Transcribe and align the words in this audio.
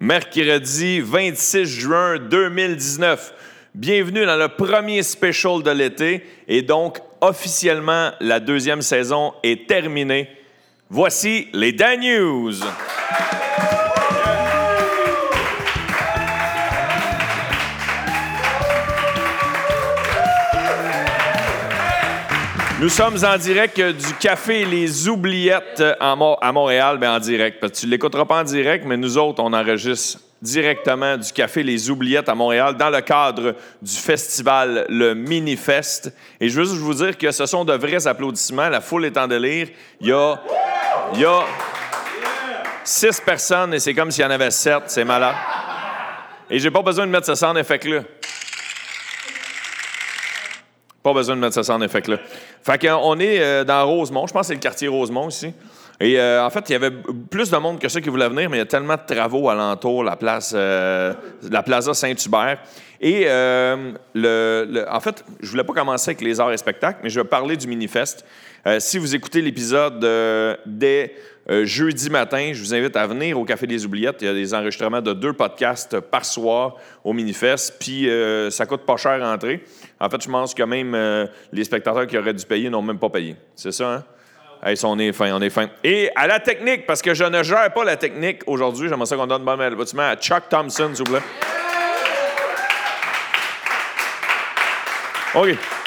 mercredi 0.00 1.00
26 1.00 1.66
juin 1.66 2.18
2019. 2.18 3.34
Bienvenue 3.74 4.24
dans 4.24 4.38
le 4.38 4.48
premier 4.48 5.02
special 5.02 5.62
de 5.62 5.70
l'été 5.70 6.24
et 6.48 6.62
donc 6.62 6.98
officiellement 7.20 8.10
la 8.20 8.40
deuxième 8.40 8.80
saison 8.80 9.34
est 9.42 9.68
terminée. 9.68 10.30
Voici 10.88 11.48
les 11.52 11.72
Dan 11.72 12.00
News. 12.00 12.54
Nous 22.80 22.88
sommes 22.88 23.22
en 23.26 23.36
direct 23.36 23.78
du 23.78 24.14
Café 24.14 24.64
Les 24.64 25.06
Oubliettes 25.06 25.84
à 26.00 26.16
Montréal, 26.16 26.96
bien 26.96 27.14
en 27.14 27.18
direct. 27.18 27.60
Parce 27.60 27.74
que 27.74 27.76
tu 27.80 27.86
l'écouteras 27.86 28.24
pas 28.24 28.40
en 28.40 28.42
direct, 28.42 28.86
mais 28.86 28.96
nous 28.96 29.18
autres, 29.18 29.42
on 29.42 29.52
enregistre 29.52 30.18
directement 30.40 31.18
du 31.18 31.30
Café 31.30 31.62
Les 31.62 31.90
Oubliettes 31.90 32.30
à 32.30 32.34
Montréal 32.34 32.78
dans 32.78 32.88
le 32.88 33.02
cadre 33.02 33.54
du 33.82 33.96
festival 33.96 34.86
Le 34.88 35.12
Minifest. 35.12 36.10
Et 36.40 36.48
je 36.48 36.58
veux 36.58 36.64
juste 36.64 36.80
vous 36.80 36.94
dire 36.94 37.18
que 37.18 37.30
ce 37.30 37.44
sont 37.44 37.66
de 37.66 37.74
vrais 37.74 38.06
applaudissements. 38.06 38.70
La 38.70 38.80
foule 38.80 39.04
est 39.04 39.18
en 39.18 39.28
délire. 39.28 39.68
Il 40.00 40.06
y 40.08 40.12
a, 40.12 40.40
il 41.12 41.20
y 41.20 41.26
a 41.26 41.42
six 42.82 43.20
personnes 43.20 43.74
et 43.74 43.78
c'est 43.78 43.92
comme 43.92 44.10
s'il 44.10 44.24
y 44.24 44.26
en 44.26 44.30
avait 44.30 44.50
sept. 44.50 44.84
C'est 44.86 45.04
malade. 45.04 45.36
Et 46.48 46.58
j'ai 46.58 46.70
pas 46.70 46.80
besoin 46.80 47.06
de 47.06 47.12
mettre 47.12 47.26
ce 47.26 47.34
sound 47.34 47.58
effect-là. 47.58 48.04
Pas 51.02 51.14
besoin 51.14 51.34
de 51.34 51.40
mettre 51.40 51.62
ça 51.62 51.74
en 51.74 51.80
effet 51.80 52.02
là. 52.06 52.18
Fait 52.62 52.78
qu'on 52.78 53.18
est 53.18 53.40
euh, 53.40 53.64
dans 53.64 53.86
Rosemont. 53.86 54.26
Je 54.26 54.32
pense 54.32 54.42
que 54.42 54.46
c'est 54.48 54.54
le 54.54 54.60
quartier 54.60 54.88
Rosemont 54.88 55.28
ici. 55.28 55.52
Et 55.98 56.18
euh, 56.18 56.44
en 56.44 56.50
fait, 56.50 56.68
il 56.68 56.72
y 56.72 56.76
avait 56.76 56.90
plus 57.30 57.50
de 57.50 57.56
monde 57.58 57.78
que 57.78 57.88
ça 57.88 58.00
qui 58.00 58.08
voulait 58.08 58.28
venir, 58.28 58.48
mais 58.48 58.56
il 58.56 58.60
y 58.60 58.62
a 58.62 58.66
tellement 58.66 58.96
de 58.96 59.14
travaux 59.14 59.50
alentour, 59.50 60.02
la 60.02 60.16
place, 60.16 60.52
euh, 60.54 61.12
la 61.50 61.62
Plaza 61.62 61.92
Saint-Hubert. 61.92 62.58
Et 63.02 63.26
en 63.26 65.00
fait, 65.00 65.24
je 65.40 65.50
voulais 65.50 65.64
pas 65.64 65.72
commencer 65.72 66.10
avec 66.10 66.20
les 66.22 66.40
arts 66.40 66.52
et 66.52 66.56
spectacles, 66.56 67.00
mais 67.02 67.10
je 67.10 67.20
vais 67.20 67.26
parler 67.26 67.56
du 67.56 67.66
Minifest. 67.66 68.24
Si 68.78 68.98
vous 68.98 69.14
écoutez 69.14 69.40
l'épisode 69.40 70.00
dès 70.66 71.14
jeudi 71.62 72.10
matin, 72.10 72.50
je 72.52 72.60
vous 72.60 72.74
invite 72.74 72.96
à 72.96 73.06
venir 73.06 73.38
au 73.38 73.44
Café 73.44 73.66
des 73.66 73.84
Oubliettes. 73.84 74.18
Il 74.20 74.26
y 74.26 74.28
a 74.28 74.34
des 74.34 74.54
enregistrements 74.54 75.00
de 75.00 75.12
deux 75.12 75.32
podcasts 75.32 75.98
par 76.00 76.24
soir 76.24 76.76
au 77.02 77.12
Minifest, 77.12 77.76
puis 77.78 78.08
ça 78.50 78.66
coûte 78.66 78.82
pas 78.82 78.96
cher 78.96 79.22
à 79.22 79.32
entrer. 79.32 79.64
En 80.00 80.08
fait, 80.08 80.22
je 80.22 80.30
pense 80.30 80.54
que 80.54 80.62
même 80.62 80.94
euh, 80.94 81.26
les 81.52 81.64
spectateurs 81.64 82.06
qui 82.06 82.16
auraient 82.16 82.32
dû 82.32 82.44
payer 82.46 82.70
n'ont 82.70 82.80
même 82.80 82.98
pas 82.98 83.10
payé. 83.10 83.36
C'est 83.54 83.72
ça, 83.72 83.92
hein? 83.92 84.04
On 84.84 84.98
est 84.98 85.12
fin, 85.12 85.34
on 85.34 85.40
est 85.40 85.50
fin. 85.50 85.68
Et 85.84 86.10
à 86.14 86.26
la 86.26 86.40
technique, 86.40 86.86
parce 86.86 87.02
que 87.02 87.14
je 87.14 87.24
ne 87.24 87.42
gère 87.42 87.72
pas 87.72 87.84
la 87.84 87.96
technique 87.96 88.42
aujourd'hui, 88.46 88.88
j'aimerais 88.88 89.06
ça 89.06 89.16
qu'on 89.16 89.26
donne 89.26 89.44
bon 89.44 89.60
applaudissement 89.60 90.08
à 90.08 90.16
Chuck 90.16 90.48
Thompson, 90.48 90.90
s'il 90.94 91.06
vous 91.06 91.12
plaît. 91.12 91.22
OK. 95.34 95.79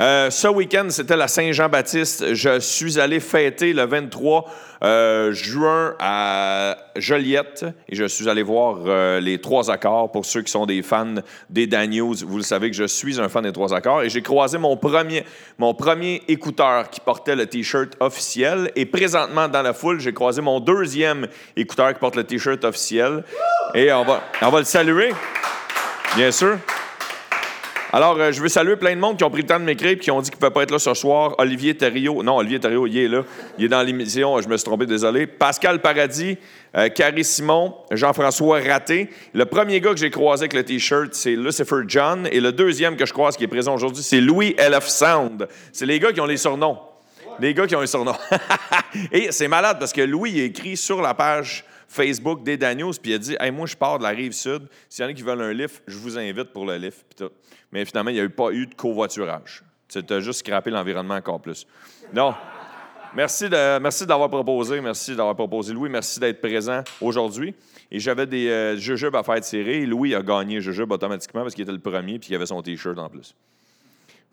Euh, 0.00 0.28
ce 0.28 0.48
week-end, 0.48 0.86
c'était 0.88 1.16
la 1.16 1.28
Saint-Jean-Baptiste. 1.28 2.34
Je 2.34 2.58
suis 2.58 2.98
allé 2.98 3.20
fêter 3.20 3.72
le 3.72 3.84
23 3.84 4.44
euh, 4.82 5.32
juin 5.32 5.94
à 6.00 6.76
Joliette 6.96 7.64
et 7.88 7.94
je 7.94 8.04
suis 8.04 8.28
allé 8.28 8.42
voir 8.42 8.78
euh, 8.86 9.20
les 9.20 9.40
trois 9.40 9.70
accords. 9.70 10.10
Pour 10.10 10.24
ceux 10.24 10.42
qui 10.42 10.50
sont 10.50 10.66
des 10.66 10.82
fans 10.82 11.14
des 11.48 11.68
Daniels, 11.68 12.24
vous 12.26 12.36
le 12.38 12.42
savez 12.42 12.70
que 12.70 12.76
je 12.76 12.84
suis 12.84 13.20
un 13.20 13.28
fan 13.28 13.44
des 13.44 13.52
trois 13.52 13.72
accords. 13.72 14.02
Et 14.02 14.10
j'ai 14.10 14.22
croisé 14.22 14.58
mon 14.58 14.76
premier, 14.76 15.24
mon 15.58 15.74
premier 15.74 16.22
écouteur 16.26 16.90
qui 16.90 16.98
portait 16.98 17.36
le 17.36 17.46
T-shirt 17.46 17.92
officiel. 18.00 18.72
Et 18.74 18.86
présentement, 18.86 19.46
dans 19.46 19.62
la 19.62 19.74
foule, 19.74 20.00
j'ai 20.00 20.12
croisé 20.12 20.42
mon 20.42 20.58
deuxième 20.58 21.28
écouteur 21.56 21.94
qui 21.94 22.00
porte 22.00 22.16
le 22.16 22.24
T-shirt 22.24 22.64
officiel. 22.64 23.22
Et 23.74 23.92
on 23.92 24.04
va, 24.04 24.22
on 24.42 24.50
va 24.50 24.58
le 24.58 24.64
saluer, 24.64 25.12
bien 26.16 26.32
sûr. 26.32 26.58
Alors, 27.96 28.16
euh, 28.18 28.32
je 28.32 28.42
veux 28.42 28.48
saluer 28.48 28.74
plein 28.74 28.96
de 28.96 29.00
monde 29.00 29.16
qui 29.16 29.22
ont 29.22 29.30
pris 29.30 29.42
le 29.42 29.46
temps 29.46 29.60
de 29.60 29.64
m'écrire 29.64 29.90
et 29.90 29.96
qui 29.96 30.10
ont 30.10 30.20
dit 30.20 30.28
qu'ils 30.28 30.38
ne 30.38 30.40
pouvaient 30.40 30.52
pas 30.52 30.64
être 30.64 30.72
là 30.72 30.80
ce 30.80 30.92
soir. 30.94 31.36
Olivier 31.38 31.76
Thériault. 31.76 32.24
Non, 32.24 32.38
Olivier 32.38 32.58
Thériault, 32.58 32.88
il 32.88 32.98
est 32.98 33.06
là. 33.06 33.22
Il 33.56 33.66
est 33.66 33.68
dans 33.68 33.82
l'émission. 33.84 34.40
Je 34.40 34.48
me 34.48 34.56
suis 34.56 34.64
trompé, 34.64 34.84
désolé. 34.84 35.28
Pascal 35.28 35.80
Paradis, 35.80 36.36
euh, 36.76 36.88
Carrie 36.88 37.22
Simon, 37.22 37.72
Jean-François 37.92 38.58
Raté. 38.58 39.10
Le 39.32 39.44
premier 39.44 39.80
gars 39.80 39.92
que 39.92 39.98
j'ai 39.98 40.10
croisé 40.10 40.42
avec 40.42 40.54
le 40.54 40.64
T-shirt, 40.64 41.10
c'est 41.14 41.36
Lucifer 41.36 41.82
John. 41.86 42.28
Et 42.32 42.40
le 42.40 42.50
deuxième 42.50 42.96
que 42.96 43.06
je 43.06 43.12
croise 43.12 43.36
qui 43.36 43.44
est 43.44 43.46
présent 43.46 43.76
aujourd'hui, 43.76 44.02
c'est 44.02 44.20
Louis 44.20 44.56
LF 44.58 44.88
Sound. 44.88 45.46
C'est 45.70 45.86
les 45.86 46.00
gars 46.00 46.12
qui 46.12 46.20
ont 46.20 46.26
les 46.26 46.36
surnoms. 46.36 46.78
Les 47.38 47.54
gars 47.54 47.68
qui 47.68 47.76
ont 47.76 47.80
les 47.80 47.86
surnoms. 47.86 48.16
et 49.12 49.30
c'est 49.30 49.46
malade 49.46 49.76
parce 49.78 49.92
que 49.92 50.00
Louis 50.00 50.32
il 50.32 50.40
écrit 50.40 50.76
sur 50.76 51.00
la 51.00 51.14
page 51.14 51.64
Facebook 51.86 52.42
des 52.42 52.56
Daniels, 52.56 52.98
puis 53.00 53.12
il 53.12 53.14
a 53.14 53.18
dit 53.18 53.36
Hey, 53.38 53.52
Moi, 53.52 53.66
je 53.66 53.76
pars 53.76 53.98
de 53.98 54.02
la 54.02 54.08
rive 54.08 54.32
sud. 54.32 54.62
S'il 54.88 55.04
y 55.04 55.06
en 55.06 55.10
a 55.10 55.14
qui 55.14 55.22
veulent 55.22 55.42
un 55.42 55.52
lift, 55.52 55.80
je 55.86 55.96
vous 55.96 56.18
invite 56.18 56.52
pour 56.52 56.66
le 56.66 56.76
lift. 56.76 57.22
Mais 57.74 57.84
finalement, 57.84 58.10
il 58.10 58.14
n'y 58.14 58.20
a 58.20 58.28
pas 58.28 58.52
eu 58.52 58.66
de 58.66 58.74
covoiturage. 58.74 59.64
Tu 59.88 59.98
as 60.08 60.20
juste 60.20 60.38
scrappé 60.38 60.70
l'environnement 60.70 61.14
encore 61.14 61.40
plus. 61.40 61.66
Non. 62.14 62.32
Merci, 63.16 63.48
de, 63.48 63.78
merci 63.80 64.06
d'avoir 64.06 64.30
proposé. 64.30 64.80
Merci 64.80 65.16
d'avoir 65.16 65.34
proposé. 65.34 65.74
Louis, 65.74 65.90
merci 65.90 66.20
d'être 66.20 66.40
présent 66.40 66.82
aujourd'hui. 67.00 67.52
Et 67.90 67.98
j'avais 67.98 68.26
des 68.26 68.48
euh, 68.48 68.76
jujubes 68.76 69.16
à 69.16 69.24
faire 69.24 69.40
tirer. 69.40 69.86
Louis 69.86 70.14
a 70.14 70.22
gagné 70.22 70.60
jujube 70.60 70.90
automatiquement 70.92 71.42
parce 71.42 71.54
qu'il 71.54 71.62
était 71.62 71.72
le 71.72 71.80
premier 71.80 72.20
puis 72.20 72.30
il 72.30 72.36
avait 72.36 72.46
son 72.46 72.62
T-shirt 72.62 72.96
en 72.96 73.08
plus. 73.08 73.34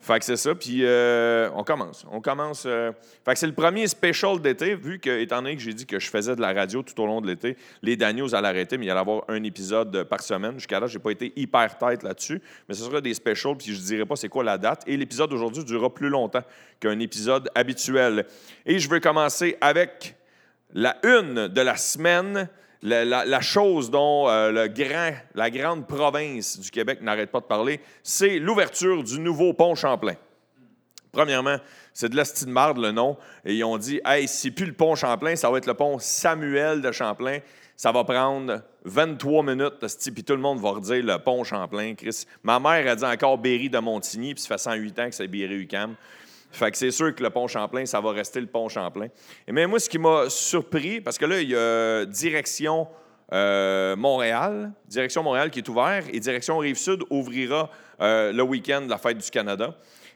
Fait 0.02 0.18
que 0.18 0.24
c'est 0.24 0.36
ça, 0.36 0.52
puis 0.52 0.80
euh, 0.82 1.48
on 1.54 1.62
commence. 1.62 2.04
On 2.10 2.20
commence. 2.20 2.64
Euh, 2.66 2.90
fait 3.24 3.34
que 3.34 3.38
c'est 3.38 3.46
le 3.46 3.52
premier 3.52 3.86
special 3.86 4.40
d'été, 4.40 4.74
vu 4.74 4.98
que, 4.98 5.20
étant 5.20 5.40
donné 5.40 5.54
que 5.54 5.62
j'ai 5.62 5.72
dit 5.72 5.86
que 5.86 6.00
je 6.00 6.10
faisais 6.10 6.34
de 6.34 6.40
la 6.40 6.52
radio 6.52 6.82
tout 6.82 7.00
au 7.00 7.06
long 7.06 7.20
de 7.20 7.28
l'été, 7.28 7.56
les 7.82 7.94
Daniels 7.94 8.34
allaient 8.34 8.48
arrêter, 8.48 8.78
mais 8.78 8.86
il 8.86 8.90
allait 8.90 8.98
avoir 8.98 9.22
un 9.28 9.40
épisode 9.44 10.02
par 10.04 10.20
semaine. 10.20 10.54
Jusqu'à 10.54 10.80
là, 10.80 10.88
j'ai 10.88 10.98
pas 10.98 11.12
été 11.12 11.32
hyper 11.36 11.78
tête 11.78 12.02
là-dessus, 12.02 12.42
mais 12.68 12.74
ce 12.74 12.82
sera 12.82 13.00
des 13.00 13.14
specials, 13.14 13.56
puis 13.56 13.72
je 13.72 13.80
dirai 13.80 14.04
pas 14.04 14.16
c'est 14.16 14.28
quoi 14.28 14.42
la 14.42 14.58
date. 14.58 14.82
Et 14.88 14.96
l'épisode 14.96 15.30
d'aujourd'hui 15.30 15.62
durera 15.62 15.88
plus 15.88 16.08
longtemps 16.08 16.42
qu'un 16.80 16.98
épisode 16.98 17.48
habituel. 17.54 18.26
Et 18.66 18.80
je 18.80 18.90
vais 18.90 19.00
commencer 19.00 19.56
avec 19.60 20.16
la 20.74 20.96
une 21.04 21.46
de 21.46 21.60
la 21.60 21.76
semaine 21.76 22.48
la, 22.82 23.40
chose 23.40 23.90
dont 23.90 24.28
euh, 24.28 24.68
la 25.34 25.50
grande 25.50 25.86
province 25.86 26.58
du 26.58 26.70
Québec 26.70 27.00
n'arrête 27.00 27.30
pas 27.30 27.40
de 27.40 27.46
parler, 27.46 27.80
c'est 28.02 28.38
l'ouverture 28.38 29.02
du 29.02 29.20
nouveau 29.20 29.52
pont 29.52 29.74
Champlain. 29.74 30.14
Premièrement, 31.12 31.58
c'est 31.92 32.08
de 32.08 32.16
la 32.16 32.24
de 32.24 32.50
marde 32.50 32.78
le 32.78 32.90
nom. 32.90 33.16
Et 33.44 33.54
ils 33.54 33.64
ont 33.64 33.76
dit 33.76 34.00
Hey, 34.04 34.26
c'est 34.26 34.50
plus 34.50 34.66
le 34.66 34.72
pont 34.72 34.94
Champlain, 34.94 35.36
ça 35.36 35.50
va 35.50 35.58
être 35.58 35.66
le 35.66 35.74
pont 35.74 35.98
Samuel 35.98 36.80
de 36.80 36.90
Champlain. 36.90 37.38
Ça 37.76 37.92
va 37.92 38.04
prendre 38.04 38.62
23 38.84 39.42
minutes, 39.42 39.74
puis 40.14 40.24
tout 40.24 40.34
le 40.34 40.40
monde 40.40 40.60
va 40.60 40.70
redire 40.70 41.04
le 41.04 41.18
pont 41.18 41.44
Champlain. 41.44 41.94
Chris. 41.94 42.24
Ma 42.42 42.58
mère 42.60 42.90
a 42.90 42.96
dit 42.96 43.04
encore 43.04 43.38
Berry 43.38 43.68
de 43.68 43.78
Montigny, 43.78 44.34
puis 44.34 44.42
ça 44.42 44.48
fait 44.48 44.58
108 44.58 44.98
ans 45.00 45.08
que 45.08 45.14
c'est 45.14 45.26
Berry-UQAM. 45.26 45.96
Fait 46.52 46.70
que 46.70 46.76
c'est 46.76 46.90
sûr 46.90 47.14
que 47.14 47.22
le 47.22 47.30
pont 47.30 47.48
Champlain, 47.48 47.86
ça 47.86 48.00
va 48.00 48.12
rester 48.12 48.40
le 48.40 48.46
pont 48.46 48.68
Champlain. 48.68 49.08
Et 49.48 49.52
mais 49.52 49.66
moi, 49.66 49.80
ce 49.80 49.88
qui 49.88 49.98
m'a 49.98 50.28
surpris, 50.28 51.00
parce 51.00 51.18
que 51.18 51.24
là, 51.24 51.40
il 51.40 51.50
y 51.50 51.56
a 51.56 52.04
direction 52.04 52.86
euh, 53.32 53.96
Montréal, 53.96 54.72
direction 54.86 55.22
Montréal 55.22 55.50
qui 55.50 55.60
est 55.60 55.68
ouvert, 55.68 56.04
et 56.12 56.20
direction 56.20 56.58
Rive-Sud 56.58 57.04
ouvrira 57.08 57.70
euh, 58.02 58.30
le 58.30 58.42
week-end 58.42 58.82
de 58.82 58.90
la 58.90 58.98
fête 58.98 59.16
du 59.16 59.30
Canada. 59.30 59.74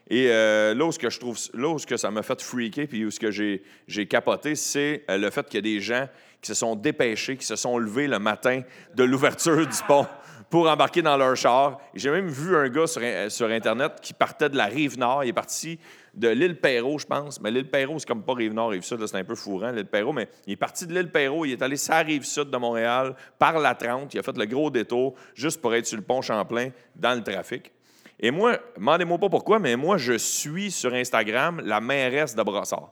Et 0.09 0.27
euh, 0.29 0.75
là, 0.75 0.85
où 0.85 0.91
ce 0.91 0.99
que 0.99 1.09
je 1.09 1.19
trouve, 1.19 1.37
là 1.55 1.77
ce 1.79 1.87
que 1.87 1.97
ça 1.97 2.11
m'a 2.11 2.21
fait 2.21 2.39
freaker, 2.41 2.85
puis 2.87 3.05
où 3.05 3.11
ce 3.11 3.19
que 3.19 3.31
j'ai, 3.31 3.63
j'ai 3.87 4.05
capoté, 4.05 4.53
c'est 4.55 5.03
le 5.09 5.29
fait 5.31 5.47
qu'il 5.47 5.55
y 5.55 5.57
a 5.57 5.61
des 5.75 5.81
gens 5.81 6.07
qui 6.41 6.49
se 6.49 6.53
sont 6.53 6.75
dépêchés, 6.75 7.37
qui 7.37 7.45
se 7.45 7.55
sont 7.55 7.79
levés 7.79 8.07
le 8.07 8.19
matin 8.19 8.61
de 8.93 9.03
l'ouverture 9.03 9.65
du 9.65 9.83
pont 9.87 10.05
pour 10.51 10.69
embarquer 10.69 11.01
dans 11.01 11.17
leur 11.17 11.35
char. 11.35 11.79
J'ai 11.95 12.11
même 12.11 12.27
vu 12.27 12.55
un 12.55 12.69
gars 12.69 12.87
sur, 12.87 13.01
sur 13.29 13.49
Internet 13.49 13.93
qui 14.01 14.13
partait 14.13 14.49
de 14.49 14.55
la 14.55 14.65
rive 14.65 14.97
nord. 14.97 15.23
Il 15.23 15.29
est 15.29 15.33
parti 15.33 15.79
de 16.17 16.29
l'île 16.29 16.59
Perrault, 16.59 16.97
je 16.97 17.05
pense. 17.05 17.39
Mais 17.39 17.51
l'île 17.51 17.69
Perrault, 17.69 17.99
c'est 17.99 18.07
comme 18.07 18.23
pas 18.23 18.33
Rive-Nord, 18.33 18.71
Rive-Sud, 18.71 19.05
c'est 19.05 19.17
un 19.17 19.23
peu 19.23 19.35
fourrant, 19.35 19.71
l'île 19.71 19.85
Perrault. 19.85 20.13
Mais 20.13 20.27
il 20.47 20.53
est 20.53 20.57
parti 20.57 20.85
de 20.87 20.93
l'île 20.93 21.11
Perrault, 21.11 21.45
il 21.45 21.53
est 21.53 21.61
allé 21.61 21.77
sur 21.77 21.93
la 21.93 22.01
Rive-Sud 22.01 22.49
de 22.49 22.57
Montréal, 22.57 23.15
par 23.37 23.59
la 23.59 23.75
30. 23.75 24.13
Il 24.13 24.19
a 24.19 24.23
fait 24.23 24.37
le 24.37 24.45
gros 24.45 24.69
détour 24.69 25.13
juste 25.35 25.61
pour 25.61 25.73
être 25.75 25.85
sur 25.85 25.97
le 25.97 26.03
pont 26.03 26.21
Champlain 26.21 26.71
dans 26.95 27.13
le 27.13 27.23
trafic. 27.23 27.71
Et 28.19 28.31
moi, 28.31 28.57
demandez-moi 28.75 29.19
pas 29.19 29.29
pourquoi, 29.29 29.59
mais 29.59 29.75
moi, 29.75 29.97
je 29.97 30.13
suis 30.13 30.71
sur 30.71 30.91
Instagram 30.93 31.61
la 31.63 31.79
mairesse 31.79 32.35
de 32.35 32.41
Brossard. 32.41 32.91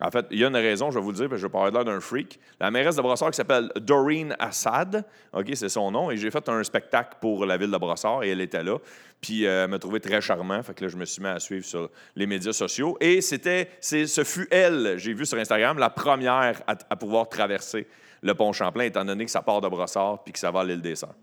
En 0.00 0.10
fait, 0.10 0.26
il 0.30 0.38
y 0.38 0.44
a 0.44 0.48
une 0.48 0.56
raison, 0.56 0.90
je 0.90 0.98
vais 0.98 1.04
vous 1.04 1.10
le 1.10 1.16
dire, 1.16 1.28
parce 1.28 1.40
que 1.40 1.42
je 1.42 1.46
vais 1.46 1.52
parler 1.52 1.72
là 1.72 1.82
d'un 1.82 1.98
freak. 1.98 2.38
La 2.60 2.70
mairesse 2.70 2.96
de 2.96 3.02
Brossard 3.02 3.30
qui 3.30 3.36
s'appelle 3.36 3.70
Doreen 3.80 4.36
Assad, 4.38 5.04
OK, 5.32 5.46
c'est 5.54 5.68
son 5.68 5.90
nom, 5.90 6.10
et 6.10 6.16
j'ai 6.16 6.30
fait 6.30 6.48
un 6.48 6.62
spectacle 6.62 7.16
pour 7.20 7.44
la 7.44 7.56
ville 7.56 7.70
de 7.70 7.76
Brossard, 7.76 8.22
et 8.22 8.30
elle 8.30 8.40
était 8.40 8.62
là. 8.62 8.78
Puis 9.20 9.44
euh, 9.44 9.64
elle 9.64 9.70
m'a 9.70 9.78
trouvé 9.80 9.98
très 9.98 10.20
charmant, 10.20 10.62
fait 10.62 10.74
que 10.74 10.84
là, 10.84 10.88
je 10.88 10.96
me 10.96 11.04
suis 11.04 11.20
mis 11.20 11.28
à 11.28 11.40
suivre 11.40 11.64
sur 11.64 11.90
les 12.14 12.26
médias 12.26 12.52
sociaux. 12.52 12.96
Et 13.00 13.20
c'était, 13.20 13.70
ce 13.80 14.22
fut 14.24 14.46
elle, 14.52 14.94
j'ai 14.98 15.14
vu 15.14 15.26
sur 15.26 15.38
Instagram, 15.38 15.78
la 15.78 15.90
première 15.90 16.62
à, 16.66 16.96
pouvoir 16.96 17.28
traverser 17.28 17.86
le 18.22 18.34
pont 18.34 18.52
Champlain, 18.52 18.84
étant 18.84 19.04
donné 19.04 19.24
que 19.24 19.30
ça 19.30 19.42
part 19.42 19.60
de 19.60 19.68
Brossard 19.68 20.22
puis 20.22 20.32
que 20.32 20.38
ça 20.38 20.50
va 20.50 20.60
à 20.60 20.64
l'île 20.64 20.82
des 20.82 20.94
Sœurs. 20.94 21.14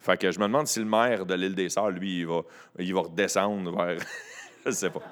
Fait 0.00 0.16
que 0.16 0.30
je 0.30 0.38
me 0.38 0.44
demande 0.44 0.66
si 0.66 0.80
le 0.80 0.84
maire 0.84 1.26
de 1.26 1.34
l'île 1.34 1.54
des 1.54 1.68
Sœurs, 1.68 1.90
lui, 1.90 2.20
il 2.20 2.26
va, 2.26 2.42
il 2.78 2.94
va 2.94 3.00
redescendre 3.00 3.76
vers... 3.76 3.98
je 4.66 4.70
sais 4.70 4.90
pas. 4.90 5.02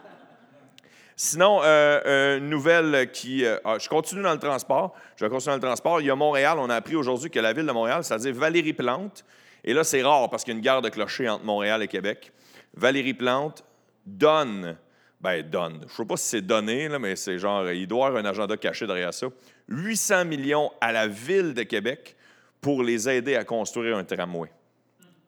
Sinon, 1.22 1.61
euh, 1.62 2.38
une 2.38 2.49
nouvelle 2.49 3.11
qui. 3.12 3.44
euh, 3.44 3.58
ah, 3.67 3.76
je 3.78 3.90
continue 3.90 4.22
dans 4.22 4.32
le 4.32 4.38
transport. 4.38 4.94
Je 5.17 5.25
vais 5.26 5.28
continuer 5.28 5.52
dans 5.52 5.67
le 5.67 5.69
transport. 5.69 6.00
Il 6.00 6.06
y 6.06 6.11
a 6.11 6.14
Montréal. 6.14 6.56
On 6.58 6.70
a 6.70 6.76
appris 6.76 6.96
aujourd'hui 6.96 7.28
que 7.28 7.38
la 7.38 7.52
ville 7.52 7.67
de 7.67 7.72
Montréal, 7.72 8.02
c'est-à-dire 8.02 8.32
Valérie 8.34 8.72
Plante, 8.72 9.22
et 9.62 9.75
là, 9.75 9.84
c'est 9.84 10.02
rare 10.02 10.31
parce 10.31 10.44
qu'il 10.44 10.55
y 10.55 10.56
a 10.56 10.56
une 10.56 10.64
gare 10.64 10.81
de 10.81 10.88
clocher 10.88 11.28
entre 11.28 11.44
Montréal 11.44 11.82
et 11.82 11.88
Québec. 11.88 12.32
Valérie 12.72 13.12
Plante 13.12 13.62
donne, 14.06 14.78
ben 15.20 15.43
donne, 15.43 15.81
je 15.81 15.84
ne 15.84 15.88
sais 15.90 16.05
pas 16.06 16.17
si 16.17 16.26
c'est 16.26 16.40
donné, 16.40 16.88
mais 16.99 17.14
c'est 17.17 17.38
genre, 17.38 17.70
il 17.70 17.87
doit 17.87 18.05
y 18.05 18.08
avoir 18.08 18.25
un 18.25 18.26
agenda 18.26 18.56
caché 18.56 18.87
derrière 18.87 19.12
ça, 19.12 19.26
800 19.69 20.25
millions 20.25 20.72
à 20.81 20.90
la 20.90 21.06
ville 21.06 21.52
de 21.52 21.64
Québec 21.64 22.17
pour 22.62 22.82
les 22.82 23.11
aider 23.11 23.37
à 23.37 23.44
construire 23.44 23.99
un 23.99 24.05
tramway 24.05 24.50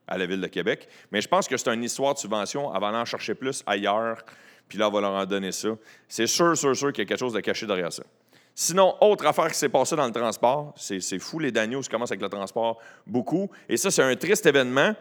à 0.06 0.16
la 0.16 0.24
ville 0.24 0.40
de 0.40 0.46
Québec. 0.46 0.88
Mais 1.10 1.20
je 1.20 1.28
pense 1.28 1.46
que 1.46 1.56
c'est 1.58 1.68
une 1.68 1.84
histoire 1.84 2.14
de 2.14 2.18
subvention. 2.18 2.74
Elle 2.74 2.80
va 2.80 2.88
aller 2.88 2.96
en 2.96 3.04
chercher 3.04 3.34
plus 3.34 3.62
ailleurs, 3.66 4.24
puis 4.68 4.78
là, 4.78 4.88
on 4.88 4.92
va 4.92 5.00
leur 5.00 5.12
en 5.12 5.26
donner 5.26 5.52
ça. 5.52 5.68
C'est 6.08 6.26
sûr, 6.26 6.56
sûr, 6.56 6.76
sûr 6.76 6.92
qu'il 6.92 7.02
y 7.02 7.06
a 7.06 7.08
quelque 7.08 7.18
chose 7.18 7.32
de 7.32 7.40
caché 7.40 7.66
derrière 7.66 7.92
ça. 7.92 8.02
Sinon, 8.54 8.94
autre 9.00 9.26
affaire 9.26 9.48
qui 9.48 9.58
s'est 9.58 9.68
passée 9.68 9.96
dans 9.96 10.06
le 10.06 10.12
transport, 10.12 10.74
c'est 10.76 11.18
fou, 11.18 11.38
les 11.38 11.50
Daniels 11.50 11.88
commencent 11.88 12.10
avec 12.10 12.20
le 12.20 12.28
transport 12.28 12.78
beaucoup. 13.06 13.50
Et 13.68 13.76
ça, 13.76 13.90
c'est 13.90 14.02
un 14.02 14.14
triste 14.14 14.44
événement. 14.44 14.94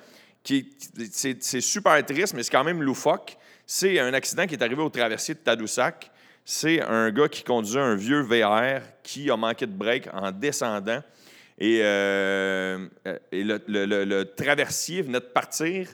qui 0.43 0.69
C'est 1.11 1.61
super 1.61 2.03
triste, 2.05 2.33
mais 2.33 2.43
c'est 2.43 2.51
quand 2.51 2.63
même 2.63 2.81
loufoque. 2.81 3.37
C'est 3.65 3.99
un 3.99 4.13
accident 4.13 4.47
qui 4.47 4.55
est 4.55 4.63
arrivé 4.63 4.81
au 4.81 4.89
traversier 4.89 5.33
de 5.33 5.39
Tadoussac. 5.39 6.11
C'est 6.45 6.81
un 6.81 7.11
gars 7.11 7.27
qui 7.27 7.43
conduisait 7.43 7.79
un 7.79 7.95
vieux 7.95 8.21
VR 8.21 8.81
qui 9.03 9.29
a 9.29 9.37
manqué 9.37 9.65
de 9.65 9.73
break 9.73 10.07
en 10.13 10.31
descendant. 10.31 11.01
Et, 11.57 11.81
euh, 11.83 12.87
le 13.31 14.23
traversier 14.23 15.01
venait 15.01 15.19
de 15.19 15.25
partir. 15.25 15.87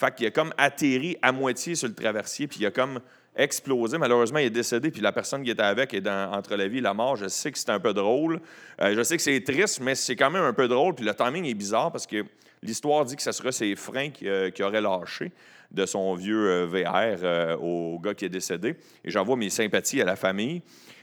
Fait 0.00 0.14
qu'il 0.14 0.26
a 0.26 0.30
comme 0.30 0.54
atterri 0.56 1.18
à 1.20 1.30
moitié 1.30 1.74
sur 1.74 1.86
le 1.86 1.94
traversier, 1.94 2.46
puis 2.46 2.60
il 2.60 2.64
a 2.66 2.70
comme 2.70 3.00
explosé. 3.36 3.98
Malheureusement, 3.98 4.38
il 4.38 4.46
est 4.46 4.50
décédé, 4.50 4.90
puis 4.90 5.02
la 5.02 5.12
personne 5.12 5.42
qui 5.42 5.50
était 5.50 5.62
avec 5.62 5.92
est 5.92 6.00
dans- 6.00 6.32
entre 6.32 6.56
la 6.56 6.68
vie 6.68 6.78
et 6.78 6.80
la 6.80 6.94
mort. 6.94 7.16
Je 7.16 7.28
sais 7.28 7.52
que 7.52 7.58
c'est 7.58 7.68
un 7.68 7.78
peu 7.78 7.92
drôle. 7.92 8.40
Euh, 8.80 8.94
je 8.96 9.02
sais 9.02 9.18
que 9.18 9.22
c'est 9.22 9.42
triste, 9.42 9.80
mais 9.80 9.94
c'est 9.94 10.16
quand 10.16 10.30
même 10.30 10.42
un 10.42 10.54
peu 10.54 10.68
drôle. 10.68 10.94
Puis 10.94 11.04
le 11.04 11.14
timing 11.14 11.44
est 11.44 11.52
bizarre 11.52 11.92
parce 11.92 12.06
que 12.06 12.24
l'histoire 12.62 13.04
dit 13.04 13.14
que 13.14 13.22
ce 13.22 13.30
serait 13.30 13.52
ses 13.52 13.76
freins 13.76 14.08
qui, 14.08 14.26
euh, 14.26 14.48
qui 14.48 14.62
auraient 14.62 14.80
lâché 14.80 15.32
de 15.70 15.84
son 15.84 16.14
vieux 16.14 16.48
euh, 16.48 16.66
VR 16.66 17.18
euh, 17.22 17.56
au 17.58 17.98
gars 17.98 18.14
qui 18.14 18.24
est 18.24 18.30
décédé. 18.30 18.76
Et 19.04 19.10
j'envoie 19.10 19.36
mes 19.36 19.50
sympathies 19.50 20.00
à 20.00 20.06
la 20.06 20.16
famille. 20.16 20.62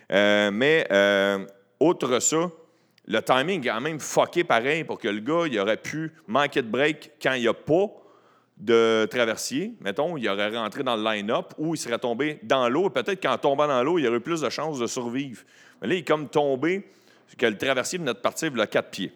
Mais 0.09 0.87
outre 1.79 2.19
ça, 2.19 2.49
le 3.05 3.21
timing 3.21 3.61
est 3.63 3.69
quand 3.69 3.81
même 3.81 3.99
fucké 3.99 4.43
pareil 4.43 4.83
pour 4.85 4.97
que 4.97 5.07
le 5.07 5.19
gars, 5.19 5.45
il 5.45 5.59
aurait 5.59 5.77
pu 5.77 6.11
manquer 6.25 6.63
de 6.63 6.67
break 6.67 7.11
quand 7.21 7.33
il 7.33 7.41
n'y 7.41 7.47
a 7.47 7.53
pas 7.53 7.85
de 8.57 9.07
traversier. 9.09 9.73
Mettons, 9.81 10.17
il 10.17 10.27
aurait 10.27 10.55
rentré 10.55 10.83
dans 10.83 10.95
le 10.95 11.03
line-up 11.03 11.53
ou 11.57 11.75
il 11.75 11.77
serait 11.77 11.99
tombé 11.99 12.39
dans 12.43 12.67
l'eau. 12.69 12.89
Peut-être 12.89 13.21
qu'en 13.21 13.37
tombant 13.37 13.67
dans 13.67 13.83
l'eau, 13.83 13.99
il 13.99 14.07
aurait 14.07 14.17
eu 14.17 14.21
plus 14.21 14.41
de 14.41 14.49
chances 14.49 14.79
de 14.79 14.87
survivre. 14.87 15.43
Mais 15.81 15.87
là, 15.87 15.93
il 15.95 15.99
est 15.99 16.03
comme 16.07 16.27
tombé, 16.27 16.89
que 17.37 17.45
le 17.45 17.57
traversier 17.57 17.99
de 17.99 18.11
partir, 18.13 18.51
il 18.53 18.59
a 18.59 18.67
quatre 18.67 18.89
pieds. 18.89 19.13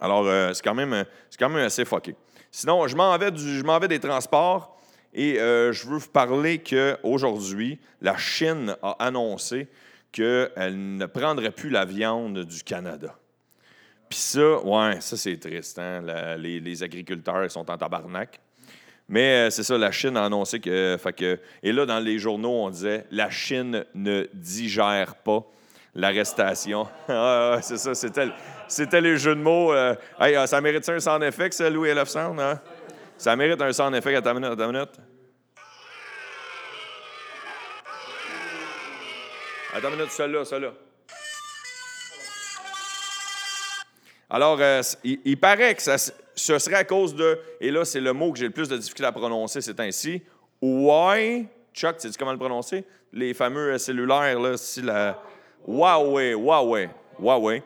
Alors, 0.00 0.26
euh, 0.26 0.52
c'est 0.52 0.62
quand, 0.62 0.74
même, 0.74 1.04
quand 1.38 1.48
même 1.48 1.64
assez 1.64 1.84
fucké. 1.84 2.14
Sinon, 2.50 2.86
je 2.88 2.96
m'en 2.96 3.16
vais, 3.16 3.30
du- 3.30 3.58
je 3.58 3.64
m'en 3.64 3.78
vais 3.78 3.88
des 3.88 4.00
transports 4.00 4.76
et 5.14 5.40
euh, 5.40 5.72
je 5.72 5.86
veux 5.86 5.96
vous 5.98 6.08
parler 6.08 6.58
qu'aujourd'hui, 6.58 7.78
la 8.00 8.18
Chine 8.18 8.76
a 8.82 8.96
annoncé 8.98 9.68
qu'elle 10.10 10.96
ne 10.96 11.06
prendrait 11.06 11.52
plus 11.52 11.70
la 11.70 11.86
viande 11.86 12.44
du 12.44 12.62
Canada. 12.62 13.16
Puis 14.12 14.20
ça, 14.20 14.58
ouais, 14.62 15.00
ça 15.00 15.16
c'est 15.16 15.38
triste. 15.38 15.78
hein. 15.78 16.02
Les, 16.36 16.82
agriculteurs 16.82 17.50
sont 17.50 17.70
en 17.70 17.78
tabarnak. 17.78 18.38
Mais 19.08 19.46
euh, 19.46 19.50
c'est 19.50 19.62
ça, 19.62 19.78
la 19.78 19.90
Chine 19.90 20.18
a 20.18 20.26
annoncé 20.26 20.60
que. 20.60 21.40
Et 21.62 21.72
là, 21.72 21.86
dans 21.86 21.98
les 21.98 22.18
journaux, 22.18 22.66
on 22.66 22.68
disait 22.68 23.06
la 23.10 23.30
Chine 23.30 23.86
ne 23.94 24.26
digère 24.34 25.14
pas 25.14 25.46
l'arrestation. 25.94 26.86
Ah, 27.08 27.54
ouais, 27.54 27.62
c'est 27.62 27.78
ça, 27.78 27.94
c'était, 27.94 28.28
c'était 28.68 29.00
les 29.00 29.16
jeux 29.16 29.34
de 29.34 29.40
mots. 29.40 29.72
euh, 29.72 29.94
hey, 30.20 30.36
euh, 30.36 30.44
ça 30.46 30.60
mérite 30.60 30.86
un 30.90 31.00
sound 31.00 31.22
effect, 31.22 31.54
ça, 31.54 31.70
Louis. 31.70 31.88
Sound? 32.04 32.38
Hein? 32.38 32.60
Ça 33.16 33.34
mérite 33.34 33.62
un 33.62 33.72
sound 33.72 33.94
effect 33.94 34.18
à 34.18 34.20
ta 34.20 34.34
minute, 34.34 34.50
à 34.50 34.56
ta 34.56 34.66
minute. 34.66 34.90
À 39.74 39.80
ta 39.80 39.88
minute, 39.88 40.10
celle-là, 40.10 40.44
celle-là. 40.44 40.72
Alors, 44.34 44.56
euh, 44.62 44.80
il, 45.04 45.36
paraît 45.36 45.74
que 45.74 45.82
ça, 45.82 45.98
ce 45.98 46.58
serait 46.58 46.76
à 46.76 46.84
cause 46.84 47.14
de, 47.14 47.38
et 47.60 47.70
là, 47.70 47.84
c'est 47.84 48.00
le 48.00 48.14
mot 48.14 48.32
que 48.32 48.38
j'ai 48.38 48.46
le 48.46 48.50
plus 48.50 48.66
de 48.66 48.78
difficulté 48.78 49.04
à 49.04 49.12
prononcer 49.12 49.60
ces 49.60 49.74
temps-ci, 49.74 50.22
Huawei, 50.62 51.44
Chuck, 51.74 51.96
sais-tu 51.98 52.16
comment 52.18 52.32
le 52.32 52.38
prononcer? 52.38 52.86
Les 53.12 53.34
fameux 53.34 53.74
euh, 53.74 53.78
cellulaires, 53.78 54.40
là, 54.40 54.56
si 54.56 54.80
la... 54.80 55.22
Huawei, 55.68 56.32
Huawei, 56.32 56.88
Huawei. 57.20 57.62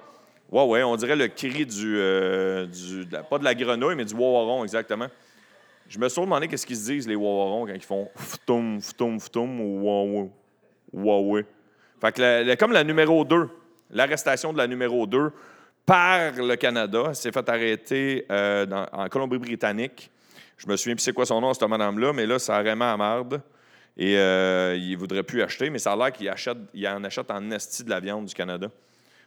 Huawei, 0.51 0.83
on 0.83 0.97
dirait 0.97 1.15
le 1.15 1.29
cri 1.29 1.65
du, 1.67 1.99
euh, 1.99 2.67
du- 2.67 3.07
pas 3.31 3.39
de 3.39 3.45
la 3.45 3.55
grenouille, 3.55 3.95
mais 3.95 4.05
du 4.05 4.15
wawaron, 4.15 4.65
exactement. 4.65 5.07
Je 5.89 6.01
me 6.01 6.09
suis 6.09 6.21
demandé 6.21 6.49
qu'est-ce 6.49 6.67
qu'ils 6.67 6.79
se 6.79 6.91
disent, 6.91 7.07
les 7.07 7.15
wawarons, 7.15 7.67
quand 7.67 7.75
ils 7.75 7.81
font 7.81 8.11
ftoum, 8.17 8.81
ftoum, 8.81 9.21
ftoum, 9.21 9.61
ou 9.61 9.85
Huawei. 9.85 10.31
Huawei. 10.93 11.45
Fait 12.01 12.11
que 12.11 12.55
comme 12.57 12.73
la 12.73 12.83
numéro 12.83 13.25
2, 13.25 13.49
l'arrestation 13.91 14.53
de 14.53 14.59
la 14.59 14.67
numéro 14.67 15.07
2 15.07 15.31
par 15.87 16.33
le 16.33 16.57
Canada, 16.57 17.15
s'est 17.15 17.31
fait 17.31 17.49
arrêter 17.49 18.27
euh, 18.31 18.67
en 18.93 19.09
Colombie-Britannique. 19.09 20.11
Je 20.59 20.67
me 20.67 20.77
souviens 20.77 20.97
plus 20.97 21.03
c'est 21.03 21.13
quoi 21.13 21.27
son 21.27 21.41
nom, 21.41 21.55
cette 21.55 21.69
madame-là, 21.69 22.13
mais 22.13 22.27
là, 22.27 22.41
ça 22.41 22.57
a 22.57 22.63
vraiment. 22.63 23.29
Et 23.97 24.19
euh, 24.19 24.77
il 24.77 24.93
ne 24.93 24.97
voudrait 24.97 25.23
plus 25.23 25.43
acheter, 25.43 25.71
mais 25.71 25.79
ça 25.79 25.93
a 25.93 25.97
l'air 25.97 26.13
qu'il 26.13 26.29
achète, 26.29 26.59
il 26.75 26.87
en 26.89 27.03
achète 27.05 27.31
en 27.31 27.51
esti 27.53 27.85
de 27.85 27.91
la 27.91 28.01
viande 28.01 28.27
du 28.27 28.35
Canada, 28.35 28.69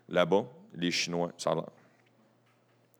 là-bas, 0.09 0.43
les 0.75 0.91
Chinois, 0.91 1.31
ça 1.37 1.51
a. 1.51 1.63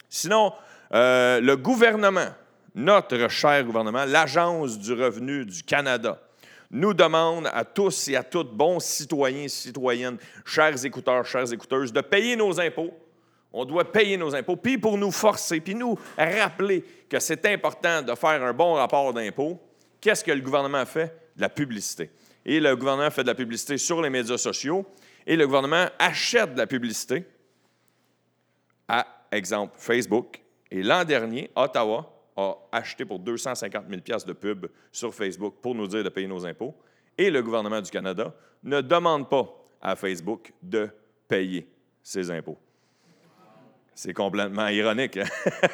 Sinon, 0.10 0.54
euh, 0.94 1.40
le 1.42 1.58
gouvernement, 1.58 2.30
notre 2.74 3.28
cher 3.28 3.64
gouvernement, 3.64 4.06
l'Agence 4.06 4.80
du 4.80 4.94
revenu 4.94 5.46
du 5.46 5.64
Canada, 5.64 6.20
nous 6.72 6.94
demande 6.94 7.50
à 7.52 7.66
tous 7.66 8.08
et 8.08 8.16
à 8.16 8.24
toutes, 8.24 8.52
bons 8.52 8.80
citoyens 8.80 9.44
et 9.44 9.50
citoyennes, 9.50 10.18
chers 10.46 10.86
écouteurs, 10.86 11.26
chères 11.26 11.52
écouteuses, 11.52 11.92
de 11.92 12.02
payer 12.02 12.36
nos 12.36 12.60
impôts. 12.60 12.94
On 13.52 13.66
doit 13.66 13.92
payer 13.92 14.16
nos 14.18 14.36
impôts, 14.36 14.56
puis 14.56 14.78
pour 14.78 14.98
nous 14.98 15.12
forcer, 15.12 15.60
puis 15.60 15.76
nous 15.76 15.98
rappeler 16.18 16.84
que 17.10 17.20
c'est 17.20 17.46
important 17.48 18.02
de 18.02 18.14
faire 18.16 18.44
un 18.44 18.54
bon 18.54 18.74
rapport 18.74 19.14
d'impôts, 19.14 19.60
qu'est-ce 20.00 20.24
que 20.24 20.32
le 20.32 20.42
gouvernement 20.42 20.86
fait? 20.86 21.32
De 21.36 21.42
la 21.42 21.50
publicité. 21.50 22.12
Et 22.46 22.60
le 22.60 22.76
gouvernement 22.76 23.10
fait 23.10 23.24
de 23.24 23.28
la 23.28 23.36
publicité 23.36 23.78
sur 23.78 24.02
les 24.02 24.10
médias 24.10 24.38
sociaux, 24.38 24.86
et 25.26 25.36
le 25.36 25.46
gouvernement 25.46 25.88
achète 25.98 26.54
de 26.54 26.60
la 26.60 26.68
publicité 26.68 27.26
à, 28.88 29.06
exemple, 29.32 29.74
Facebook. 29.78 30.42
Et 30.72 30.84
l'an 30.84 31.04
dernier, 31.04 31.50
Ottawa 31.56 32.12
a 32.36 32.58
acheté 32.72 33.06
pour 33.06 33.20
250 33.20 33.86
000 33.90 34.20
de 34.26 34.34
pub 34.34 34.68
sur 34.92 35.14
Facebook 35.14 35.56
pour 35.62 35.76
nous 35.76 35.88
dire 35.88 36.04
de 36.04 36.10
payer 36.10 36.28
nos 36.28 36.46
impôts. 36.46 36.76
Et 37.18 37.30
le 37.30 37.44
gouvernement 37.44 37.82
du 37.82 37.92
Canada 37.92 38.34
ne 38.64 38.82
demande 38.82 39.30
pas 39.30 39.46
à 39.82 39.96
Facebook 39.96 40.54
de 40.62 40.90
payer 41.28 41.68
ses 42.02 42.32
impôts. 42.32 42.58
C'est 44.02 44.14
complètement 44.14 44.70
ironique. 44.70 45.18
hein? 45.18 45.26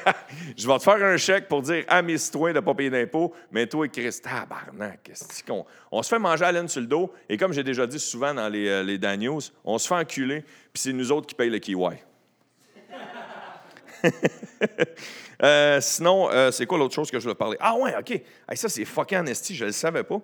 Je 0.57 0.65
vais 0.65 0.77
te 0.79 0.83
faire 0.83 0.95
un 0.95 1.15
chèque 1.15 1.47
pour 1.47 1.61
dire 1.61 1.85
à 1.87 2.01
mes 2.01 2.17
citoyens 2.17 2.55
de 2.55 2.59
ne 2.59 2.65
pas 2.65 2.73
payer 2.73 2.89
d'impôts, 2.89 3.31
mais 3.51 3.67
toi, 3.67 3.87
Christ, 3.87 4.23
tabarnak, 4.23 5.11
qu'on- 5.47 5.63
on 5.91 6.01
se 6.01 6.09
fait 6.09 6.17
manger 6.17 6.43
à 6.43 6.51
laine 6.51 6.67
sur 6.67 6.81
le 6.81 6.87
dos, 6.87 7.13
et 7.29 7.37
comme 7.37 7.53
j'ai 7.53 7.63
déjà 7.63 7.85
dit 7.85 7.99
souvent 7.99 8.33
dans 8.33 8.49
les, 8.49 8.67
euh, 8.67 8.81
les 8.81 8.97
Dan 8.97 9.19
News, 9.19 9.41
on 9.63 9.77
se 9.77 9.87
fait 9.87 9.93
enculer, 9.93 10.41
puis 10.41 10.81
c'est 10.81 10.91
nous 10.93 11.11
autres 11.11 11.27
qui 11.27 11.35
payent 11.35 11.51
le 11.51 11.59
kiwi. 11.59 11.97
Euh, 15.43 15.81
sinon, 15.81 16.29
euh, 16.31 16.49
c'est 16.49 16.65
quoi 16.65 16.77
l'autre 16.77 16.95
chose 16.95 17.11
que 17.11 17.19
je 17.19 17.23
voulais 17.23 17.35
parler? 17.35 17.57
Ah 17.59 17.75
ouais, 17.75 17.93
OK. 17.99 18.09
Hey, 18.11 18.55
ça, 18.55 18.69
c'est 18.69 18.85
fucking 18.85 19.27
esti, 19.27 19.53
je 19.53 19.65
ne 19.65 19.69
le 19.69 19.73
savais 19.73 20.03
pas. 20.05 20.21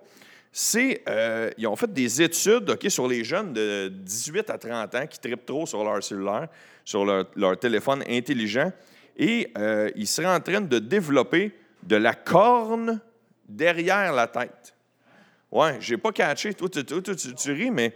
C'est, 0.50 1.02
euh, 1.06 1.50
ils 1.58 1.66
ont 1.66 1.76
fait 1.76 1.92
des 1.92 2.22
études 2.22 2.88
sur 2.88 3.06
les 3.06 3.22
jeunes 3.22 3.52
de 3.52 3.88
18 3.88 4.48
à 4.48 4.56
30 4.56 4.94
ans 4.94 5.06
qui 5.06 5.18
trippent 5.18 5.44
trop 5.44 5.66
sur 5.66 5.84
leur 5.84 6.02
cellulaire, 6.02 6.48
sur 6.84 7.04
leur, 7.04 7.58
téléphone 7.58 8.02
intelligent, 8.08 8.72
et 9.16 9.50
euh, 9.58 9.90
ils 9.94 10.06
seraient 10.06 10.34
en 10.34 10.40
train 10.40 10.60
de 10.60 10.78
développer 10.78 11.52
de 11.82 11.96
la 11.96 12.14
corne 12.14 13.00
derrière 13.48 14.12
la 14.12 14.26
tête. 14.26 14.74
Ouais, 15.50 15.76
j'ai 15.80 15.98
pas 15.98 16.12
catché. 16.12 16.54
Toi, 16.54 16.68
tu, 16.68 16.84
tu- 16.84 17.02
tu- 17.02 17.34
tu 17.34 17.52
ris, 17.52 17.70
mais 17.70 17.94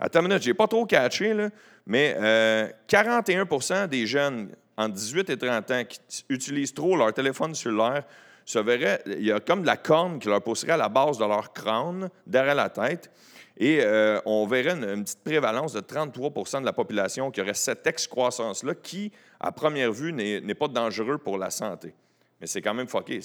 attends 0.00 0.20
une 0.20 0.28
minute, 0.28 0.42
j'ai 0.42 0.54
pas 0.54 0.66
trop 0.66 0.86
catché, 0.86 1.34
là. 1.34 1.50
Mais 1.86 2.16
euh, 2.18 2.68
41% 2.88 3.88
des 3.88 4.06
jeunes 4.06 4.48
entre 4.76 4.94
18 4.94 5.30
et 5.30 5.36
30 5.36 5.70
ans 5.70 5.82
qui 5.86 6.00
utilisent 6.30 6.72
trop 6.72 6.96
leur 6.96 7.12
téléphone 7.12 7.54
cellulaire 7.54 8.04
se 8.46 8.58
verraient, 8.58 9.02
il 9.06 9.24
y 9.24 9.32
a 9.32 9.40
comme 9.40 9.62
de 9.62 9.66
la 9.66 9.76
corne 9.76 10.18
qui 10.18 10.28
leur 10.28 10.42
pousserait 10.42 10.72
à 10.72 10.76
la 10.78 10.88
base 10.88 11.18
de 11.18 11.24
leur 11.24 11.52
crâne, 11.52 12.08
derrière 12.26 12.54
la 12.54 12.68
tête. 12.70 13.10
Et 13.56 13.80
euh, 13.82 14.20
on 14.24 14.46
verrait 14.46 14.74
une, 14.74 15.04
petite 15.04 15.22
prévalence 15.22 15.72
de 15.72 15.80
33% 15.80 16.60
de 16.60 16.66
la 16.66 16.72
population 16.72 17.30
qui 17.30 17.40
aurait 17.40 17.54
cette 17.54 17.86
excroissance-là 17.86 18.74
qui, 18.74 19.12
à 19.38 19.52
première 19.52 19.92
vue, 19.92 20.12
n'est 20.12 20.54
pas 20.54 20.68
dangereux 20.68 21.18
pour 21.18 21.38
la 21.38 21.50
santé. 21.50 21.94
Mais 22.40 22.48
c'est 22.48 22.60
quand 22.60 22.74
même 22.74 22.88
fucké. 22.88 23.20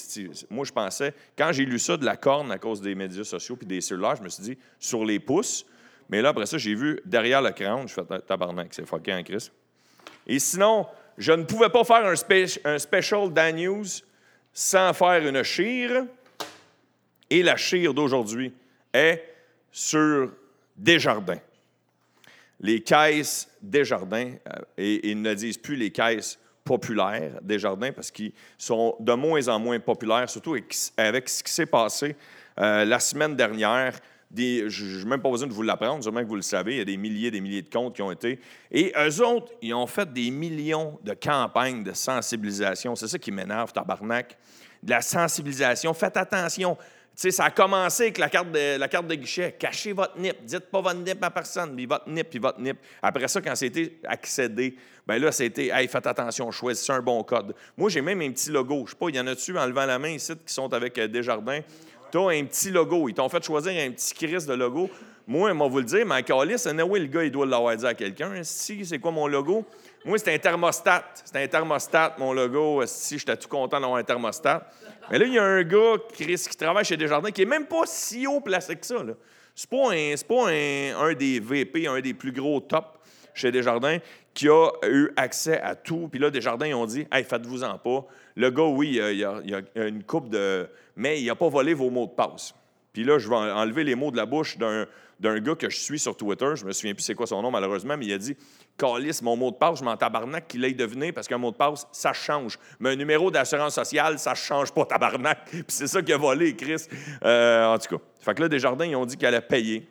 Moi, 0.52 0.66
je 0.66 0.72
pensais, 0.72 1.14
quand 1.38 1.52
j'ai 1.52 1.66
lu 1.66 1.80
ça 1.80 1.98
de 1.98 2.06
la 2.06 2.16
corne 2.16 2.52
à 2.52 2.60
cause 2.60 2.80
des 2.80 2.94
médias 2.94 3.24
sociaux 3.24 3.56
puis 3.56 3.66
des 3.66 3.82
cellulaires, 3.82 4.18
je 4.18 4.24
me 4.24 4.30
suis 4.30 4.44
dit, 4.44 4.58
sur 4.80 5.04
les 5.04 5.20
pouces. 5.20 5.66
Mais 6.10 6.22
là, 6.22 6.30
après 6.30 6.46
ça, 6.46 6.58
j'ai 6.58 6.76
vu 6.76 7.00
derrière 7.06 7.42
le 7.42 7.52
crâne, 7.52 7.88
je 7.88 7.94
fais 7.94 8.04
tabarnak, 8.22 8.74
c'est 8.74 8.86
fucké 8.86 9.14
en 9.14 9.24
Chris? 9.24 9.50
Et 10.28 10.38
sinon, 10.38 10.86
je 11.18 11.32
ne 11.32 11.44
pouvais 11.44 11.70
pas 11.70 11.84
faire 11.84 12.06
un, 12.06 12.14
un 12.72 12.78
special 12.78 13.34
Dan 13.34 13.84
sans 14.54 14.94
faire 14.94 15.28
une 15.28 15.44
chire. 15.44 16.06
Et 17.32 17.44
la 17.44 17.58
chire 17.58 17.94
d'aujourd'hui 17.94 18.54
est 18.94 19.24
sur 19.72 20.32
Desjardins. 20.76 21.40
Les 22.62 22.82
caisses 22.82 23.50
Desjardins, 23.62 24.34
euh, 24.48 24.62
et 24.78 25.10
ils 25.12 25.22
ne 25.22 25.34
disent 25.34 25.58
plus 25.58 25.76
les 25.76 25.92
caisses 25.92 26.38
populaires 26.64 27.40
Desjardins 27.42 27.92
parce 27.92 28.12
qu'ils 28.12 28.34
sont 28.58 28.96
de 29.00 29.14
moins 29.14 29.48
en 29.48 29.60
moins 29.60 29.80
populaires, 29.80 30.30
surtout 30.30 30.56
avec 30.98 31.30
ce 31.30 31.44
qui 31.44 31.52
s'est 31.52 31.66
passé 31.66 32.16
euh, 32.60 32.86
la 32.86 33.00
semaine 33.00 33.36
dernière. 33.36 33.98
je 34.36 35.00
n'ai 35.00 35.06
même 35.06 35.22
pas 35.22 35.32
besoin 35.32 35.48
de 35.48 35.54
vous 35.54 35.64
l'apprendre, 35.64 36.04
sûrement 36.04 36.22
que 36.22 36.28
vous 36.28 36.36
le 36.36 36.42
savez, 36.42 36.74
il 36.74 36.78
y 36.78 36.82
a 36.82 36.86
des 36.86 36.98
milliers 36.98 37.30
et 37.30 37.32
des 37.32 37.42
milliers 37.42 37.62
de 37.62 37.70
comptes 37.70 37.96
qui 37.96 38.02
ont 38.02 38.12
été. 38.12 38.40
Et 38.72 38.94
eux 38.98 39.26
autres, 39.26 39.54
ils 39.62 39.74
ont 39.74 39.88
fait 39.88 40.12
des 40.12 40.30
millions 40.30 41.00
de 41.04 41.14
campagnes 41.14 41.84
de 41.84 41.94
sensibilisation. 41.94 42.96
C'est 42.96 43.08
ça 43.08 43.18
qui 43.18 43.32
m'énerve, 43.32 43.72
tabarnak. 43.74 44.38
De 44.84 44.92
la 44.92 45.02
sensibilisation. 45.02 45.94
Faites 45.94 46.16
attention 46.16 46.78
ça 47.32 47.46
a 47.46 47.52
commencé 47.52 48.04
avec 48.04 48.18
la 48.18 48.30
carte, 48.30 48.52
de, 48.52 48.78
la 48.78 48.88
carte 48.88 49.08
de 49.08 49.16
guichet. 49.16 49.56
Cachez 49.60 49.92
votre 49.92 50.18
NIP. 50.18 50.46
Dites 50.46 50.72
pas 50.72 50.80
votre 50.80 51.00
NIP 51.00 51.22
à 51.22 51.30
personne, 51.30 51.74
mais 51.76 51.86
votre 51.86 52.08
NIP, 52.10 52.30
puis 52.30 52.40
votre 52.40 52.62
NIP. 52.62 52.78
Après 53.02 53.28
ça, 53.28 53.42
quand 53.42 53.56
c'était 53.56 54.00
accédé, 54.06 54.76
ben 55.06 55.22
là, 55.22 55.32
c'était, 55.32 55.68
hey, 55.68 55.88
faites 55.90 56.08
attention, 56.08 56.50
choisissez 56.52 56.94
un 56.94 57.02
bon 57.02 57.22
code. 57.24 57.54
Moi, 57.76 57.90
j'ai 57.90 58.02
même 58.02 58.22
un 58.22 58.32
petit 58.32 58.50
logo. 58.50 58.86
Je 58.86 58.92
sais 58.92 58.98
pas, 58.98 59.10
il 59.10 59.16
y 59.18 59.20
en 59.20 59.28
a-tu 59.28 59.58
en 59.58 59.66
levant 59.66 59.86
la 59.86 60.00
main 60.00 60.12
ici 60.12 60.34
qui 60.46 60.54
sont 60.54 60.72
avec 60.74 60.98
euh, 60.98 61.08
Desjardins? 61.08 61.60
Tu 62.10 62.18
as 62.18 62.22
un 62.22 62.46
petit 62.46 62.72
logo. 62.72 63.10
Ils 63.10 63.14
t'ont 63.14 63.28
fait 63.28 63.44
choisir 63.44 63.74
un 63.86 63.92
petit 63.92 64.14
crise 64.14 64.46
de 64.46 64.54
logo. 64.54 64.90
Moi, 65.28 65.54
moi, 65.54 65.68
vous 65.68 65.80
le 65.80 65.84
dire, 65.84 66.06
mais 66.06 66.24
Calis, 66.24 66.64
oui, 66.88 67.00
le 67.02 67.06
gars, 67.08 67.24
il 67.24 67.32
doit 67.32 67.46
l'avoir 67.46 67.76
dit 67.76 67.86
à 67.86 67.94
quelqu'un. 67.94 68.32
Si, 68.44 68.86
c'est 68.86 68.98
quoi 68.98 69.12
mon 69.12 69.28
logo? 69.28 69.66
Moi, 70.06 70.18
c'est 70.18 70.34
un 70.34 70.40
thermostat. 70.40 71.06
C'est 71.26 71.36
un 71.36 71.48
thermostat, 71.48 72.16
mon 72.18 72.34
logo. 72.34 72.84
Si, 72.86 73.20
j'étais 73.20 73.36
tout 73.36 73.50
content 73.50 73.80
d'avoir 73.80 74.00
un 74.00 74.04
thermostat. 74.04 74.72
Mais 75.12 75.20
là, 75.20 75.26
il 75.26 75.34
y 75.34 75.40
a 75.40 75.44
un 75.44 75.64
gars, 75.64 75.96
Chris, 76.14 76.46
qui 76.50 76.58
travaille 76.58 76.86
chez 76.86 76.98
Desjardins, 76.98 77.32
qui 77.32 77.42
est 77.42 77.46
même 77.46 77.66
pas 77.66 77.84
si 77.86 78.28
haut 78.28 78.42
placé 78.42 78.76
que 78.76 78.86
ça. 78.86 78.98
C'est 79.56 79.70
pas, 79.70 79.92
un, 79.92 80.16
pas 80.28 80.50
un, 80.50 81.14
des 81.14 81.40
VP, 81.40 81.88
un 81.88 82.00
des 82.00 82.14
plus 82.14 82.32
gros 82.32 82.60
top 82.60 83.00
chez 83.34 83.52
Desjardins, 83.52 83.98
qui 84.34 84.48
a 84.48 84.70
eu 84.88 85.10
accès 85.16 85.60
à 85.62 85.76
tout. 85.76 86.08
Puis 86.10 86.20
là, 86.20 86.30
Desjardins, 86.30 86.68
ils 86.68 86.74
ont 86.74 86.86
dit 86.86 87.06
Hey, 87.12 87.24
faites-vous-en 87.24 87.78
pas. 87.78 88.06
Le 88.36 88.50
gars, 88.52 88.64
oui, 88.64 89.00
il 89.02 89.18
y 89.18 89.24
a, 89.24 89.88
une 89.88 90.04
coupe 90.04 90.30
de. 90.30 90.70
Mais 90.96 91.22
il 91.22 91.26
n'a 91.26 91.36
pas 91.36 91.50
volé 91.50 91.74
vos 91.74 91.90
mots 91.90 92.06
de 92.06 92.12
passe. 92.12 92.54
Puis 92.94 93.04
là, 93.04 93.20
je 93.20 93.30
vais 93.30 93.36
enlever 93.36 93.84
les 93.84 93.96
mots 93.96 94.12
de 94.12 94.18
la 94.18 94.26
bouche 94.26 94.58
d'un 94.58 94.86
d'un 95.20 95.40
gars 95.40 95.56
que 95.56 95.70
je 95.70 95.80
suis 95.80 96.00
sur 96.00 96.16
Twitter. 96.16 96.52
Je 96.56 96.66
me 96.66 96.72
souviens 96.72 96.94
plus 96.94 97.04
c'est 97.04 97.16
quoi 97.16 97.28
son 97.28 97.42
nom, 97.42 97.52
malheureusement, 97.52 97.98
mais 97.98 98.06
il 98.06 98.14
a 98.14 98.18
dit 98.18 98.36
Calis, 98.78 99.20
mon 99.22 99.36
mot 99.36 99.52
de 99.52 99.58
passe, 99.58 99.80
je 99.80 99.84
m'en 99.84 99.98
tabarnak 99.98 100.48
qu'il 100.48 100.64
ait 100.64 100.74
deviné 100.74 101.12
parce 101.12 101.28
qu'un 101.28 101.38
mot 101.38 101.52
de 101.52 101.58
passe, 101.58 101.88
ça 101.92 102.14
change. 102.14 102.58
Mais 102.80 102.92
un 102.92 102.96
numéro 102.96 103.30
d'assurance 103.30 103.76
sociale, 103.76 104.18
ça 104.20 104.36
change 104.36 104.72
pas, 104.72 104.86
tabarnak. 104.86 105.46
Puis 105.50 105.64
c'est 105.68 105.88
ça 105.88 106.02
qui 106.02 106.14
a 106.14 106.18
volé, 106.18 106.56
Chris. 106.56 106.86
Euh, 107.24 107.66
en 107.66 107.78
tout 107.78 107.98
cas. 107.98 108.04
Fait 108.22 108.34
que 108.34 108.42
là, 108.42 108.50
Desjardins, 108.50 108.86
ils 108.86 108.96
ont 108.96 109.06
dit 109.06 109.18
qu'elle 109.18 109.36
allait 109.36 109.46
payer 109.46 109.88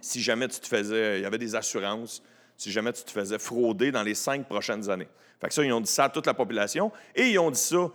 si 0.00 0.22
jamais 0.22 0.48
tu 0.48 0.60
te 0.60 0.66
faisais. 0.66 1.18
Il 1.18 1.22
y 1.22 1.26
avait 1.26 1.38
des 1.38 1.54
assurances, 1.54 2.22
si 2.56 2.70
jamais 2.70 2.92
tu 2.92 3.02
te 3.02 3.10
faisais 3.10 3.38
frauder 3.38 3.90
dans 3.90 4.02
les 4.02 4.14
cinq 4.14 4.46
prochaines 4.46 4.88
années. 4.90 5.08
Fait 5.40 5.48
que 5.48 5.54
ça, 5.54 5.64
ils 5.64 5.72
ont 5.72 5.80
dit 5.80 5.90
ça 5.90 6.04
à 6.04 6.08
toute 6.08 6.26
la 6.26 6.34
population 6.34 6.92
et 7.14 7.30
ils 7.30 7.38
ont 7.38 7.50
dit 7.50 7.60
ça 7.60 7.90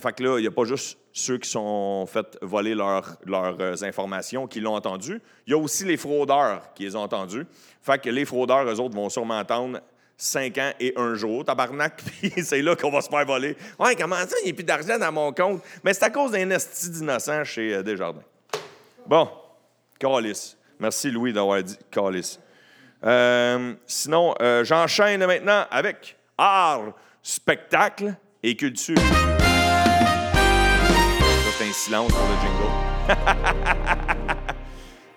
fait 0.00 0.12
que 0.14 0.22
là, 0.22 0.38
il 0.38 0.42
n'y 0.42 0.46
a 0.46 0.50
pas 0.50 0.64
juste 0.64 0.98
ceux 1.12 1.38
qui 1.38 1.48
sont 1.48 2.06
fait 2.06 2.38
voler 2.40 2.74
leurs 2.74 3.16
euh, 3.28 3.76
informations 3.82 4.46
qui 4.46 4.60
l'ont 4.60 4.74
entendu. 4.74 5.20
Il 5.46 5.50
y 5.50 5.54
a 5.54 5.58
aussi 5.58 5.84
les 5.84 5.96
fraudeurs 5.96 6.72
qui 6.74 6.84
les 6.84 6.96
ont 6.96 7.02
entendus. 7.02 7.46
Fait 7.82 8.00
que 8.00 8.08
les 8.08 8.24
fraudeurs, 8.24 8.64
eux 8.64 8.80
autres, 8.80 8.94
vont 8.94 9.10
sûrement 9.10 9.38
attendre 9.38 9.80
cinq 10.16 10.56
ans 10.58 10.72
et 10.80 10.94
un 10.96 11.14
jour, 11.14 11.44
tabarnak, 11.44 12.02
puis 12.20 12.32
c'est 12.42 12.62
là 12.62 12.76
qu'on 12.76 12.90
va 12.90 13.00
se 13.00 13.08
faire 13.08 13.26
voler. 13.26 13.56
Ouais, 13.78 13.94
comment 13.96 14.16
ça, 14.16 14.36
il 14.42 14.46
n'y 14.46 14.50
a 14.52 14.54
plus 14.54 14.64
d'argent 14.64 14.98
dans 14.98 15.12
mon 15.12 15.32
compte? 15.32 15.62
Mais 15.84 15.92
c'est 15.92 16.04
à 16.04 16.10
cause 16.10 16.30
d'un 16.30 16.48
esti 16.50 16.90
d'innocent 16.90 17.44
chez 17.44 17.74
euh, 17.74 17.82
Desjardins. 17.82 18.22
Bon, 19.06 19.28
Calis. 19.98 20.56
Merci, 20.78 21.10
Louis, 21.10 21.32
d'avoir 21.32 21.62
dit 21.62 21.78
Calis. 21.90 22.38
sinon, 23.86 24.34
j'enchaîne 24.62 25.24
maintenant 25.26 25.66
avec 25.70 26.16
art, 26.38 26.92
spectacle 27.22 28.14
et 28.42 28.56
culture 28.56 28.96
un 31.72 31.74
silence 31.74 32.12
pour 32.12 32.26
le 32.28 32.34
jingle. 32.42 32.68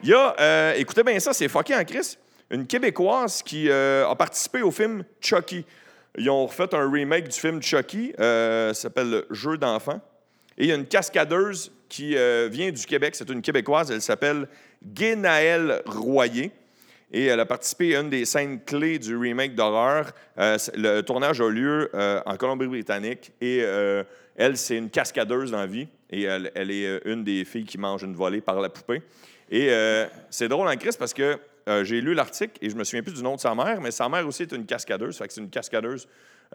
Il 0.04 0.10
y 0.10 0.14
a, 0.14 0.36
euh, 0.40 0.74
écoutez 0.78 1.04
bien 1.04 1.20
ça, 1.20 1.34
c'est 1.34 1.50
fucké 1.50 1.76
en 1.76 1.84
Chris, 1.84 2.18
une 2.50 2.66
Québécoise 2.66 3.44
qui 3.44 3.70
euh, 3.70 4.08
a 4.08 4.16
participé 4.16 4.62
au 4.62 4.72
film 4.72 5.04
Chucky. 5.20 5.66
Ils 6.18 6.30
ont 6.30 6.46
refait 6.46 6.74
un 6.74 6.90
remake 6.90 7.28
du 7.28 7.38
film 7.38 7.62
Chucky, 7.62 8.14
euh, 8.20 8.74
ça 8.74 8.84
s'appelle 8.84 9.24
Jeu 9.32 9.58
d'enfant. 9.58 10.00
Et 10.58 10.64
il 10.64 10.70
y 10.70 10.72
a 10.72 10.76
une 10.76 10.86
cascadeuse 10.86 11.74
qui 11.90 12.16
vient 12.50 12.72
du 12.72 12.86
Québec, 12.86 13.16
c'est 13.16 13.30
une 13.30 13.42
Québécoise, 13.42 13.92
elle 13.92 14.02
s'appelle 14.02 14.48
Guénaëlle 14.82 15.82
Royer. 15.86 16.52
Et 17.12 17.26
elle 17.26 17.40
a 17.40 17.46
participé 17.46 17.96
à 17.96 18.00
une 18.00 18.10
des 18.10 18.26
scènes 18.26 18.62
clés 18.62 18.98
du 18.98 19.18
remake 19.18 19.56
d'horreur. 19.56 20.12
le 20.38 21.02
tournage 21.02 21.42
a 21.42 21.50
lieu 21.50 21.92
en 21.94 22.38
Colombie-Britannique 22.38 23.32
et 23.42 23.64
elle, 24.36 24.58
c'est 24.58 24.78
une 24.78 24.90
cascadeuse 24.90 25.52
dans 25.52 25.60
la 25.60 25.66
vie 25.66 25.88
et 26.10 26.24
elle, 26.24 26.72
est 26.72 26.86
euh, 26.86 27.00
une 27.06 27.24
des 27.24 27.46
filles 27.46 27.66
qui 27.66 27.78
mange 27.78 28.04
une 28.04 28.16
volée 28.16 28.42
par 28.42 28.60
la 28.60 28.70
poupée. 28.70 29.02
Et 29.50 29.70
euh, 29.70 30.06
c'est 30.30 30.48
drôle 30.48 30.68
en 30.68 30.76
crise 30.76 30.98
parce 30.98 31.14
que 31.14 31.38
euh, 31.68 31.84
j'ai 31.84 32.02
lu 32.02 32.14
l'article 32.14 32.54
et 32.62 32.70
je 32.70 32.76
me 32.76 32.84
souviens 32.84 33.02
plus 33.02 33.14
du 33.14 33.24
nom 33.24 33.36
de 33.36 33.40
sa 33.40 33.56
mère, 33.56 33.80
mais 33.82 33.92
sa 33.92 34.10
mère 34.10 34.28
aussi 34.28 34.44
est 34.44 34.52
une 34.52 34.66
cascadeuse. 34.66 35.18
Fait 35.18 35.28
que 35.28 35.34
c'est 35.34 35.42
une 35.42 35.50
cascadeuse, 35.50 36.08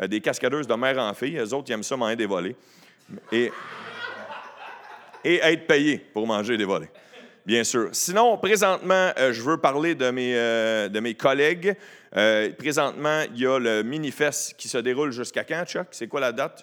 des 0.09 0.21
cascadeuses 0.21 0.67
de 0.67 0.75
mère 0.75 0.99
en 0.99 1.15
fille. 1.15 1.33
Les 1.33 1.53
autres, 1.53 1.69
ils 1.69 1.73
aiment 1.73 1.83
ça 1.83 1.97
manger 1.97 2.17
des 2.17 2.27
volets. 2.27 2.55
Et, 3.33 3.51
et 5.25 5.37
être 5.37 5.67
payé 5.67 5.99
pour 5.99 6.27
manger 6.27 6.57
des 6.57 6.65
volets. 6.65 6.91
Bien 7.45 7.65
sûr. 7.65 7.89
Sinon, 7.93 8.39
présentement, 8.39 9.11
je 9.17 9.43
veux 9.43 9.57
parler 9.57 9.95
de 9.95 10.11
mes, 10.11 10.35
de 10.35 11.01
mes 11.01 11.15
collègues. 11.15 11.75
présentement, 12.57 13.23
il 13.35 13.41
y 13.41 13.47
a 13.47 13.59
le 13.59 13.83
mini-fest 13.83 14.55
qui 14.57 14.69
se 14.69 14.79
déroule 14.79 15.11
jusqu'à 15.11 15.43
quand, 15.43 15.65
Chuck? 15.65 15.89
C'est 15.91 16.07
quoi 16.07 16.21
la 16.21 16.31
date? 16.31 16.63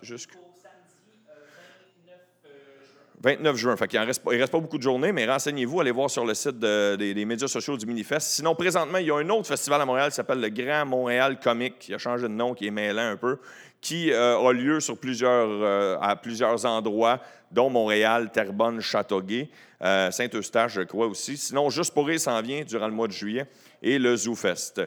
29 3.21 3.55
juin. 3.55 3.75
Fait 3.75 3.91
il 3.91 3.99
ne 3.99 4.05
reste, 4.05 4.23
pas 4.23 4.59
beaucoup 4.59 4.77
de 4.77 4.83
journées, 4.83 5.11
mais 5.11 5.25
renseignez-vous, 5.25 5.81
allez 5.81 5.91
voir 5.91 6.09
sur 6.09 6.25
le 6.25 6.33
site 6.33 6.59
des, 6.59 7.25
médias 7.25 7.47
sociaux 7.47 7.75
du 7.77 7.85
Minifest. 7.85 8.27
Sinon, 8.27 8.53
présentement, 8.53 8.99
il 8.99 9.07
y 9.07 9.11
a 9.11 9.15
un 9.15 9.29
autre 9.29 9.47
festival 9.47 9.81
à 9.81 9.85
Montréal 9.85 10.09
qui 10.09 10.15
s'appelle 10.15 10.39
le 10.39 10.49
Grand 10.49 10.85
Montréal 10.85 11.39
Comic, 11.39 11.79
qui 11.79 11.93
a 11.93 11.97
changé 11.97 12.23
de 12.23 12.33
nom, 12.33 12.53
qui 12.53 12.67
est 12.67 12.71
mêlant 12.71 13.09
un 13.09 13.17
peu, 13.17 13.39
qui 13.81 14.11
euh, 14.11 14.39
a 14.39 14.53
lieu 14.53 14.79
sur 14.79 14.97
plusieurs, 14.97 15.47
euh, 15.49 15.97
à 15.99 16.15
plusieurs 16.15 16.65
endroits, 16.65 17.19
dont 17.51 17.69
Montréal, 17.69 18.29
Terrebonne, 18.31 18.81
Châteauguay, 18.81 19.49
euh, 19.81 20.11
Saint-Eustache, 20.11 20.73
je 20.73 20.81
crois 20.81 21.07
aussi. 21.07 21.37
Sinon, 21.37 21.69
Juste 21.69 21.93
pour 21.93 22.07
rire 22.07 22.19
s'en 22.19 22.41
vient 22.41 22.63
durant 22.63 22.87
le 22.87 22.93
mois 22.93 23.07
de 23.07 23.13
juillet 23.13 23.45
et 23.81 23.99
le 23.99 24.15
ZooFest. 24.15 24.81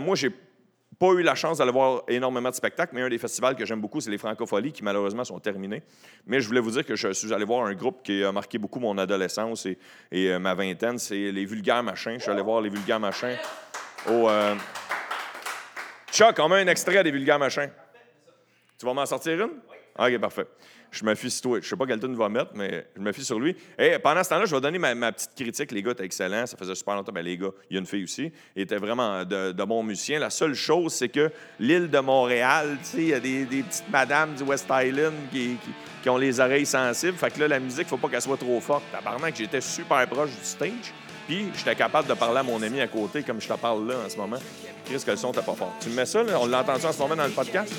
moi, 0.00 0.14
j'ai 0.14 0.30
pas 1.02 1.14
eu 1.14 1.22
la 1.22 1.34
chance 1.34 1.58
d'aller 1.58 1.72
voir 1.72 2.04
énormément 2.06 2.48
de 2.48 2.54
spectacles, 2.54 2.94
mais 2.94 3.02
un 3.02 3.08
des 3.08 3.18
festivals 3.18 3.56
que 3.56 3.66
j'aime 3.66 3.80
beaucoup, 3.80 4.00
c'est 4.00 4.10
les 4.12 4.18
Francopholies, 4.18 4.70
qui 4.70 4.84
malheureusement 4.84 5.24
sont 5.24 5.40
terminés. 5.40 5.82
Mais 6.28 6.40
je 6.40 6.46
voulais 6.46 6.60
vous 6.60 6.70
dire 6.70 6.86
que 6.86 6.94
je 6.94 7.12
suis 7.12 7.32
allé 7.32 7.44
voir 7.44 7.66
un 7.66 7.74
groupe 7.74 8.04
qui 8.04 8.22
a 8.22 8.30
marqué 8.30 8.56
beaucoup 8.56 8.78
mon 8.78 8.96
adolescence 8.96 9.66
et, 9.66 9.78
euh, 10.14 10.38
ma 10.38 10.54
vingtaine, 10.54 10.98
c'est 10.98 11.32
les 11.32 11.44
Vulgaires 11.44 11.82
Machins. 11.82 12.14
Je 12.18 12.22
suis 12.22 12.30
allé 12.30 12.42
voir 12.42 12.60
les 12.60 12.68
Vulgaires 12.68 13.00
Machins 13.00 13.36
au... 14.08 14.28
Euh... 14.28 14.54
Chuck, 16.12 16.38
on 16.38 16.48
met 16.48 16.60
un 16.60 16.68
extrait 16.68 17.02
des 17.02 17.10
Vulgaires 17.10 17.40
Machins. 17.40 17.70
Tu 18.78 18.86
vas 18.86 18.94
m'en 18.94 19.04
sortir 19.04 19.40
une? 19.40 19.58
OK, 19.98 20.20
parfait 20.20 20.46
je 20.92 21.04
me 21.04 21.14
fie 21.14 21.30
sur 21.30 21.42
toi. 21.42 21.58
Je 21.60 21.68
sais 21.68 21.76
pas 21.76 21.86
quel 21.86 21.98
tune 21.98 22.14
va 22.14 22.28
mettre, 22.28 22.50
mais 22.54 22.86
je 22.94 23.00
me 23.00 23.12
fie 23.12 23.24
sur 23.24 23.40
lui. 23.40 23.56
Et 23.78 23.98
pendant 23.98 24.22
ce 24.22 24.28
temps-là, 24.28 24.44
je 24.44 24.54
vais 24.54 24.60
donner 24.60 24.78
ma, 24.78 25.10
petite 25.10 25.34
critique. 25.34 25.72
Les 25.72 25.82
gars 25.82 25.92
étaient 25.92 26.04
excellents. 26.04 26.46
Ça 26.46 26.56
faisait 26.56 26.74
super 26.74 26.94
longtemps. 26.94 27.12
Ben, 27.12 27.24
les 27.24 27.38
gars, 27.38 27.50
il 27.70 27.74
y 27.74 27.76
a 27.78 27.80
une 27.80 27.86
fille 27.86 28.04
aussi. 28.04 28.30
Ils 28.54 28.62
étaient 28.62 28.76
vraiment 28.76 29.24
de, 29.24 29.64
bons 29.64 29.82
musiciens. 29.82 30.18
La 30.18 30.30
seule 30.30 30.54
chose, 30.54 30.92
c'est 30.92 31.08
que 31.08 31.30
l'île 31.58 31.88
de 31.90 31.98
Montréal, 31.98 32.76
il 32.94 33.08
y 33.08 33.14
a 33.14 33.20
des, 33.20 33.46
petites 33.46 33.88
madames 33.90 34.34
du 34.34 34.42
West 34.42 34.66
Island 34.70 35.14
qui, 35.32 35.56
ont 36.08 36.18
les 36.18 36.40
oreilles 36.40 36.66
sensibles. 36.66 37.16
Fait 37.16 37.30
que 37.30 37.40
là, 37.40 37.48
la 37.48 37.58
musique, 37.60 37.88
faut 37.88 37.96
pas 37.96 38.08
qu'elle 38.08 38.22
soit 38.22 38.36
trop 38.36 38.60
forte. 38.60 38.84
que 38.92 39.36
j'étais 39.36 39.62
super 39.62 40.06
proche 40.06 40.30
du 40.30 40.44
stage. 40.44 40.92
Puis, 41.26 41.46
j'étais 41.56 41.76
capable 41.76 42.08
de 42.08 42.14
parler 42.14 42.40
à 42.40 42.42
mon 42.42 42.60
ami 42.60 42.80
à 42.80 42.88
côté, 42.88 43.22
comme 43.22 43.40
je 43.40 43.48
te 43.48 43.54
parle 43.54 43.88
là 43.88 43.94
en 44.04 44.10
ce 44.10 44.16
moment. 44.16 44.38
Chris, 44.84 45.02
que 45.06 45.12
le 45.12 45.16
son 45.16 45.32
t'es 45.32 45.40
pas 45.40 45.54
fort. 45.54 45.74
Tu 45.80 45.88
me 45.88 45.94
mets 45.94 46.06
ça, 46.06 46.22
là? 46.22 46.38
On 46.40 46.46
l'a 46.46 46.60
entendu 46.60 46.84
en 46.84 46.92
ce 46.92 46.98
moment 46.98 47.16
dans 47.16 47.24
le 47.24 47.30
podcast? 47.30 47.72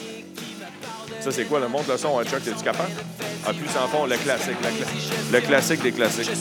Ça, 1.24 1.32
c'est 1.32 1.46
quoi? 1.46 1.60
Le 1.60 1.68
montre 1.70 1.90
le 1.90 1.98
son, 1.98 2.22
Chuck, 2.26 2.46
es-tu 2.46 2.64
capable? 2.64 2.92
En 3.48 3.54
plus, 3.54 3.70
en 3.78 3.88
fond, 3.88 4.06
le 4.06 4.18
classique, 4.18 4.58
le 5.32 5.40
classique 5.42 5.82
des 5.82 5.92
classiques. 5.94 6.30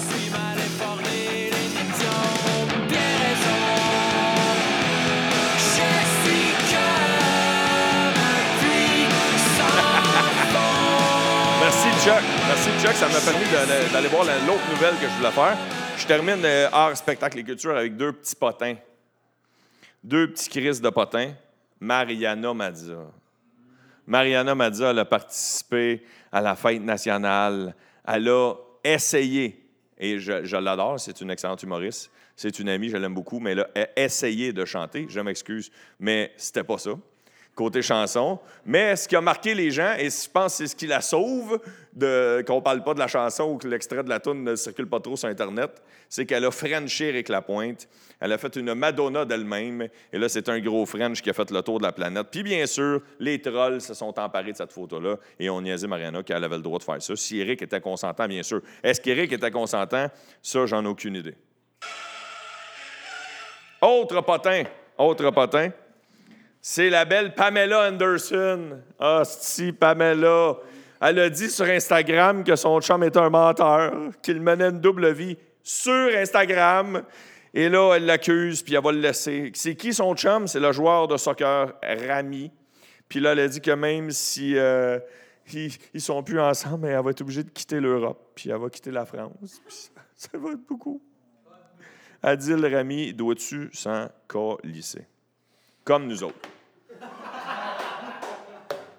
Chuck. 12.05 12.23
Merci, 12.49 12.71
Chuck. 12.83 12.95
Ça 12.95 13.07
m'a 13.09 13.21
permis 13.21 13.45
d'aller 13.93 14.09
voir 14.09 14.25
la- 14.25 14.39
l'autre 14.41 14.69
nouvelle 14.71 14.95
que 14.97 15.07
je 15.07 15.17
voulais 15.17 15.31
faire. 15.31 15.57
Je 15.97 16.07
termine 16.07 16.45
euh, 16.45 16.69
art, 16.73 16.97
spectacle 16.97 17.39
et 17.39 17.45
culture 17.45 17.77
avec 17.77 17.97
deux 17.97 18.13
petits 18.13 18.35
potins. 18.35 18.75
Deux 20.03 20.29
petits 20.33 20.49
crises 20.49 20.81
de 20.81 20.91
potins. 20.91 21.33
Mariana 21.81 22.53
Mazza. 22.55 22.95
Mariana 24.07 24.55
Mazza, 24.55 24.91
elle 24.91 24.99
a 24.99 25.05
participé 25.05 26.05
à 26.31 26.41
la 26.41 26.57
fête 26.57 26.83
nationale. 26.83 27.75
Elle 28.07 28.29
a 28.29 28.55
essayé, 28.85 29.65
et 29.99 30.19
je, 30.19 30.45
je 30.45 30.57
l'adore, 30.57 30.99
c'est 30.99 31.21
une 31.21 31.31
excellente 31.31 31.63
humoriste. 31.63 32.11
C'est 32.35 32.59
une 32.59 32.69
amie, 32.69 32.89
je 32.89 32.97
l'aime 32.97 33.15
beaucoup, 33.15 33.39
mais 33.41 33.53
elle 33.53 33.61
a 33.61 33.89
essayé 33.97 34.53
de 34.53 34.65
chanter. 34.65 35.07
Je 35.09 35.21
m'excuse, 35.21 35.71
mais 36.01 36.33
c'était 36.37 36.65
pas 36.65 36.79
ça 36.79 36.93
côté 37.55 37.83
chanson. 37.83 38.39
Mais 38.65 38.97
ce 38.97 39.07
qui 39.07 39.17
a 39.17 39.21
marqué 39.21 39.55
les 39.55 39.71
gens, 39.71 39.95
et 39.99 40.09
je 40.09 40.29
pense 40.29 40.53
que 40.53 40.59
c'est 40.59 40.67
ce 40.69 40.77
qui 40.77 40.87
la 40.87 41.01
sauve, 41.01 41.61
qu'on 42.47 42.63
parle 42.63 42.83
pas 42.83 42.95
de 42.95 42.99
la 42.99 43.09
chanson 43.09 43.45
ou 43.45 43.59
que 43.59 43.69
l'extrait 43.69 44.03
de 44.03 44.09
la 44.09 44.21
tune 44.21 44.43
ne 44.45 44.57
circule 44.57 44.89
pas 44.89 45.01
trop 45.01 45.17
sur 45.17 45.29
Internet, 45.29 45.83
c'est 46.09 46.25
qu'elle 46.25 46.45
a 46.45 46.51
Frenché 46.51 47.09
Eric 47.09 47.29
Lapointe. 47.29 47.89
Elle 48.21 48.33
a 48.33 48.39
fait 48.39 48.55
une 48.57 48.73
Madonna 48.75 49.25
d'elle-même. 49.25 49.89
Et 50.13 50.19
là, 50.19 50.29
c'est 50.29 50.49
un 50.49 50.61
gros 50.61 50.87
French 50.87 51.21
qui 51.21 51.31
a 51.31 51.33
fait 51.33 51.51
le 51.51 51.61
tour 51.63 51.79
de 51.79 51.85
la 51.85 51.93
planète. 51.93 52.29
Puis 52.31 52.43
bien 52.43 52.65
sûr, 52.67 53.03
les 53.19 53.41
trolls 53.41 53.81
se 53.81 53.95
sont 53.95 54.19
emparés 54.19 54.53
de 54.53 54.57
cette 54.57 54.73
photo-là 54.73 55.17
et 55.39 55.51
on 55.51 55.61
niaisait 55.61 55.89
Mariana 55.89 56.23
qu'elle 56.23 56.45
avait 56.45 56.57
le 56.57 56.63
droit 56.63 56.79
de 56.79 56.85
faire 56.85 57.03
ça. 57.03 57.17
Si 57.17 57.41
Eric 57.41 57.63
était 57.63 57.81
consentant, 57.81 58.27
bien 58.27 58.43
sûr. 58.43 58.63
Est-ce 58.83 59.01
qu'Eric 59.01 59.33
était 59.33 59.51
consentant? 59.51 60.09
Ça, 60.41 60.67
j'en 60.67 60.85
ai 60.85 60.89
aucune 60.89 61.17
idée. 61.17 61.35
Autre 63.83 64.21
potin, 64.21 64.63
autre 64.97 65.31
potin. 65.31 65.71
C'est 66.65 66.91
la 66.91 67.05
belle 67.05 67.35
Pamela 67.35 67.89
Anderson. 67.89 68.79
Ah, 69.01 69.25
si, 69.25 69.73
Pamela. 69.73 70.57
Elle 71.01 71.19
a 71.19 71.29
dit 71.29 71.51
sur 71.51 71.65
Instagram 71.65 72.45
que 72.45 72.55
son 72.55 72.81
chum 72.81 73.03
est 73.03 73.17
un 73.17 73.29
menteur, 73.29 73.93
qu'il 74.23 74.41
menait 74.41 74.69
une 74.69 74.81
double 74.81 75.13
vie 75.13 75.37
sur 75.65 76.17
Instagram. 76.17 77.03
Et 77.53 77.69
là, 77.69 77.95
elle 77.97 78.07
l'accuse, 78.07 78.63
puis 78.63 78.77
elle 78.77 78.83
va 78.85 78.93
le 78.93 79.01
laisser. 79.01 79.51
C'est 79.55 79.75
qui 79.75 79.93
son 79.93 80.15
chum? 80.15 80.47
C'est 80.47 80.61
le 80.61 80.71
joueur 80.71 81.09
de 81.09 81.17
soccer 81.17 81.75
Rami. 81.83 82.53
Puis 83.09 83.19
là, 83.19 83.33
elle 83.33 83.41
a 83.41 83.49
dit 83.49 83.61
que 83.61 83.73
même 83.73 84.13
si 84.13 84.57
euh, 84.57 85.01
ils, 85.53 86.01
sont 86.01 86.23
plus 86.23 86.39
ensemble, 86.39 86.87
elle 86.87 87.03
va 87.03 87.11
être 87.11 87.23
obligée 87.23 87.43
de 87.43 87.51
quitter 87.51 87.81
l'Europe, 87.81 88.31
puis 88.37 88.51
elle 88.51 88.61
va 88.61 88.71
quitter 88.71 88.93
la 88.93 89.05
France. 89.05 89.61
Ça 90.15 90.31
va 90.35 90.53
être 90.53 90.65
beaucoup. 90.69 91.03
Adil 92.23 92.65
Rami, 92.65 93.13
dois-tu 93.13 93.69
s'en 93.73 94.09
colisser? 94.29 95.09
Comme 95.85 96.07
nous 96.07 96.23
autres. 96.23 96.37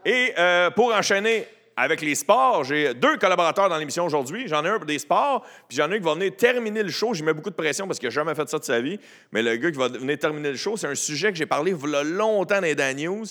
Et 0.06 0.34
euh, 0.38 0.70
pour 0.72 0.94
enchaîner 0.94 1.48
avec 1.76 2.02
les 2.02 2.16
sports, 2.16 2.64
j'ai 2.66 2.94
deux 2.94 3.18
collaborateurs 3.18 3.70
dans 3.70 3.78
l'émission 3.78 4.06
aujourd'hui. 4.06 4.48
J'en 4.48 4.64
ai 4.66 4.70
un 4.70 4.78
pour 4.78 4.86
des 4.86 5.00
sports, 5.00 5.44
puis 5.68 5.78
j'en 5.78 5.90
ai 5.90 5.96
un 5.96 5.98
qui 5.98 6.04
va 6.04 6.14
venir 6.14 6.36
terminer 6.36 6.84
le 6.84 6.90
show. 6.90 7.14
J'y 7.14 7.24
mets 7.24 7.34
beaucoup 7.34 7.50
de 7.50 7.56
pression 7.56 7.88
parce 7.88 8.00
qu'il 8.00 8.08
n'a 8.08 8.14
jamais 8.14 8.36
fait 8.36 8.48
ça 8.50 8.60
de 8.60 8.64
sa 8.64 8.82
vie. 8.82 9.00
Mais 9.32 9.42
le 9.42 9.56
gars 9.56 9.72
qui 9.72 9.78
va 9.78 9.88
venir 9.88 10.20
terminer 10.20 10.52
le 10.52 10.58
show, 10.58 10.78
c'est 10.78 10.88
un 10.88 10.96
sujet 10.96 11.32
que 11.32 11.38
j'ai 11.38 11.46
parlé 11.46 11.72
il 11.72 11.90
y 11.90 11.96
a 11.96 12.04
longtemps 12.04 12.56
dans 12.56 12.62
les 12.62 12.76
Dan 12.76 12.98
News. 12.98 13.26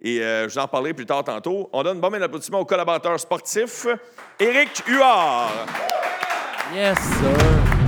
Et 0.00 0.20
euh, 0.20 0.48
je 0.48 0.54
vous 0.54 0.58
en 0.60 0.68
parlerai 0.68 0.94
plus 0.94 1.06
tard 1.06 1.24
tantôt. 1.24 1.68
On 1.72 1.82
donne 1.82 2.00
bon 2.00 2.10
main 2.10 2.20
d'applaudissement 2.20 2.60
au 2.60 2.64
collaborateur 2.64 3.18
sportif, 3.18 3.86
Éric 4.38 4.82
Huard. 4.86 5.50
Yes, 6.74 6.98
sir. 6.98 7.78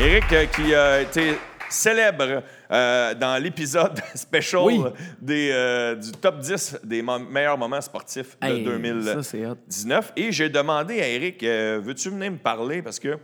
Éric 0.00 0.32
euh, 0.32 0.46
qui 0.46 0.74
a 0.74 1.00
été 1.00 1.38
célèbre 1.74 2.42
euh, 2.70 3.14
dans 3.14 3.42
l'épisode 3.42 3.98
special 4.14 4.62
Oui. 4.64 4.80
des, 5.20 5.50
euh, 5.52 5.94
du 5.96 6.12
top 6.12 6.38
10 6.38 6.78
des 6.84 7.02
meilleurs 7.02 7.58
moments 7.58 7.80
sportifs 7.80 8.36
de 8.40 8.46
Hey, 8.46 8.64
2019. 8.64 9.14
ça, 9.16 9.22
c'est 9.22 9.46
hot. 9.46 9.56
Et 10.16 10.32
j'ai 10.32 10.48
demandé 10.48 11.00
à 11.00 11.08
Eric, 11.08 11.42
euh, 11.42 11.80
veux-tu 11.82 12.10
venir 12.10 12.30
me 12.32 12.38
parler? 12.38 12.80
Parce 12.82 12.98
que, 12.98 13.18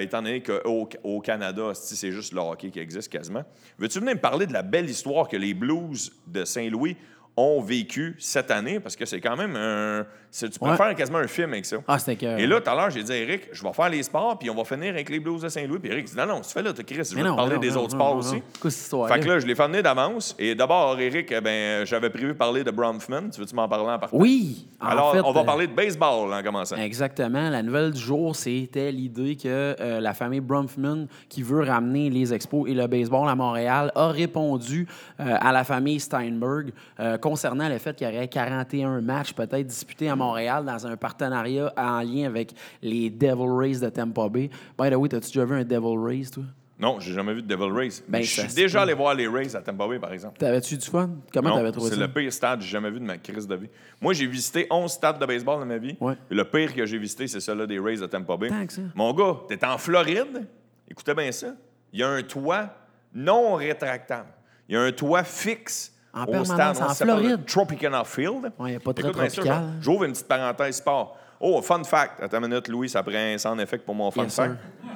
étant 0.00 0.20
donné 0.22 0.42
qu'au 0.42 0.88
au 1.02 1.20
Canada, 1.20 1.70
c'est 1.74 1.94
c'est 1.94 2.12
juste 2.12 2.32
le 2.32 2.40
hockey 2.40 2.70
qui 2.70 2.78
existe 2.80 3.10
quasiment, 3.10 3.44
veux-tu 3.78 4.00
venir 4.00 4.14
me 4.14 4.20
parler 4.20 4.46
de 4.46 4.52
la 4.52 4.62
belle 4.62 4.88
histoire 4.90 5.28
que 5.28 5.36
les 5.36 5.54
Blues 5.54 6.12
de 6.26 6.44
Saint-Louis 6.44 6.96
ont 7.36 7.60
vécu 7.62 8.14
cette 8.18 8.50
année? 8.50 8.80
Parce 8.80 8.96
que 8.96 9.06
c'est 9.06 9.20
quand 9.20 9.36
même 9.36 9.56
un... 9.56 10.06
Tu 10.32 10.48
peux 10.58 10.70
Ouais. 10.70 10.76
faire 10.78 10.94
quasiment 10.94 11.18
un 11.18 11.26
film 11.26 11.52
avec 11.52 11.66
ça. 11.66 11.76
Ah, 11.86 11.98
c'était 11.98 12.16
que. 12.16 12.38
Et 12.38 12.46
là, 12.46 12.58
tout 12.60 12.70
à 12.70 12.74
l'heure, 12.74 12.88
j'ai 12.90 13.02
dit 13.02 13.12
à 13.12 13.16
Eric, 13.16 13.48
je 13.52 13.62
vais 13.62 13.72
faire 13.74 13.90
les 13.90 14.02
sports, 14.02 14.38
puis 14.38 14.48
on 14.48 14.54
va 14.54 14.64
finir 14.64 14.94
avec 14.94 15.10
les 15.10 15.20
Blues 15.20 15.42
de 15.42 15.48
Saint-Louis. 15.50 15.78
Puis 15.78 15.90
Eric 15.92 16.06
dit, 16.06 16.16
non, 16.16 16.24
non, 16.26 16.40
tu 16.40 16.50
fais 16.50 16.62
là, 16.62 16.72
tu 16.72 16.82
Chris, 16.84 17.04
je 17.10 17.14
vais 17.14 17.22
te 17.22 17.36
parler 17.36 17.58
des 17.58 17.76
autres 17.76 17.90
sports 17.90 18.16
aussi. 18.16 18.42
Fait 18.62 19.20
que 19.20 19.28
là, 19.28 19.38
je 19.40 19.46
l'ai 19.46 19.54
fait 19.54 19.66
venir 19.66 19.82
d'avance. 19.82 20.34
Et 20.38 20.54
d'abord, 20.54 20.98
Eric, 20.98 21.30
eh 21.32 21.40
ben, 21.42 21.84
j'avais 21.84 22.08
prévu 22.08 22.34
parler 22.34 22.64
de 22.64 22.70
Bronfman. 22.70 23.28
Tu 23.30 23.40
veux-tu 23.40 23.54
m'en 23.54 23.68
parler 23.68 23.90
en 23.90 23.98
partant? 23.98 24.16
Oui. 24.16 24.66
Alors, 24.80 25.14
on 25.24 25.32
va 25.32 25.40
euh, 25.42 25.44
parler 25.44 25.66
de 25.66 25.74
baseball 25.74 26.32
en 26.32 26.42
commençant. 26.42 26.76
Exactement. 26.76 27.50
La 27.50 27.62
nouvelle 27.62 27.90
du 27.92 28.00
jour, 28.00 28.34
c'était 28.34 28.90
l'idée 28.90 29.36
que 29.36 29.76
euh, 29.78 30.00
la 30.00 30.14
famille 30.14 30.40
Bronfman, 30.40 31.06
qui 31.28 31.42
veut 31.42 31.62
ramener 31.62 32.08
les 32.08 32.32
expos 32.32 32.68
et 32.70 32.74
le 32.74 32.86
baseball 32.86 33.28
à 33.28 33.34
Montréal, 33.34 33.92
a 33.94 34.08
répondu 34.08 34.88
euh, 35.20 35.36
à 35.40 35.52
la 35.52 35.64
famille 35.64 36.00
Steinberg 36.00 36.72
concernant 37.20 37.68
le 37.68 37.76
fait 37.78 37.94
qu'il 37.94 38.08
y 38.08 38.10
aurait 38.16 38.28
41 38.28 39.00
matchs 39.02 39.34
peut-être 39.34 39.66
disputés 39.66 40.08
à 40.08 40.16
Montréal 40.16 40.21
dans 40.64 40.86
un 40.86 40.96
partenariat 40.96 41.72
en 41.76 42.00
lien 42.00 42.26
avec 42.26 42.52
les 42.82 43.10
Devil 43.10 43.48
Rays 43.48 43.80
de 43.80 43.88
Tampa 43.88 44.28
Bay. 44.28 44.50
By 44.78 44.90
the 44.90 44.94
way, 44.94 45.14
as-tu 45.14 45.28
déjà 45.28 45.44
vu 45.44 45.54
un 45.54 45.64
Devil 45.64 45.98
Rays, 45.98 46.30
toi? 46.32 46.44
Non, 46.78 46.98
j'ai 46.98 47.12
jamais 47.12 47.34
vu 47.34 47.42
de 47.42 47.46
Devil 47.46 47.70
Rays. 47.70 48.02
Ben, 48.08 48.18
Mais 48.18 48.22
je 48.24 48.40
suis 48.40 48.54
déjà 48.54 48.82
allé 48.82 48.92
voir 48.92 49.14
les 49.14 49.28
Rays 49.28 49.54
à 49.54 49.60
Tampa 49.60 49.86
Bay, 49.86 50.00
par 50.00 50.12
exemple. 50.12 50.38
T'avais-tu 50.38 50.76
du 50.76 50.84
fun? 50.86 51.10
Comment 51.32 51.54
t'avais 51.54 51.70
trouvé 51.70 51.90
c'est 51.90 51.94
ça? 51.94 52.00
le 52.00 52.12
pire 52.12 52.32
stade 52.32 52.58
que 52.58 52.64
j'ai 52.64 52.72
jamais 52.72 52.90
vu 52.90 52.98
de 52.98 53.04
ma 53.04 53.18
crise 53.18 53.46
de 53.46 53.54
vie. 53.54 53.68
Moi, 54.00 54.14
j'ai 54.14 54.26
visité 54.26 54.66
11 54.68 54.90
stades 54.90 55.20
de 55.20 55.26
baseball 55.26 55.60
dans 55.60 55.66
ma 55.66 55.78
vie. 55.78 55.96
Ouais. 56.00 56.14
Et 56.28 56.34
le 56.34 56.44
pire 56.44 56.74
que 56.74 56.84
j'ai 56.84 56.98
visité, 56.98 57.28
c'est 57.28 57.38
celui 57.38 57.68
des 57.68 57.78
Rays 57.78 57.98
de 57.98 58.06
Tampa 58.06 58.36
Bay. 58.36 58.48
Tant 58.48 58.66
que 58.66 58.72
ça. 58.72 58.82
Mon 58.96 59.12
gars, 59.12 59.36
t'es 59.46 59.64
en 59.64 59.78
Floride? 59.78 60.48
Écoutez 60.90 61.14
bien 61.14 61.30
ça. 61.30 61.54
Il 61.92 62.00
y 62.00 62.02
a 62.02 62.08
un 62.08 62.22
toit 62.22 62.74
non 63.14 63.54
rétractable. 63.54 64.30
Il 64.68 64.74
y 64.74 64.76
a 64.76 64.82
un 64.82 64.90
toit 64.90 65.22
fixe 65.22 65.91
En 66.14 66.24
au 66.24 66.26
permanence, 66.26 66.76
stade. 66.76 66.90
en 66.90 66.94
Floride. 66.94 67.46
Tropicana 67.46 68.04
Field. 68.04 68.52
Ouais, 68.58 68.70
il 68.70 68.72
y 68.74 68.76
a 68.76 68.80
pas 68.80 68.92
très 68.92 69.08
Écoute 69.08 69.28
tropical. 69.28 69.62
J'ouvre 69.80 70.04
une 70.04 70.12
petite 70.12 70.28
parenthèse 70.28 70.76
sport. 70.76 71.16
Oh, 71.40 71.60
fun 71.62 71.82
fact. 71.84 72.22
Attends 72.22 72.38
une 72.42 72.48
minute, 72.48 72.68
Louis, 72.68 72.88
ça 72.88 73.02
prend 73.02 73.14
un 73.14 73.38
sound 73.38 73.60
effect 73.60 73.84
pour 73.84 73.94
mon 73.94 74.10
fun 74.10 74.24
Yes, 74.24 74.34
fact. 74.36 74.50
sir. 74.52 74.90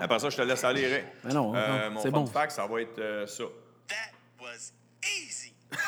Après 0.00 0.18
ça, 0.18 0.30
je 0.30 0.36
te 0.36 0.42
laisse 0.42 0.64
aller, 0.64 0.86
Ray. 0.86 1.04
Ben 1.24 1.34
non, 1.34 1.52
Euh, 1.54 1.88
non, 1.88 1.94
mon 1.94 2.00
fun 2.00 2.10
bon. 2.10 2.26
fact, 2.26 2.52
ça 2.52 2.66
va 2.66 2.80
être 2.80 2.98
euh, 2.98 3.26
ça. 3.26 3.44
That 3.88 3.94
was 4.40 4.72
easy. 5.04 5.52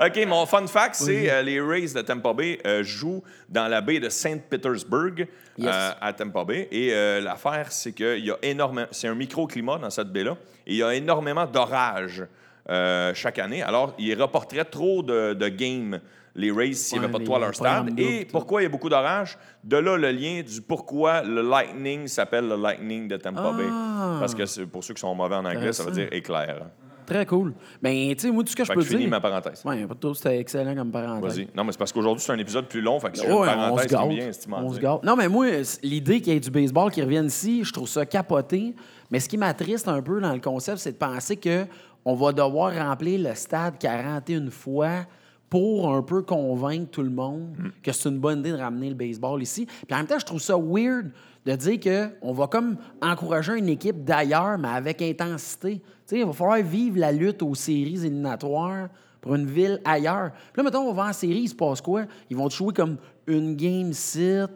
OK, 0.00 0.26
mon 0.26 0.46
fun 0.46 0.66
fact, 0.66 0.94
c'est 0.94 1.30
euh, 1.30 1.42
les 1.42 1.60
Rays 1.60 1.88
de 1.94 2.02
Tampa 2.02 2.32
Bay 2.32 2.60
euh, 2.66 2.82
jouent 2.82 3.22
dans 3.48 3.66
la 3.66 3.80
baie 3.80 3.98
de 3.98 4.08
Saint 4.08 4.38
Petersburg 4.38 5.26
Yes. 5.56 5.68
euh, 5.74 5.90
à 6.00 6.12
Tampa 6.12 6.44
Bay. 6.44 6.68
Et 6.70 6.92
euh, 6.92 7.20
l'affaire, 7.20 7.72
c'est 7.72 7.92
qu'il 7.92 8.24
y 8.24 8.30
a 8.30 8.36
énormément... 8.42 8.86
C'est 8.92 9.08
un 9.08 9.14
microclimat 9.16 9.78
dans 9.78 9.90
cette 9.90 10.12
baie-là. 10.12 10.36
Et 10.66 10.74
il 10.74 10.76
y 10.76 10.82
a 10.84 10.94
énormément 10.94 11.46
d'orages 11.46 12.24
euh, 12.70 13.12
chaque 13.14 13.38
année. 13.38 13.62
Alors, 13.62 13.94
ils 13.98 14.20
reporteraient 14.20 14.64
trop 14.64 15.02
de, 15.02 15.34
de 15.34 15.48
games, 15.48 16.00
les 16.34 16.50
Rays, 16.52 16.74
s'il 16.74 16.98
n'y 16.98 17.04
avait 17.04 17.12
pas 17.12 17.18
de 17.18 17.24
toit 17.24 17.36
à 17.38 17.40
leur 17.40 17.54
stade. 17.54 17.98
Et 17.98 18.24
tout. 18.24 18.32
pourquoi 18.32 18.60
il 18.60 18.64
y 18.64 18.66
a 18.66 18.70
beaucoup 18.70 18.88
d'orages? 18.88 19.38
De 19.64 19.76
là, 19.76 19.96
le 19.96 20.10
lien 20.10 20.42
du 20.42 20.60
pourquoi 20.60 21.22
le 21.22 21.42
Lightning 21.42 22.06
s'appelle 22.06 22.46
le 22.46 22.56
Lightning 22.56 23.08
de 23.08 23.16
Tampa 23.16 23.52
Bay. 23.52 23.64
Ah. 23.70 24.16
Parce 24.20 24.34
que 24.34 24.64
pour 24.64 24.84
ceux 24.84 24.94
qui 24.94 25.00
sont 25.00 25.14
mauvais 25.14 25.36
en 25.36 25.44
anglais, 25.44 25.72
ça 25.72 25.84
veut 25.84 25.92
dire 25.92 26.08
éclair. 26.12 26.66
Très 27.06 27.24
cool. 27.24 27.54
Ben, 27.80 28.14
tu 28.14 28.18
sais, 28.18 28.30
moi, 28.30 28.44
tout 28.44 28.50
ce 28.50 28.56
que 28.56 28.64
je 28.64 28.68
peux 28.70 28.80
que 28.80 28.84
je 28.84 28.88
finis 28.88 29.00
dire. 29.04 29.10
ma 29.10 29.18
parenthèse. 29.18 29.62
Ouais, 29.64 29.86
pas 29.86 29.94
trouble, 29.94 30.14
c'était 30.14 30.38
excellent 30.38 30.74
comme 30.74 30.90
parenthèse. 30.92 31.38
Vas-y. 31.38 31.48
Non, 31.56 31.64
mais 31.64 31.72
c'est 31.72 31.78
parce 31.78 31.90
qu'aujourd'hui, 31.90 32.22
c'est 32.22 32.32
un 32.32 32.38
épisode 32.38 32.66
plus 32.68 32.82
long. 32.82 33.00
Fait 33.00 33.10
que 33.10 33.16
c'est 33.16 33.32
Ouais, 33.32 33.48
une 33.48 33.58
on 33.72 33.78
se 33.78 33.88
parenthèse 33.88 34.36
si 34.36 34.44
tu 34.44 34.50
m'en 34.50 34.58
On 34.58 34.74
se 34.74 34.78
gâte. 34.78 35.02
Non, 35.04 35.16
mais 35.16 35.26
moi, 35.26 35.46
l'idée 35.82 36.20
qu'il 36.20 36.34
y 36.34 36.36
ait 36.36 36.40
du 36.40 36.50
baseball 36.50 36.90
qui 36.90 37.00
revienne 37.00 37.24
ici, 37.28 37.64
je 37.64 37.72
trouve 37.72 37.88
ça 37.88 38.04
capoté. 38.04 38.74
Mais 39.10 39.20
ce 39.20 39.28
qui 39.30 39.38
m'attriste 39.38 39.88
un 39.88 40.02
peu 40.02 40.20
dans 40.20 40.34
le 40.34 40.40
concept, 40.40 40.76
c'est 40.78 40.92
de 40.92 40.98
penser 40.98 41.38
que 41.38 41.64
on 42.04 42.14
va 42.14 42.32
devoir 42.32 42.74
remplir 42.74 43.28
le 43.28 43.34
stade 43.34 43.78
41 43.78 44.50
fois 44.50 45.06
pour 45.50 45.92
un 45.94 46.02
peu 46.02 46.22
convaincre 46.22 46.90
tout 46.90 47.02
le 47.02 47.10
monde 47.10 47.54
Mm. 47.58 47.68
que 47.82 47.92
c'est 47.92 48.08
une 48.08 48.18
bonne 48.18 48.40
idée 48.40 48.52
de 48.52 48.58
ramener 48.58 48.90
le 48.90 48.94
baseball 48.94 49.42
ici. 49.42 49.66
Puis 49.66 49.94
en 49.94 49.96
même 49.98 50.06
temps, 50.06 50.18
je 50.18 50.26
trouve 50.26 50.40
ça 50.40 50.56
weird 50.56 51.10
de 51.46 51.56
dire 51.56 51.80
que 51.80 52.10
on 52.20 52.32
va 52.32 52.46
comme 52.48 52.76
encourager 53.00 53.56
une 53.56 53.68
équipe 53.70 54.04
d'ailleurs, 54.04 54.58
mais 54.58 54.68
avec 54.68 55.00
intensité. 55.00 55.80
Tu 55.80 55.84
sais, 56.06 56.18
il 56.20 56.26
va 56.26 56.32
falloir 56.32 56.58
vivre 56.62 56.98
la 56.98 57.12
lutte 57.12 57.42
aux 57.42 57.54
séries 57.54 57.94
éliminatoires 58.04 58.88
pour 59.22 59.34
une 59.34 59.46
ville 59.46 59.80
ailleurs. 59.84 60.32
Puis 60.52 60.58
là, 60.58 60.62
mettons, 60.64 60.88
on 60.88 60.92
va 60.92 61.06
en 61.06 61.12
série, 61.12 61.40
il 61.40 61.48
se 61.48 61.54
passe 61.54 61.80
quoi? 61.80 62.04
Ils 62.28 62.36
vont 62.36 62.48
te 62.48 62.54
jouer 62.54 62.74
comme 62.74 62.96
une 63.26 63.56
game 63.56 63.92
sit, 63.94 64.50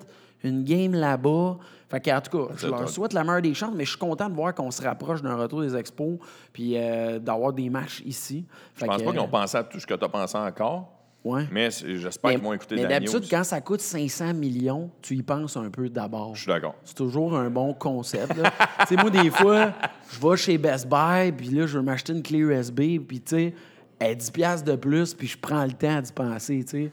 une 0.44 0.62
game 0.64 0.92
là-bas. 0.92 1.56
Fait 1.92 2.00
qu'en 2.00 2.22
tout 2.22 2.46
cas, 2.46 2.54
je 2.56 2.66
leur 2.68 2.88
souhaite 2.88 3.12
la 3.12 3.22
meilleure 3.22 3.42
des 3.42 3.52
chances, 3.52 3.74
mais 3.74 3.84
je 3.84 3.90
suis 3.90 3.98
content 3.98 4.26
de 4.30 4.34
voir 4.34 4.54
qu'on 4.54 4.70
se 4.70 4.80
rapproche 4.80 5.20
d'un 5.20 5.36
retour 5.36 5.60
des 5.60 5.76
expos 5.76 6.18
puis 6.50 6.72
euh, 6.78 7.18
d'avoir 7.18 7.52
des 7.52 7.68
matchs 7.68 8.00
ici. 8.06 8.46
Je 8.76 8.86
pense 8.86 9.02
pas 9.02 9.10
qu'ils 9.10 9.20
ont 9.20 9.28
pensé 9.28 9.58
à 9.58 9.62
tout 9.62 9.78
ce 9.78 9.86
que 9.86 9.92
tu 9.92 10.02
as 10.02 10.08
pensé 10.08 10.38
encore, 10.38 10.88
Ouais. 11.22 11.46
mais 11.52 11.68
j'espère 11.70 12.30
qu'ils 12.30 12.40
vont 12.40 12.54
écouter 12.54 12.76
mais 12.76 12.86
d'habitude, 12.86 13.24
quand 13.30 13.44
ça 13.44 13.60
coûte 13.60 13.82
500 13.82 14.32
millions, 14.32 14.90
tu 15.02 15.16
y 15.16 15.22
penses 15.22 15.54
un 15.58 15.68
peu 15.68 15.90
d'abord. 15.90 16.34
Je 16.34 16.40
suis 16.44 16.50
d'accord. 16.50 16.74
C'est 16.82 16.96
toujours 16.96 17.36
un 17.36 17.50
bon 17.50 17.74
concept. 17.74 18.32
tu 18.80 18.86
sais, 18.88 18.96
moi, 18.96 19.10
des 19.10 19.28
fois, 19.30 19.72
je 20.10 20.26
vais 20.26 20.36
chez 20.38 20.56
Best 20.56 20.88
Buy, 20.88 21.30
puis 21.30 21.48
là, 21.50 21.66
je 21.66 21.76
veux 21.76 21.84
m'acheter 21.84 22.14
une 22.14 22.22
clé 22.22 22.38
USB, 22.38 22.80
puis 23.06 23.20
tu 23.20 23.36
sais, 23.36 23.54
elle 23.98 24.12
est 24.12 24.16
10 24.16 24.30
piastres 24.30 24.64
de 24.64 24.76
plus, 24.76 25.12
puis 25.12 25.28
je 25.28 25.36
prends 25.38 25.62
le 25.64 25.72
temps 25.72 26.00
d'y 26.00 26.10
penser, 26.12 26.64
tu 26.64 26.70
sais. 26.70 26.90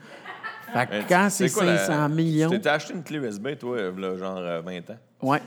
Fait 0.73 0.86
que 0.88 1.10
quand 1.10 1.27
c'est 1.29 1.49
quoi, 1.49 1.65
la- 1.65 1.77
500 1.77 2.10
millions, 2.10 2.49
Tu 2.49 2.55
t'étais 2.58 2.69
acheté 2.69 2.93
une 2.93 3.03
clé 3.03 3.17
USB, 3.19 3.47
toi, 3.60 3.77
là, 3.97 4.17
genre 4.17 4.38
euh, 4.38 4.62
20 4.62 4.89
ans. 4.91 4.97
ouais, 5.23 5.41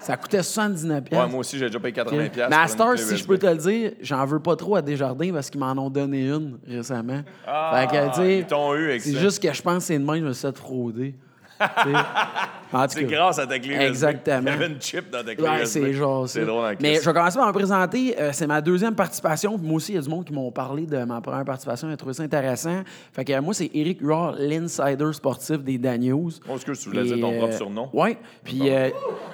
ça 0.00 0.16
coûtait 0.16 0.42
79 0.42 0.96
Ouais, 0.98 1.00
piastres. 1.10 1.28
moi 1.30 1.40
aussi, 1.40 1.58
j'ai 1.58 1.66
déjà 1.66 1.80
payé 1.80 1.92
80 1.92 2.24
Ok. 2.26 2.30
piastres 2.32 2.50
Mais 2.50 2.56
à 2.56 2.62
une 2.62 2.68
Star, 2.68 2.98
si 2.98 3.16
je 3.16 3.26
peux 3.26 3.38
te 3.38 3.46
le 3.46 3.56
dire, 3.56 3.92
j'en 4.00 4.24
veux 4.26 4.40
pas 4.40 4.56
trop 4.56 4.76
à 4.76 4.82
Desjardins 4.82 5.32
parce 5.32 5.48
qu'ils 5.50 5.60
m'en 5.60 5.72
ont 5.72 5.90
donné 5.90 6.28
une 6.28 6.58
récemment. 6.66 7.22
Ah, 7.46 7.86
fait 7.88 7.96
que, 7.96 8.08
tu 8.08 8.14
sais, 8.16 8.38
ils 8.38 8.46
t'ont 8.46 8.74
eu 8.74 8.98
c'est 9.00 9.18
juste 9.18 9.42
que 9.42 9.52
je 9.52 9.62
pense 9.62 9.78
que 9.78 9.82
c'est 9.84 9.98
de 9.98 10.04
même, 10.04 10.16
je 10.20 10.24
me 10.26 10.32
suis 10.32 10.46
fait 10.46 10.56
frauder. 10.56 11.14
C'est 12.88 13.04
grâce 13.04 13.38
à 13.38 13.46
ta 13.46 13.58
clé. 13.58 13.74
Exactement. 13.74 14.40
Il 14.40 14.46
y 14.46 14.50
avait 14.50 14.66
une 14.66 14.80
chip 14.80 15.10
dans 15.10 15.22
ta 15.22 15.34
clé 15.34 15.44
Ouais, 15.44 15.66
c'est 15.66 15.92
genre. 15.92 16.28
C'est 16.28 16.44
drôle 16.44 16.64
en 16.64 16.72
Mais 16.80 16.94
je 16.94 17.00
vais 17.00 17.12
commencer 17.12 17.38
par 17.38 17.46
me 17.46 17.52
présenter. 17.52 18.18
Euh, 18.18 18.30
c'est 18.32 18.46
ma 18.46 18.60
deuxième 18.60 18.94
participation. 18.94 19.58
Puis 19.58 19.66
Moi 19.66 19.76
aussi, 19.76 19.92
il 19.92 19.96
y 19.96 19.98
a 19.98 20.00
du 20.00 20.08
monde 20.08 20.24
qui 20.24 20.32
m'ont 20.32 20.50
parlé 20.50 20.86
de 20.86 21.04
ma 21.04 21.20
première 21.20 21.44
participation. 21.44 21.88
J'ai 21.90 21.96
trouvé 21.96 22.14
ça 22.14 22.22
intéressant. 22.22 22.82
Fait 23.12 23.24
que 23.24 23.32
euh, 23.32 23.42
moi, 23.42 23.52
c'est 23.52 23.70
Eric 23.74 24.00
Huard, 24.00 24.36
l'insider 24.38 25.12
sportif 25.12 25.58
des 25.58 25.78
Dan 25.78 26.00
News. 26.00 26.30
Oh, 26.48 26.54
excuse, 26.54 26.80
tu 26.80 26.88
voulais 26.88 27.04
dire 27.04 27.20
ton 27.20 27.32
Et, 27.32 27.38
propre 27.38 27.52
euh, 27.52 27.58
surnom? 27.58 27.90
Oui. 27.92 28.16
Puis, 28.42 28.60
tu 28.60 28.68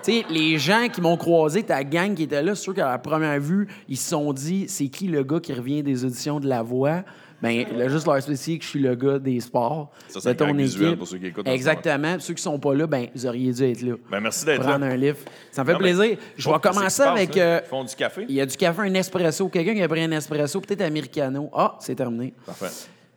sais, 0.02 0.24
les 0.30 0.58
gens 0.58 0.88
qui 0.92 1.00
m'ont 1.00 1.16
croisé, 1.16 1.62
ta 1.62 1.84
gang 1.84 2.14
qui 2.14 2.24
était 2.24 2.42
là, 2.42 2.54
c'est 2.54 2.62
sûr 2.62 2.74
qu'à 2.74 2.90
la 2.90 2.98
première 2.98 3.38
vue, 3.40 3.68
ils 3.88 3.96
se 3.96 4.10
sont 4.10 4.32
dit, 4.32 4.66
c'est 4.68 4.88
qui 4.88 5.06
le 5.06 5.22
gars 5.22 5.40
qui 5.40 5.52
revient 5.52 5.82
des 5.82 6.04
auditions 6.04 6.40
de 6.40 6.48
La 6.48 6.62
Voix? 6.62 7.02
Ben, 7.40 7.64
là, 7.76 7.88
juste 7.88 8.04
leur 8.06 8.20
spécifier 8.20 8.58
que 8.58 8.64
je 8.64 8.68
suis 8.70 8.80
le 8.80 8.94
gars 8.96 9.18
des 9.20 9.38
sports. 9.40 9.92
Ça, 10.08 10.18
c'est 10.20 10.34
de 10.34 10.42
un 10.44 10.52
visuel 10.52 10.86
équipe. 10.88 10.98
pour 10.98 11.06
ceux 11.06 11.18
qui 11.18 11.26
écoutent 11.26 11.46
Exactement. 11.46 12.14
Puis 12.14 12.22
Ceux 12.22 12.34
qui 12.34 12.42
sont 12.42 12.58
pas 12.58 12.74
là, 12.74 12.86
ben, 12.88 13.06
vous 13.14 13.26
auriez 13.26 13.52
dû 13.52 13.62
être 13.62 13.82
là. 13.82 13.94
Ben, 14.10 14.20
merci 14.20 14.44
d'être 14.44 14.60
Prendre 14.62 14.84
là. 14.84 14.92
un 14.92 14.96
livre. 14.96 15.18
Ça 15.52 15.62
me 15.62 15.66
fait 15.68 15.72
Non, 15.74 15.78
plaisir. 15.78 16.16
Je 16.36 16.48
vais 16.50 16.58
commencer 16.58 16.82
passe, 16.82 17.00
avec. 17.00 17.34
là? 17.36 17.42
euh, 17.42 17.60
Ils 17.64 17.68
font 17.68 17.84
du 17.84 17.94
café? 17.94 18.26
il 18.28 18.34
y 18.34 18.40
a 18.40 18.46
du 18.46 18.56
café, 18.56 18.82
un 18.82 18.94
espresso. 18.94 19.48
Quelqu'un 19.48 19.74
qui 19.74 19.82
a 19.82 19.88
pris 19.88 20.02
un 20.02 20.10
espresso, 20.10 20.60
peut-être 20.60 20.80
americano. 20.82 21.48
Ah, 21.54 21.76
c'est 21.80 21.94
terminé. 21.94 22.34
Parfait. 22.44 22.66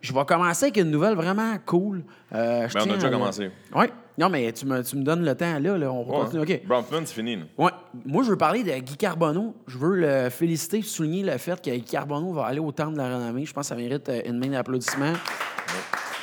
Je 0.02 0.14
vais 0.14 0.26
commencer 0.26 0.66
avec 0.66 0.78
une 0.78 0.90
nouvelle 0.92 1.14
vraiment 1.16 1.56
cool. 1.66 2.04
Euh, 2.34 2.68
je 2.68 2.74
Ben, 2.74 2.82
on 2.88 2.92
a 2.92 2.94
déjà 2.96 3.08
à- 3.08 3.12
commencé. 3.12 3.52
Oui. 3.76 3.86
Non, 4.18 4.30
mais 4.30 4.52
tu 4.52 4.66
me, 4.66 4.84
tu 4.84 4.96
me 4.98 5.04
donnes 5.04 5.24
le 5.24 5.36
temps 5.36 5.58
là. 5.60 5.78
là. 5.78 5.92
On 5.92 6.04
va 6.04 6.12
Ouais. 6.14 6.26
continuer. 6.26 6.42
OK. 6.62 6.68
Bronfman, 6.68 7.02
c'est 7.06 7.14
fini. 7.14 7.38
Ouais. 7.58 7.72
Moi, 8.06 8.24
je 8.24 8.30
veux 8.32 8.38
parler 8.38 8.64
de 8.64 8.72
Guy 8.80 8.98
Carbonneau. 8.98 9.56
Je 9.68 9.78
veux 9.78 9.96
le 9.96 10.30
féliciter 10.30 10.82
souligner 10.82 11.24
le 11.24 11.38
fait 11.38 11.62
que 11.62 11.70
Guy 11.70 11.84
Carbonneau 11.84 12.34
va 12.34 12.46
aller 12.46 12.60
au 12.60 12.72
Temple 12.72 12.94
de 12.94 12.98
la 12.98 13.16
Renommée. 13.18 13.46
Je 13.46 13.54
pense 13.54 13.70
que 13.70 13.76
ça 13.76 13.82
mérite 13.82 14.10
euh, 14.10 14.22
une 14.26 14.38
main 14.38 14.48
d'applaudissement. 14.50 15.14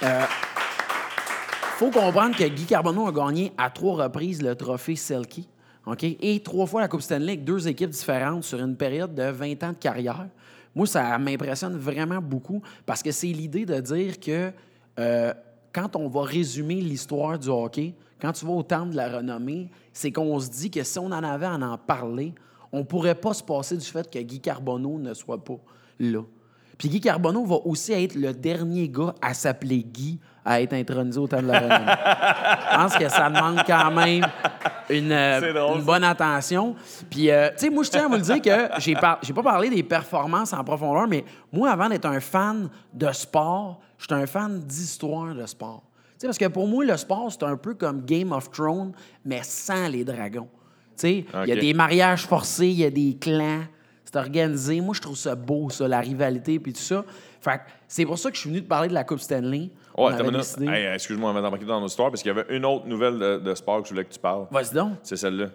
Euh, 0.03 0.21
faut 1.77 1.91
comprendre 1.91 2.37
que 2.37 2.45
Guy 2.45 2.65
Carbonneau 2.67 3.07
a 3.07 3.13
gagné 3.13 3.53
à 3.57 3.71
trois 3.71 4.03
reprises 4.05 4.43
le 4.43 4.55
trophée 4.57 4.97
Selkie. 4.97 5.49
OK? 5.87 6.03
Et 6.05 6.41
trois 6.45 6.67
fois 6.67 6.81
la 6.81 6.89
Coupe 6.89 7.01
Stanley 7.03 7.29
avec 7.33 7.45
deux 7.45 7.67
équipes 7.69 7.91
différentes 7.91 8.45
sur 8.45 8.59
une 8.59 8.77
période 8.77 9.15
de 9.15 9.31
20 9.31 9.63
ans 9.65 9.71
de 9.73 9.77
carrière. 9.79 10.27
Moi, 10.79 10.87
ça 10.87 11.19
m'impressionne 11.19 11.77
vraiment 11.77 12.21
beaucoup 12.21 12.63
parce 12.87 13.03
que 13.03 13.11
c'est 13.11 13.27
l'idée 13.27 13.67
de 13.67 13.81
dire 13.81 14.21
que 14.21 14.53
euh, 15.01 15.35
quand 15.73 15.97
on 15.97 16.07
va 16.07 16.23
résumer 16.23 16.77
l'histoire 16.77 17.37
du 17.37 17.49
hockey, 17.49 17.97
quand 18.21 18.31
tu 18.31 18.47
vas 18.47 18.53
au 18.53 18.63
temple 18.63 18.93
de 18.93 18.97
la 18.97 19.09
renommée, 19.17 19.71
c'est 19.93 20.13
qu'on 20.13 20.39
se 20.39 20.49
dit 20.49 20.71
que 20.71 20.85
si 20.85 21.01
on 21.01 21.07
en 21.07 21.25
avait 21.25 21.47
à 21.47 21.55
en 21.57 21.77
parler, 21.79 22.33
on 22.71 22.85
pourrait 22.85 23.17
pas 23.17 23.35
se 23.35 23.43
passer 23.43 23.77
du 23.77 23.85
fait 23.85 24.09
que 24.09 24.21
Guy 24.21 24.39
Carbonneau 24.39 25.01
ne 25.01 25.15
soit 25.15 25.43
pas 25.43 25.59
là. 25.99 26.23
Puis 26.79 26.89
Guy 26.89 27.01
Carbonneau 27.01 27.45
va 27.45 27.57
aussi 27.65 27.93
être 27.93 28.15
le 28.15 28.33
dernier 28.33 28.89
gars 28.89 29.17
à 29.21 29.35
s'appeler 29.35 29.83
Guy 29.83 30.21
à 30.51 30.63
être 30.63 30.73
intronisé 30.73 31.19
au 31.21 31.27
temple 31.29 31.43
de 31.45 31.49
la 31.53 31.59
renommée. 31.61 31.93
Je 32.71 32.77
pense 32.77 32.97
que 32.97 33.09
ça 33.09 33.29
demande 33.29 33.61
quand 33.67 33.91
même 33.91 34.25
une, 34.89 35.13
euh, 35.13 35.75
une 35.77 35.83
bonne 35.83 36.05
attention. 36.05 36.75
Puis, 37.11 37.31
euh, 37.31 37.51
tu 37.51 37.67
sais, 37.67 37.71
moi, 37.71 37.83
je 37.85 37.91
tiens 37.91 38.07
à 38.07 38.09
vous 38.09 38.15
le 38.15 38.23
dire 38.23 38.41
que 38.41 38.81
j'ai 38.81 38.95
par- 38.95 39.19
j'ai 39.23 39.35
pas 39.35 39.43
parlé 39.43 39.69
des 39.69 39.83
performances 39.83 40.53
en 40.55 40.65
profondeur, 40.65 41.07
mais 41.07 41.25
moi, 41.53 41.71
avant 41.71 41.89
d'être 41.89 42.07
un 42.07 42.21
fan 42.21 42.71
de 42.95 43.13
sport, 43.13 43.81
j'étais 43.99 44.15
un 44.15 44.27
fan 44.27 44.59
d'histoire 44.61 45.35
de 45.35 45.45
sport. 45.45 45.83
Tu 46.13 46.23
sais, 46.23 46.27
parce 46.29 46.39
que 46.39 46.47
pour 46.47 46.67
moi, 46.67 46.85
le 46.85 46.97
sport, 46.97 47.31
c'est 47.31 47.43
un 47.45 47.57
peu 47.57 47.75
comme 47.75 48.05
Game 48.07 48.33
of 48.33 48.51
Thrones, 48.51 48.93
mais 49.27 49.41
sans 49.43 49.89
les 49.89 50.05
dragons. 50.05 50.49
Tu 50.97 51.03
sais, 51.03 51.25
il 51.45 51.49
y 51.49 51.53
a 51.53 51.57
des 51.61 51.75
mariages 51.75 52.27
forcés, 52.27 52.69
il 52.69 52.79
y 52.81 52.85
a 52.85 52.91
des 52.91 53.17
clans, 53.21 53.65
c'est 54.05 54.17
organisé. 54.17 54.81
Moi, 54.81 54.95
je 54.95 55.01
trouve 55.03 55.17
ça 55.17 55.35
beau, 55.35 55.69
ça, 55.69 55.87
la 55.87 56.01
rivalité 56.01 56.59
puis 56.59 56.73
tout 56.73 56.81
ça. 56.81 57.05
Fait 57.41 57.59
que 57.59 57.63
c'est 57.87 58.05
pour 58.05 58.19
ça 58.19 58.31
que 58.31 58.37
je 58.37 58.41
suis 58.41 58.51
venu 58.51 58.63
te 58.63 58.67
parler 58.69 58.89
de 58.89 58.95
la 58.95 59.05
Coupe 59.05 59.21
Stanley. 59.21 59.71
Ouais, 60.07 60.17
minute. 60.23 60.37
décidé- 60.37 60.67
Hey, 60.69 60.87
excuse-moi, 60.95 61.31
on 61.31 61.35
va 61.35 61.43
t'embarquer 61.43 61.65
dans 61.65 61.81
notre 61.81 61.91
histoire 61.91 62.11
parce 62.11 62.23
qu'il 62.23 62.35
y 62.35 62.39
avait 62.39 62.47
une 62.57 62.65
autre 62.65 62.87
nouvelle 62.87 63.19
de, 63.19 63.39
de 63.39 63.55
sport 63.55 63.83
que 63.83 63.89
je 63.89 63.93
voulais 63.95 64.05
que 64.05 64.13
tu 64.13 64.19
parles. 64.19 64.47
Vas-y 64.51 64.75
donc. 64.75 64.93
C'est 65.03 65.17
celle-là. 65.17 65.47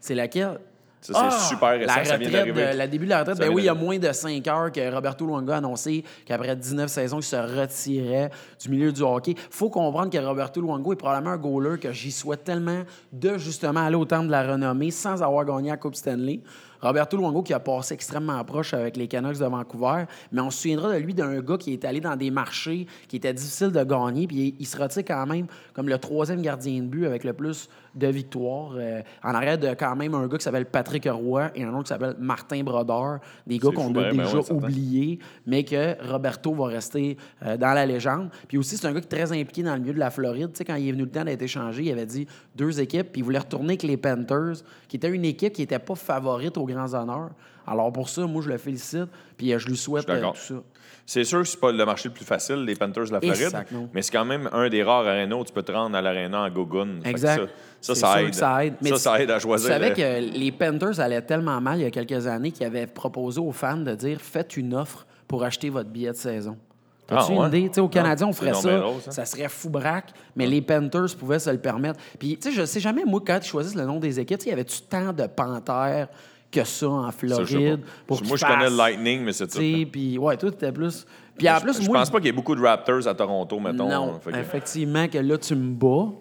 C'est 0.00 0.14
laquelle? 0.14 0.58
Ça, 1.00 1.14
c'est 1.14 1.20
Ah! 1.20 1.30
super 1.48 1.70
récent, 1.70 1.86
La 1.96 2.04
ça 2.04 2.16
vient 2.16 2.28
retraite, 2.28 2.32
d'arriver. 2.54 2.72
de- 2.74 2.78
la 2.78 2.86
début 2.86 3.04
de 3.06 3.10
la 3.10 3.18
retraite. 3.20 3.36
Ça 3.36 3.40
Ben 3.42 3.48
vient 3.48 3.56
oui, 3.56 3.62
il 3.62 3.64
y 3.64 3.68
a 3.68 3.72
d'arriver. 3.74 3.86
moins 3.86 3.98
de 3.98 4.12
5 4.12 4.46
heures 4.46 4.70
que 4.70 4.94
Roberto 4.94 5.26
Luongo 5.26 5.50
a 5.50 5.56
annoncé 5.56 6.04
qu'après 6.24 6.54
19 6.54 6.88
saisons, 6.88 7.18
il 7.18 7.24
se 7.24 7.34
retirait 7.34 8.30
du 8.62 8.68
milieu 8.68 8.92
du 8.92 9.02
hockey. 9.02 9.34
faut 9.50 9.68
comprendre 9.68 10.10
que 10.10 10.18
Roberto 10.18 10.60
Luongo 10.60 10.92
est 10.92 10.96
probablement 10.96 11.32
un 11.32 11.38
goaler 11.38 11.80
que 11.80 11.90
j'y 11.92 12.12
souhaite 12.12 12.44
tellement 12.44 12.82
de 13.12 13.36
justement 13.36 13.80
aller 13.80 13.96
au 13.96 14.04
temple 14.04 14.26
de 14.26 14.30
la 14.30 14.46
renommée 14.52 14.92
sans 14.92 15.20
avoir 15.24 15.44
gagné 15.44 15.70
la 15.70 15.76
Coupe 15.76 15.96
Stanley. 15.96 16.40
Roberto 16.82 17.16
Luongo 17.16 17.42
qui 17.42 17.54
a 17.54 17.60
passé 17.60 17.94
extrêmement 17.94 18.42
proche 18.44 18.74
avec 18.74 18.96
les 18.96 19.06
Canucks 19.06 19.38
de 19.38 19.44
Vancouver, 19.44 20.04
mais 20.32 20.40
on 20.40 20.50
se 20.50 20.62
souviendra 20.62 20.92
de 20.92 20.98
lui 20.98 21.14
d'un 21.14 21.40
gars 21.40 21.56
qui 21.56 21.72
est 21.72 21.84
allé 21.84 22.00
dans 22.00 22.16
des 22.16 22.30
marchés 22.30 22.86
qui 23.08 23.16
étaient 23.16 23.32
difficiles 23.32 23.70
de 23.70 23.84
gagner, 23.84 24.26
puis 24.26 24.36
il, 24.36 24.54
il 24.58 24.66
se 24.66 24.76
retire 24.76 25.04
quand 25.06 25.26
même 25.26 25.46
comme 25.72 25.88
le 25.88 25.98
troisième 25.98 26.42
gardien 26.42 26.82
de 26.82 26.86
but 26.88 27.06
avec 27.06 27.24
le 27.24 27.32
plus 27.32 27.68
de 27.94 28.06
victoires, 28.06 28.72
euh, 28.76 29.02
en 29.22 29.34
arrière 29.34 29.58
de 29.58 29.68
quand 29.74 29.94
même 29.96 30.14
un 30.14 30.26
gars 30.26 30.38
qui 30.38 30.44
s'appelle 30.44 30.66
Patrick 30.66 31.08
Roy 31.10 31.50
et 31.54 31.64
un 31.64 31.70
autre 31.70 31.84
qui 31.84 31.88
s'appelle 31.88 32.16
Martin 32.18 32.62
Brodeur, 32.62 33.20
des 33.46 33.58
gars 33.58 33.70
qu'on 33.70 33.90
a 33.90 34.10
ben, 34.10 34.16
déjà 34.16 34.38
ouais, 34.38 34.52
oubliés, 34.52 35.18
mais 35.46 35.64
que 35.64 35.96
Roberto 36.10 36.54
va 36.54 36.66
rester 36.66 37.16
euh, 37.44 37.56
dans 37.56 37.72
la 37.72 37.86
légende. 37.86 38.30
Puis 38.48 38.58
aussi, 38.58 38.76
c'est 38.76 38.86
un 38.86 38.92
gars 38.92 39.00
qui 39.00 39.06
est 39.06 39.18
très 39.18 39.32
impliqué 39.32 39.62
dans 39.62 39.74
le 39.74 39.80
milieu 39.80 39.94
de 39.94 39.98
la 39.98 40.10
Floride. 40.10 40.52
Tu 40.52 40.58
sais, 40.58 40.64
quand 40.64 40.76
il 40.76 40.88
est 40.88 40.92
venu 40.92 41.04
le 41.04 41.10
temps 41.10 41.24
d'être 41.24 41.42
échangé, 41.42 41.82
il 41.84 41.92
avait 41.92 42.06
dit 42.06 42.26
deux 42.56 42.80
équipes, 42.80 43.12
puis 43.12 43.20
il 43.20 43.24
voulait 43.24 43.38
retourner 43.38 43.70
avec 43.70 43.82
les 43.82 43.96
Panthers, 43.96 44.62
qui 44.88 44.96
était 44.96 45.10
une 45.10 45.24
équipe 45.24 45.52
qui 45.52 45.62
n'était 45.62 45.78
pas 45.78 45.94
favorite 45.94 46.56
aux 46.56 46.66
grands 46.66 46.94
honneurs. 46.94 47.30
Alors 47.66 47.92
pour 47.92 48.08
ça, 48.08 48.22
moi, 48.26 48.42
je 48.42 48.48
le 48.48 48.58
félicite, 48.58 49.06
puis 49.36 49.52
euh, 49.52 49.58
je 49.58 49.68
lui 49.68 49.76
souhaite 49.76 50.04
Je 50.08 50.12
euh, 50.12 50.20
tout 50.30 50.36
ça. 50.36 50.54
C'est 51.04 51.24
sûr 51.24 51.40
que 51.40 51.44
c'est 51.48 51.58
pas 51.60 51.72
le 51.72 51.84
marché 51.84 52.08
le 52.08 52.14
plus 52.14 52.24
facile, 52.24 52.64
les 52.64 52.74
Panthers 52.76 53.06
de 53.06 53.12
la 53.12 53.20
Floride, 53.20 53.66
non. 53.72 53.88
mais 53.92 54.02
c'est 54.02 54.12
quand 54.12 54.24
même 54.24 54.48
un 54.52 54.68
des 54.68 54.82
rares 54.84 55.06
arénas 55.06 55.34
où 55.34 55.44
tu 55.44 55.52
peux 55.52 55.62
te 55.62 55.72
rendre 55.72 55.96
à 55.96 56.00
l'aréna 56.02 56.42
en 56.42 56.50
gogun. 56.50 57.00
Exact. 57.04 57.48
Ça, 57.80 57.94
ça, 57.96 58.22
aide. 58.22 58.34
ça 58.34 58.64
aide. 58.64 58.74
Mais 58.80 58.90
ça, 58.90 58.94
tu- 58.96 59.00
ça 59.02 59.20
aide 59.22 59.30
à 59.32 59.36
Tu 59.36 59.42
choisir. 59.42 59.68
savais 59.68 59.88
le- 59.90 59.94
que 59.96 60.38
les 60.38 60.52
Panthers 60.52 61.00
allaient 61.00 61.22
tellement 61.22 61.60
mal 61.60 61.78
il 61.80 61.82
y 61.82 61.86
a 61.86 61.90
quelques 61.90 62.26
années 62.28 62.52
qu'ils 62.52 62.66
avaient 62.66 62.86
proposé 62.86 63.40
aux 63.40 63.50
fans 63.50 63.76
de 63.76 63.94
dire 63.96 64.20
faites 64.20 64.56
une 64.56 64.74
offre 64.74 65.04
pour 65.26 65.42
acheter 65.42 65.70
votre 65.70 65.90
billet 65.90 66.12
de 66.12 66.16
saison. 66.16 66.56
T'as-tu 67.08 67.32
Ah, 67.32 67.34
une 67.34 67.40
ouais? 67.40 67.48
idée? 67.48 67.68
Tu 67.68 67.74
sais, 67.74 67.80
au 67.80 67.88
Canadien, 67.88 68.28
on 68.28 68.32
ferait 68.32 68.54
ça. 68.54 68.78
drôle, 68.78 69.00
ça. 69.10 69.24
serait 69.24 69.48
fou 69.48 69.68
braque, 69.70 70.10
mais 70.36 70.46
les 70.46 70.62
Panthers 70.62 71.16
pouvaient 71.18 71.40
se 71.40 71.50
le 71.50 71.58
permettre. 71.58 71.98
Puis, 72.20 72.38
tu 72.38 72.48
sais, 72.50 72.54
je 72.56 72.64
sais 72.64 72.78
jamais, 72.78 73.04
moi, 73.04 73.20
quand 73.26 73.38
ils 73.42 73.46
choisissent 73.46 73.74
le 73.74 73.84
nom 73.84 73.98
des 73.98 74.20
équipes, 74.20 74.38
tu 74.38 74.44
sais, 74.44 74.50
y 74.50 74.52
avait-tu 74.52 74.82
tant 74.82 75.12
de 75.12 75.26
panthères 75.26 76.06
que 76.52 76.62
ça 76.64 76.88
en 76.88 77.10
Ça, 77.10 77.16
je 77.20 77.26
Floride? 77.26 77.80
pas. 77.80 77.86
pour 78.06 78.24
Moi, 78.24 78.36
je 78.36 78.44
connais 78.44 78.70
le 78.70 78.76
Lightning, 78.76 79.22
mais 79.24 79.32
c'est 79.32 79.50
sais, 79.50 79.86
Puis, 79.90 80.18
ouais, 80.18 80.36
toi, 80.36 80.50
t'étais 80.50 80.70
plus. 80.70 81.04
Puis 81.36 81.48
en 81.48 81.58
plus, 81.60 81.80
je 81.82 81.86
moi, 81.88 81.98
pense 81.98 82.10
pas 82.10 82.18
qu'il 82.18 82.26
y 82.26 82.28
ait 82.28 82.32
beaucoup 82.32 82.54
de 82.54 82.60
Raptors 82.60 83.08
à 83.08 83.14
Toronto, 83.14 83.58
mettons. 83.58 83.88
non, 83.88 84.18
que- 84.24 84.36
effectivement 84.36 85.08
que 85.08 85.18
là, 85.18 85.38
tu 85.38 85.54
me 85.56 85.72
bats. 85.74 86.12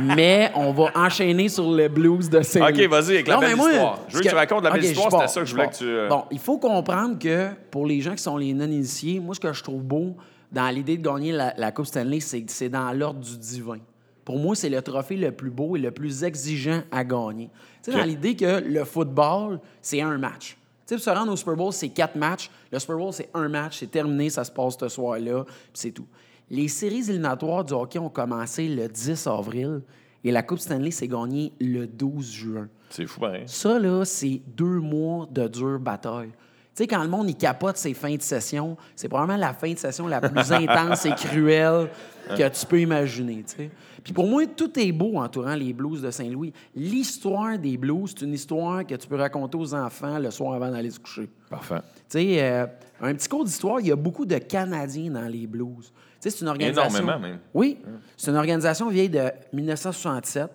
mais 0.00 0.50
on 0.54 0.72
va 0.72 0.90
enchaîner 0.94 1.48
sur 1.48 1.72
les 1.72 1.88
blues 1.88 2.28
de 2.28 2.42
saint 2.42 2.68
OK, 2.68 2.80
vas-y, 2.88 3.14
avec 3.14 3.28
la 3.28 3.34
Non, 3.34 3.40
belle 3.40 3.56
moi, 3.56 3.70
histoire. 3.70 3.98
Je 4.08 4.16
veux 4.16 4.22
que 4.22 4.28
tu 4.28 4.34
racontes 4.34 4.64
la 4.64 4.70
belle 4.70 4.80
OK, 4.80 4.86
je 4.86 4.90
histoire, 4.92 5.10
c'était 5.12 5.28
ça 5.32 5.40
que 5.40 5.46
je 5.46 5.50
je 5.50 5.54
voulais 5.56 5.68
que 5.68 5.76
tu, 5.76 5.84
euh, 5.84 6.08
Bon, 6.08 6.24
il 6.30 6.38
faut 6.38 6.58
comprendre 6.58 7.18
que 7.18 7.48
pour 7.70 7.86
les 7.86 8.00
gens 8.00 8.14
qui 8.14 8.22
sont 8.22 8.36
les 8.36 8.52
non-initiés, 8.52 9.20
moi, 9.20 9.34
ce 9.34 9.40
que 9.40 9.52
je 9.52 9.62
trouve 9.62 9.82
beau 9.82 10.16
dans 10.52 10.68
l'idée 10.70 10.96
de 10.96 11.02
gagner 11.08 11.32
la, 11.32 11.54
la 11.56 11.72
Coupe 11.72 11.86
Stanley, 11.86 12.20
c'est 12.20 12.40
que 12.42 12.50
c'est 12.52 12.68
dans 12.68 12.92
l'ordre 12.92 13.20
du 13.20 13.36
divin. 13.38 13.78
Pour 14.24 14.38
moi, 14.38 14.54
c'est 14.54 14.68
le 14.68 14.82
trophée 14.82 15.16
le 15.16 15.32
plus 15.32 15.50
beau 15.50 15.76
et 15.76 15.78
le 15.78 15.90
plus 15.90 16.22
exigeant 16.24 16.82
à 16.92 17.02
gagner. 17.02 17.48
Tu 17.82 17.90
sais, 17.90 17.96
OK. 17.96 18.00
dans 18.02 18.06
l'idée 18.06 18.36
que 18.36 18.60
le 18.60 18.84
football, 18.84 19.60
c'est 19.80 20.00
un 20.00 20.18
match. 20.18 20.56
Tu 20.86 20.96
sais, 20.96 21.02
se 21.02 21.10
rendre 21.10 21.32
au 21.32 21.36
Super 21.36 21.56
Bowl, 21.56 21.72
c'est 21.72 21.90
quatre 21.90 22.16
matchs. 22.16 22.50
Le 22.72 22.78
Super 22.78 22.96
Bowl, 22.96 23.12
c'est 23.12 23.28
un 23.34 23.48
match, 23.48 23.78
c'est 23.78 23.90
terminé, 23.90 24.30
ça 24.30 24.44
se 24.44 24.50
passe 24.50 24.76
ce 24.78 24.88
soir-là, 24.88 25.44
puis 25.44 25.54
c'est 25.74 25.90
tout. 25.90 26.06
Les 26.50 26.68
séries 26.68 27.10
éliminatoires 27.10 27.64
du 27.64 27.74
hockey 27.74 27.98
ont 27.98 28.08
commencé 28.08 28.68
le 28.68 28.88
10 28.88 29.26
avril 29.26 29.82
et 30.24 30.32
la 30.32 30.42
Coupe 30.42 30.58
Stanley 30.60 30.90
s'est 30.90 31.08
gagnée 31.08 31.52
le 31.60 31.86
12 31.86 32.32
juin. 32.32 32.68
C'est 32.90 33.06
fou, 33.06 33.20
pareil. 33.20 33.42
Ça, 33.46 33.78
là, 33.78 34.04
c'est 34.04 34.40
deux 34.46 34.80
mois 34.80 35.28
de 35.30 35.46
dure 35.46 35.78
bataille. 35.78 36.30
Tu 36.74 36.84
sais, 36.84 36.86
quand 36.86 37.02
le 37.02 37.08
monde, 37.08 37.28
il 37.28 37.36
capote 37.36 37.76
ses 37.76 37.92
fins 37.92 38.14
de 38.14 38.22
session, 38.22 38.76
c'est 38.96 39.08
probablement 39.08 39.38
la 39.38 39.52
fin 39.52 39.72
de 39.72 39.78
session 39.78 40.06
la 40.06 40.20
plus 40.20 40.52
intense 40.52 41.04
et 41.04 41.10
cruelle 41.10 41.88
que 42.28 42.48
tu 42.48 42.66
peux 42.66 42.80
imaginer, 42.80 43.44
tu 43.46 43.56
sais. 43.56 43.70
Puis 44.08 44.14
pour 44.14 44.26
moi, 44.26 44.46
tout 44.46 44.70
est 44.80 44.90
beau 44.90 45.18
entourant 45.18 45.54
les 45.54 45.74
blues 45.74 46.00
de 46.00 46.10
Saint-Louis. 46.10 46.50
L'histoire 46.74 47.58
des 47.58 47.76
blues, 47.76 48.14
c'est 48.16 48.24
une 48.24 48.32
histoire 48.32 48.86
que 48.86 48.94
tu 48.94 49.06
peux 49.06 49.16
raconter 49.16 49.58
aux 49.58 49.74
enfants 49.74 50.18
le 50.18 50.30
soir 50.30 50.54
avant 50.54 50.70
d'aller 50.70 50.88
se 50.88 50.98
coucher. 50.98 51.28
Parfait. 51.50 51.80
Tu 52.08 52.18
sais, 52.18 52.42
euh, 52.42 52.66
un 53.02 53.12
petit 53.12 53.28
cours 53.28 53.44
d'histoire, 53.44 53.80
il 53.80 53.88
y 53.88 53.92
a 53.92 53.96
beaucoup 53.96 54.24
de 54.24 54.38
Canadiens 54.38 55.10
dans 55.10 55.28
les 55.28 55.46
blues. 55.46 55.92
Tu 55.92 55.92
sais, 56.20 56.30
c'est 56.30 56.40
une 56.40 56.48
organisation... 56.48 56.88
Énormément, 56.88 57.18
même. 57.18 57.38
Oui. 57.52 57.76
C'est 58.16 58.30
une 58.30 58.38
organisation 58.38 58.88
vieille 58.88 59.10
de 59.10 59.30
1967. 59.52 60.50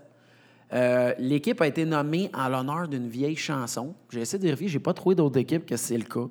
Euh, 0.73 1.13
L'équipe 1.19 1.61
a 1.61 1.67
été 1.67 1.85
nommée 1.85 2.31
en 2.33 2.49
l'honneur 2.49 2.87
d'une 2.87 3.07
vieille 3.07 3.35
chanson. 3.35 3.93
J'ai 4.09 4.21
essayé 4.21 4.39
de 4.39 4.45
vérifier, 4.45 4.67
j'ai 4.67 4.79
pas 4.79 4.93
trouvé 4.93 5.13
d'autres 5.13 5.37
équipes 5.37 5.67
que 5.67 5.77
c'est 5.77 5.99
le 5.99 6.05
cas. 6.05 6.27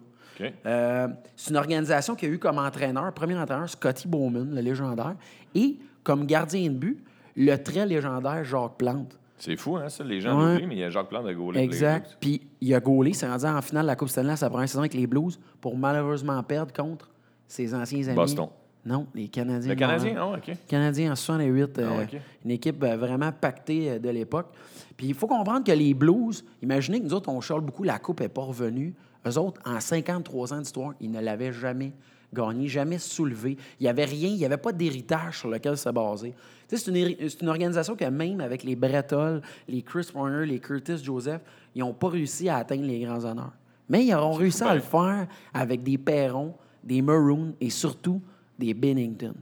Euh, 0.66 1.06
c'est 1.36 1.50
une 1.50 1.56
organisation 1.56 2.16
qui 2.16 2.26
a 2.26 2.28
eu 2.28 2.40
comme 2.40 2.58
entraîneur, 2.58 3.14
premier 3.14 3.36
entraîneur, 3.36 3.68
Scotty 3.68 4.08
Bowman, 4.08 4.52
le 4.52 4.60
légendaire, 4.60 5.14
et 5.54 5.76
comme 6.02 6.26
gardien 6.26 6.68
de 6.68 6.74
but, 6.74 6.98
le 7.36 7.56
très 7.56 7.86
légendaire 7.86 8.44
Jacques 8.44 8.76
Plante. 8.78 9.18
C'est 9.38 9.56
fou, 9.56 9.76
hein, 9.76 9.88
ça. 9.88 10.04
Les 10.04 10.20
gens 10.20 10.38
Ouais. 10.38 10.52
l'oublient, 10.52 10.66
mais 10.68 10.74
il 10.76 10.80
y 10.80 10.84
a 10.84 10.90
Jacques 10.90 11.08
Plante 11.08 11.26
de 11.26 11.32
Gaulle. 11.32 11.56
Exact. 11.56 12.16
Puis 12.20 12.42
il 12.60 12.72
a 12.74 12.80
gaulé, 12.80 13.12
s'est 13.12 13.26
rendu 13.28 13.44
en 13.44 13.60
finale 13.62 13.82
de 13.82 13.88
la 13.88 13.96
Coupe 13.96 14.08
Stanley 14.08 14.36
sa 14.36 14.48
première 14.48 14.68
saison 14.68 14.80
avec 14.80 14.94
les 14.94 15.06
Blues 15.06 15.38
pour 15.60 15.76
malheureusement 15.76 16.40
perdre 16.44 16.72
contre 16.72 17.10
ses 17.48 17.74
anciens 17.74 18.06
amis. 18.06 18.14
Boston. 18.16 18.48
Non, 18.84 19.06
les 19.14 19.28
Canadiens. 19.28 19.68
Le 19.70 19.74
de 19.76 19.78
Canadien, 19.80 20.14
Montréal. 20.14 20.40
non, 20.48 20.52
OK. 20.52 20.56
Canadiens 20.66 21.12
en 21.12 21.16
68, 21.16 21.78
euh, 21.78 21.88
Ah, 21.88 22.02
ok. 22.02 22.20
une 22.44 22.50
équipe 22.50 22.82
euh, 22.82 22.96
vraiment 22.96 23.30
pactée 23.32 23.90
euh, 23.92 23.98
de 24.00 24.08
l'époque. 24.10 24.48
Puis 24.96 25.06
il 25.08 25.14
faut 25.14 25.28
comprendre 25.28 25.64
que 25.64 25.70
les 25.72 25.94
Blues, 25.94 26.44
imaginez 26.62 26.98
que 27.00 27.04
nous 27.04 27.14
autres, 27.14 27.28
on 27.28 27.40
charle 27.40 27.60
beaucoup, 27.60 27.84
la 27.84 27.98
Coupe 28.00 28.20
n'est 28.20 28.28
pas 28.28 28.42
revenue. 28.42 28.92
Eux 29.26 29.38
autres, 29.38 29.60
en 29.64 29.78
53 29.78 30.52
ans 30.52 30.58
d'histoire, 30.58 30.94
ils 31.00 31.10
ne 31.12 31.20
l'avaient 31.20 31.52
jamais 31.52 31.92
gagné, 32.34 32.66
jamais 32.66 32.98
soulevé. 32.98 33.56
Il 33.78 33.84
n'y 33.84 33.88
avait 33.88 34.04
rien, 34.04 34.28
il 34.30 34.36
n'y 34.36 34.44
avait 34.44 34.56
pas 34.56 34.72
d'héritage 34.72 35.38
sur 35.40 35.48
lequel 35.48 35.76
se 35.76 35.88
baser. 35.90 36.34
Sais, 36.76 36.90
c'est 36.90 37.42
une, 37.42 37.48
organisation 37.48 37.94
que 37.94 38.04
même 38.06 38.40
avec 38.40 38.62
les 38.64 38.76
Brettol, 38.76 39.42
les 39.68 39.82
Chris 39.82 40.08
Warner, 40.14 40.46
les 40.46 40.58
Curtis 40.58 41.04
Joseph, 41.04 41.42
ils 41.74 41.80
n'ont 41.80 41.92
pas 41.92 42.08
réussi 42.08 42.48
à 42.48 42.56
atteindre 42.56 42.84
les 42.84 43.00
grands 43.00 43.24
honneurs. 43.24 43.52
Mais 43.90 44.06
ils 44.06 44.14
auront 44.14 44.32
réussi 44.32 44.62
à 44.62 44.74
le 44.74 44.80
faire 44.80 45.26
avec 45.52 45.82
des 45.82 45.98
Perrons, 45.98 46.54
des 46.82 47.02
Maroons 47.02 47.54
et 47.60 47.68
surtout 47.68 48.22
des 48.58 48.72
Bennington. 48.72 49.34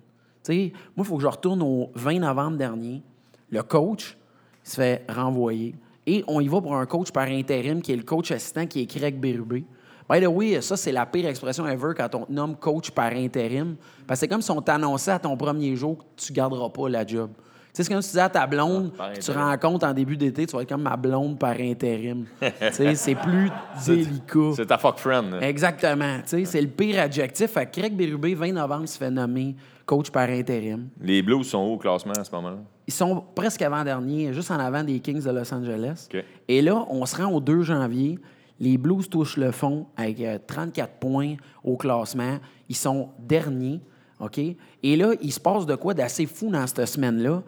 Moi, 0.49 0.57
il 0.99 1.05
faut 1.05 1.17
que 1.17 1.23
je 1.23 1.29
retourne 1.29 1.63
au 1.63 1.91
20 1.95 2.19
novembre 2.19 2.57
dernier. 2.57 3.01
Le 3.49 3.63
coach 3.63 4.17
se 4.65 4.77
fait 4.77 5.05
renvoyer. 5.09 5.77
Et 6.07 6.25
on 6.27 6.41
y 6.41 6.49
va 6.49 6.61
pour 6.61 6.75
un 6.75 6.87
coach 6.87 7.13
par 7.13 7.29
intérim, 7.29 7.81
qui 7.81 7.93
est 7.93 7.97
le 7.97 8.03
coach 8.03 8.33
assistant, 8.33 8.67
qui 8.67 8.81
est 8.81 8.87
Craig 8.87 9.21
Berube. 9.21 9.63
By 10.11 10.21
the 10.21 10.27
way, 10.27 10.61
ça, 10.61 10.77
c'est 10.77 10.91
la 10.93 11.07
pire 11.07 11.29
expression 11.29 11.67
ever 11.69 11.93
quand 11.97 12.13
on 12.17 12.25
te 12.27 12.33
nomme 12.33 12.57
coach 12.57 12.91
par 12.91 13.13
intérim. 13.13 13.77
Parce 14.07 14.19
que 14.19 14.25
c'est 14.27 14.29
comme 14.29 14.43
si 14.43 14.51
on 14.51 14.61
t'annonçait 14.61 15.13
à 15.13 15.19
ton 15.21 15.37
premier 15.37 15.77
jour 15.77 15.99
que 15.99 16.03
tu 16.17 16.33
ne 16.33 16.37
garderas 16.37 16.69
pas 16.69 16.89
la 16.89 17.07
job. 17.07 17.31
Tu 17.37 17.43
sais, 17.75 17.85
c'est 17.85 17.93
comme 17.93 18.03
si 18.03 18.09
tu 18.09 18.13
disais 18.15 18.23
à 18.25 18.29
ta 18.29 18.45
blonde, 18.49 18.91
Ah, 18.99 19.11
tu 19.13 19.31
rencontres 19.31 19.87
en 19.87 19.93
début 19.95 20.17
d'été, 20.17 20.45
tu 20.47 20.57
vas 20.57 20.63
être 20.63 20.69
comme 20.69 20.83
ma 20.83 20.97
blonde 20.97 21.39
par 21.39 21.53
intérim. 21.61 22.25
tu 22.41 22.47
sais, 22.73 22.95
c'est 22.97 23.15
plus 23.15 23.49
délicat. 23.87 24.51
C'est 24.57 24.67
ta 24.67 24.79
fuck 24.79 24.99
friend. 24.99 25.31
là. 25.35 25.49
Exactement. 25.49 26.19
Tu 26.23 26.29
sais, 26.31 26.45
c'est 26.45 26.61
le 26.61 26.67
pire 26.67 27.01
adjectif. 27.01 27.53
Fait 27.53 27.67
que 27.67 27.79
Craig 27.79 27.97
Berube, 27.97 28.37
20 28.37 28.53
novembre, 28.53 28.89
se 28.89 28.99
fait 28.99 29.11
nommer 29.11 29.55
coach 29.87 30.11
par 30.11 30.29
intérim. 30.29 30.89
Les 31.01 31.23
Blues 31.23 31.47
sont 31.49 31.59
où 31.59 31.75
au 31.75 31.79
classement 31.79 32.15
à 32.19 32.25
ce 32.25 32.33
moment-là? 32.33 32.57
Ils 32.89 32.93
sont 32.93 33.23
presque 33.33 33.63
avant-dernier, 33.63 34.33
juste 34.33 34.51
en 34.51 34.59
avant 34.59 34.83
des 34.83 34.99
Kings 34.99 35.23
de 35.23 35.31
Los 35.31 35.55
Angeles. 35.55 36.09
Et 36.49 36.61
là, 36.63 36.85
on 36.91 37.07
se 37.07 37.15
rend 37.23 37.33
au 37.33 37.39
2 37.41 37.63
janvier. 37.63 38.19
Les 38.61 38.77
Blues 38.77 39.09
touchent 39.09 39.39
le 39.39 39.51
fond 39.53 39.87
avec 39.97 40.21
euh, 40.21 40.39
34 40.47 40.95
points 41.01 41.37
au 41.65 41.77
classement. 41.77 42.39
Ils 42.69 42.77
sont 42.77 43.09
derniers. 43.19 43.81
OK? 44.21 44.39
Et 44.39 44.97
là, 44.97 45.13
il 45.23 45.33
se 45.33 45.41
passe 45.41 45.65
de 45.65 45.75
quoi 45.75 45.95
d'assez 45.95 46.27
fou 46.27 46.51
dans 46.51 46.67
cette 46.67 46.85
semaine-là? 46.87 47.43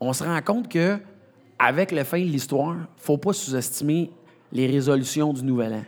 On 0.00 0.12
se 0.12 0.22
rend 0.22 0.40
compte 0.40 0.68
que, 0.68 0.98
avec 1.58 1.90
le 1.90 2.04
fin 2.04 2.20
de 2.20 2.26
l'histoire, 2.26 2.76
faut 2.96 3.18
pas 3.18 3.32
sous-estimer 3.32 4.10
les 4.52 4.66
résolutions 4.68 5.32
du 5.32 5.42
Nouvel 5.42 5.74
An. 5.74 5.82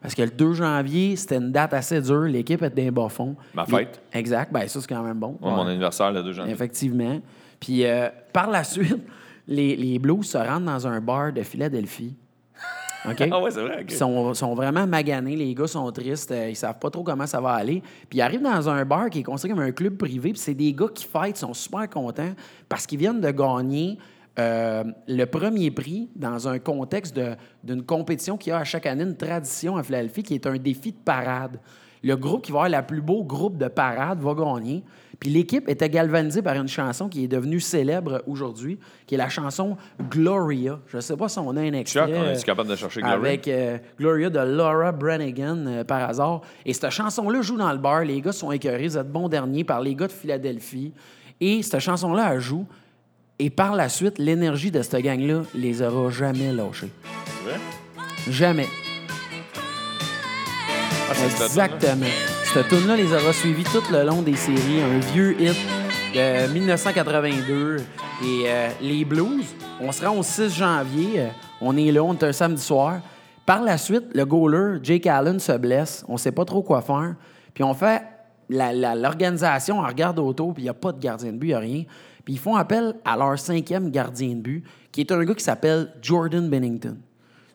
Parce 0.00 0.14
que 0.14 0.22
le 0.22 0.30
2 0.30 0.52
janvier, 0.54 1.16
c'était 1.16 1.36
une 1.36 1.50
date 1.50 1.74
assez 1.74 2.00
dure. 2.00 2.22
L'équipe 2.22 2.62
était 2.62 2.84
d'un 2.84 2.92
bas 2.92 3.08
fond. 3.08 3.34
Ma 3.54 3.66
fête. 3.66 4.00
Exact. 4.12 4.52
Ben, 4.52 4.66
ça, 4.68 4.80
c'est 4.80 4.86
quand 4.88 5.02
même 5.02 5.18
bon. 5.18 5.36
Ouais, 5.40 5.50
Mon 5.50 5.66
anniversaire, 5.66 6.12
le 6.12 6.22
2 6.22 6.32
janvier. 6.32 6.52
Effectivement. 6.52 7.20
Puis 7.58 7.84
euh, 7.84 8.08
par 8.32 8.50
la 8.50 8.64
suite, 8.64 9.02
les, 9.46 9.74
les 9.76 9.98
Blues 9.98 10.24
se 10.24 10.38
rendent 10.38 10.66
dans 10.66 10.86
un 10.86 11.00
bar 11.00 11.32
de 11.32 11.42
Philadelphie. 11.42 12.16
Ah 13.30 13.40
ouais, 13.40 13.50
c'est 13.50 13.62
vrai. 13.62 13.84
Ils 13.88 13.94
sont, 13.94 14.34
sont 14.34 14.54
vraiment 14.54 14.86
maganés, 14.86 15.36
les 15.36 15.54
gars 15.54 15.66
sont 15.66 15.90
tristes, 15.92 16.30
euh, 16.30 16.50
ils 16.50 16.56
savent 16.56 16.78
pas 16.78 16.90
trop 16.90 17.02
comment 17.02 17.26
ça 17.26 17.40
va 17.40 17.50
aller. 17.50 17.82
Puis 18.08 18.18
ils 18.18 18.22
arrivent 18.22 18.42
dans 18.42 18.68
un 18.68 18.84
bar 18.84 19.10
qui 19.10 19.20
est 19.20 19.22
considéré 19.22 19.56
comme 19.56 19.64
un 19.66 19.72
club 19.72 19.96
privé, 19.96 20.30
puis 20.30 20.38
c'est 20.38 20.54
des 20.54 20.72
gars 20.72 20.88
qui 20.92 21.04
fêtent, 21.04 21.36
sont 21.36 21.54
super 21.54 21.88
contents 21.88 22.32
parce 22.68 22.86
qu'ils 22.86 22.98
viennent 22.98 23.20
de 23.20 23.30
gagner 23.30 23.98
euh, 24.38 24.84
le 25.08 25.24
premier 25.24 25.70
prix 25.70 26.08
dans 26.14 26.46
un 26.46 26.58
contexte 26.58 27.18
d'une 27.64 27.82
compétition 27.82 28.36
qui 28.36 28.50
a 28.52 28.58
à 28.58 28.64
chaque 28.64 28.86
année 28.86 29.02
une 29.02 29.16
tradition 29.16 29.76
à 29.76 29.82
Philadelphie 29.82 30.22
qui 30.22 30.34
est 30.34 30.46
un 30.46 30.56
défi 30.56 30.92
de 30.92 30.98
parade. 30.98 31.58
Le 32.04 32.14
groupe 32.16 32.42
qui 32.42 32.52
va 32.52 32.58
avoir 32.58 32.68
la 32.70 32.82
plus 32.82 33.00
beau 33.00 33.24
groupe 33.24 33.58
de 33.58 33.66
parade 33.66 34.20
va 34.20 34.34
gagner. 34.34 34.84
Puis 35.20 35.30
l'équipe 35.30 35.68
était 35.68 35.88
galvanisée 35.88 36.42
par 36.42 36.54
une 36.54 36.68
chanson 36.68 37.08
qui 37.08 37.24
est 37.24 37.28
devenue 37.28 37.58
célèbre 37.58 38.22
aujourd'hui, 38.26 38.78
qui 39.06 39.16
est 39.16 39.18
la 39.18 39.28
chanson 39.28 39.76
Gloria. 40.10 40.78
Je 40.86 40.96
ne 40.96 41.00
sais 41.00 41.16
pas 41.16 41.28
si 41.28 41.38
on 41.40 41.56
a 41.56 41.60
un 41.60 41.72
extrait. 41.72 42.06
Chuck, 42.06 42.14
on 42.16 42.30
est 42.30 42.44
capable 42.44 42.70
de 42.70 42.76
chercher 42.76 43.00
Gloria? 43.00 43.16
avec 43.16 43.48
euh, 43.48 43.78
Gloria 43.98 44.30
de 44.30 44.38
Laura 44.38 44.92
Branigan 44.92 45.64
euh, 45.66 45.84
par 45.84 46.08
hasard. 46.08 46.42
Et 46.64 46.72
cette 46.72 46.90
chanson-là 46.90 47.42
joue 47.42 47.56
dans 47.56 47.72
le 47.72 47.78
bar. 47.78 48.04
Les 48.04 48.20
gars 48.20 48.32
sont 48.32 48.52
écœurés. 48.52 48.86
Vous 48.86 48.98
êtes 48.98 49.10
bons 49.10 49.28
derniers 49.28 49.64
par 49.64 49.80
les 49.80 49.96
gars 49.96 50.06
de 50.06 50.12
Philadelphie. 50.12 50.92
Et 51.40 51.62
cette 51.62 51.80
chanson-là, 51.80 52.34
elle 52.34 52.40
joue. 52.40 52.66
Et 53.40 53.50
par 53.50 53.74
la 53.74 53.88
suite, 53.88 54.18
l'énergie 54.18 54.70
de 54.70 54.82
cette 54.82 55.02
gang-là 55.02 55.42
les 55.54 55.82
aura 55.82 56.10
jamais 56.10 56.52
lâchés. 56.52 56.90
Vrai? 57.44 57.58
Jamais. 58.28 58.66
Ah? 61.10 61.24
Exactement. 61.24 62.06
Cette 62.58 62.70
tune-là 62.70 62.96
les 62.96 63.14
aura 63.14 63.32
suivis 63.32 63.62
tout 63.62 63.84
le 63.92 64.02
long 64.02 64.20
des 64.20 64.34
séries. 64.34 64.82
Un 64.82 64.98
vieux 64.98 65.40
hit 65.40 65.56
de 66.12 66.52
1982. 66.52 67.76
Et 67.76 67.82
euh, 68.46 68.70
les 68.80 69.04
Blues, 69.04 69.44
on 69.80 69.92
se 69.92 70.04
rend 70.04 70.16
au 70.16 70.24
6 70.24 70.56
janvier. 70.56 71.20
Euh, 71.20 71.28
on 71.60 71.76
est 71.76 71.92
là, 71.92 72.02
on 72.02 72.14
est 72.14 72.24
un 72.24 72.32
samedi 72.32 72.60
soir. 72.60 72.98
Par 73.46 73.62
la 73.62 73.78
suite, 73.78 74.06
le 74.12 74.26
goaler, 74.26 74.80
Jake 74.82 75.06
Allen, 75.06 75.38
se 75.38 75.52
blesse. 75.52 76.04
On 76.08 76.16
sait 76.16 76.32
pas 76.32 76.44
trop 76.44 76.60
quoi 76.60 76.82
faire. 76.82 77.14
Puis 77.54 77.62
on 77.62 77.74
fait... 77.74 78.02
L'organisation, 78.48 79.78
on 79.78 79.86
regarde 79.86 80.18
autour, 80.18 80.52
puis 80.52 80.62
il 80.62 80.66
n'y 80.66 80.70
a 80.70 80.74
pas 80.74 80.90
de 80.90 80.98
gardien 80.98 81.30
de 81.30 81.36
but, 81.38 81.46
il 81.46 81.50
n'y 81.50 81.54
a 81.54 81.58
rien. 81.60 81.84
Puis 82.24 82.34
ils 82.34 82.40
font 82.40 82.56
appel 82.56 82.94
à 83.04 83.16
leur 83.16 83.38
cinquième 83.38 83.88
gardien 83.92 84.30
de 84.30 84.40
but, 84.40 84.64
qui 84.90 85.02
est 85.02 85.12
un 85.12 85.22
gars 85.22 85.34
qui 85.34 85.44
s'appelle 85.44 85.92
Jordan 86.02 86.48
Bennington. 86.48 86.96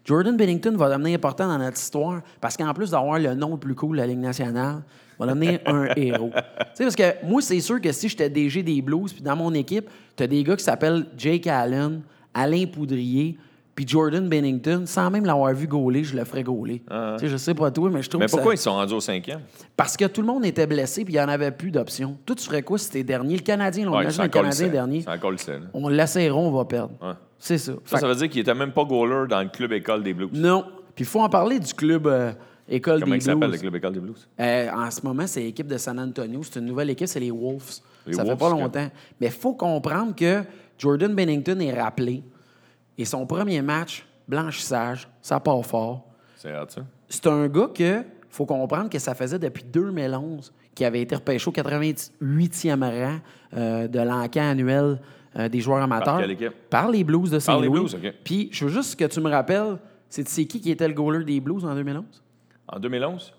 Jordan 0.06 0.36
Bennington 0.36 0.76
va 0.76 0.90
devenir 0.90 1.16
important 1.16 1.48
dans 1.48 1.58
notre 1.58 1.78
histoire 1.78 2.22
parce 2.42 2.58
qu'en 2.58 2.74
plus 2.74 2.92
d'avoir 2.92 3.20
le 3.20 3.34
nom 3.36 3.52
le 3.52 3.58
plus 3.58 3.76
cool 3.76 3.96
de 3.96 4.02
la 4.02 4.08
Ligue 4.08 4.20
nationale, 4.20 4.82
il 5.20 5.26
va 5.26 5.34
devenir 5.34 5.60
un 5.66 5.86
héros. 5.96 6.32
Tu 6.34 6.42
sais, 6.74 6.84
parce 6.84 6.96
que 6.96 7.26
moi, 7.26 7.42
c'est 7.42 7.60
sûr 7.62 7.80
que 7.80 7.92
si 7.92 8.10
j'étais 8.10 8.30
DG 8.30 8.64
des 8.64 8.82
Blues, 8.82 9.14
puis 9.14 9.22
dans 9.22 9.36
mon 9.36 9.54
équipe, 9.54 9.90
tu 10.18 10.24
as 10.24 10.28
des 10.28 10.44
gars 10.44 10.56
qui 10.58 10.64
s'appellent 10.64 11.06
Jake 11.18 11.48
Allen, 11.48 12.02
Alain 12.34 12.66
Poudrier, 12.66 13.38
puis 13.76 13.88
Jordan 13.88 14.28
Bennington, 14.30 14.84
sans 14.86 15.10
même 15.10 15.26
l'avoir 15.26 15.52
vu 15.54 15.66
gauler, 15.66 16.04
je 16.04 16.16
le 16.16 16.24
ferais 16.26 16.44
gauler. 16.44 16.84
Ah, 16.92 17.16
Tu 17.18 17.26
sais, 17.26 17.32
je 17.32 17.38
sais 17.38 17.56
pas 17.56 17.72
toi, 17.72 17.90
mais 17.92 18.04
je 18.04 18.10
trouve 18.10 18.20
Mais 18.20 18.26
que 18.26 18.32
ça- 18.32 18.38
pourquoi 18.38 18.54
ils 18.54 18.58
sont 18.60 18.74
rendus 18.74 18.94
au 18.94 19.00
cinquième? 19.00 19.40
Parce 19.76 19.98
que 19.98 20.06
tout 20.06 20.22
le 20.22 20.28
monde 20.28 20.46
était 20.46 20.68
blessé, 20.68 21.04
puis 21.04 21.14
il 21.14 21.18
n'y 21.18 21.24
en 21.24 21.28
avait 21.30 21.50
plus 21.50 21.72
d'options. 21.72 22.16
Toi, 22.26 22.36
tu 22.36 22.44
ferais 22.46 22.62
quoi 22.62 22.78
si 22.78 22.92
t'es 22.92 23.04
dernier? 23.04 23.36
Le 23.38 23.42
Canadien, 23.42 23.88
on 23.88 23.96
Ouais, 23.96 24.04
imagine 24.04 24.22
le 24.24 24.28
Canadien 24.30 24.52
sel. 24.66 24.72
dernier. 24.72 25.02
C'est 25.02 25.10
encore 25.10 25.32
le 25.32 25.38
sel. 25.38 25.62
On 25.74 25.88
l'essaieront, 25.88 26.50
on 26.50 26.52
va 26.52 26.66
perdre. 26.66 26.94
Ouais. 27.02 27.14
C'est 27.46 27.58
ça. 27.58 27.74
Ça, 27.74 27.80
Fait 27.84 27.98
ça 28.02 28.08
veut 28.08 28.16
dire 28.16 28.30
qu'il 28.30 28.40
était 28.40 28.54
même 28.54 28.72
pas 28.72 28.86
goaler 28.86 29.28
dans 29.28 29.42
le 29.42 29.50
club 29.50 29.74
école 29.74 30.02
des 30.02 30.14
Blues. 30.14 30.30
non. 30.34 30.64
Puis 30.96 31.04
il 31.04 31.08
faut 31.08 31.20
en 31.22 31.28
parler 31.30 31.60
du 31.60 31.74
club 31.74 32.06
euh, 32.08 32.32
École 32.70 33.02
Comment 33.02 33.14
des 33.14 33.18
il 33.18 33.22
s'appelle 33.24 33.42
le 33.42 33.48
Blues. 33.50 33.62
club 33.62 33.76
école 33.76 33.94
des 33.94 34.00
Blues? 34.00 34.30
Euh, 34.40 34.70
en 34.72 34.90
ce 34.92 35.02
moment, 35.06 35.28
c'est 35.28 35.42
l'équipe 35.42 35.68
de 35.68 35.78
San 35.78 36.00
Antonio. 36.00 36.42
C'est 36.44 36.60
une 36.60 36.68
nouvelle 36.68 36.90
équipe, 36.92 37.08
c'est 37.08 37.20
les 37.20 37.32
Wolves. 37.32 37.80
Les 38.06 38.14
ça 38.14 38.22
fait 38.24 38.28
Wolves, 38.30 38.40
pas 38.40 38.50
ok. 38.52 38.60
longtemps. 38.62 38.90
Mais 39.20 39.28
il 39.28 39.34
faut 39.34 39.56
comprendre 39.56 40.16
que 40.16 40.44
Jordan 40.78 41.14
Bennington 41.14 41.60
est 41.60 41.74
rappelé. 41.74 42.24
Et 42.98 43.04
son 43.06 43.26
premier 43.26 43.62
match, 43.62 44.06
blanchissage, 44.28 45.10
ça 45.22 45.40
part 45.42 45.66
fort. 45.66 46.06
C'est 46.38 46.52
hâte, 46.54 46.72
ça. 46.72 46.82
C'est 47.10 47.28
un 47.28 47.48
gars 47.50 47.70
que 47.74 48.04
faut 48.30 48.46
comprendre 48.46 48.90
que 48.90 49.00
ça 49.00 49.14
faisait 49.16 49.40
depuis 49.40 49.64
2011 49.66 50.54
qu'il 50.76 50.86
avait 50.86 51.02
été 51.02 51.16
repêché 51.16 51.48
au 51.50 51.52
88e 51.54 52.80
rang 52.84 53.18
euh, 53.56 53.88
de 53.88 54.00
l'encan 54.00 54.50
annuel 54.52 55.00
euh, 55.38 55.50
des 55.50 55.60
joueurs 55.62 55.82
amateurs. 55.82 56.22
quelle? 56.38 56.52
Par 56.70 56.90
les 56.90 57.04
Blues 57.04 57.30
de 57.32 57.40
Par 57.40 57.60
les 57.60 57.68
Saint-Louis. 57.68 57.80
Blues, 57.82 57.96
OK. 57.96 58.14
Puis 58.24 58.50
je 58.52 58.66
veux 58.66 58.72
juste 58.72 58.98
que 59.00 59.06
tu 59.06 59.20
me 59.22 59.30
rappelles, 59.30 59.78
c'est 60.10 60.24
qui 60.46 60.60
qui 60.62 60.72
était 60.72 60.88
le 60.88 60.94
goaler 60.94 61.24
des 61.26 61.40
Blues 61.40 61.64
en 61.66 61.74
2011? 61.76 62.04
En 62.68 62.80
2011, 62.80 63.34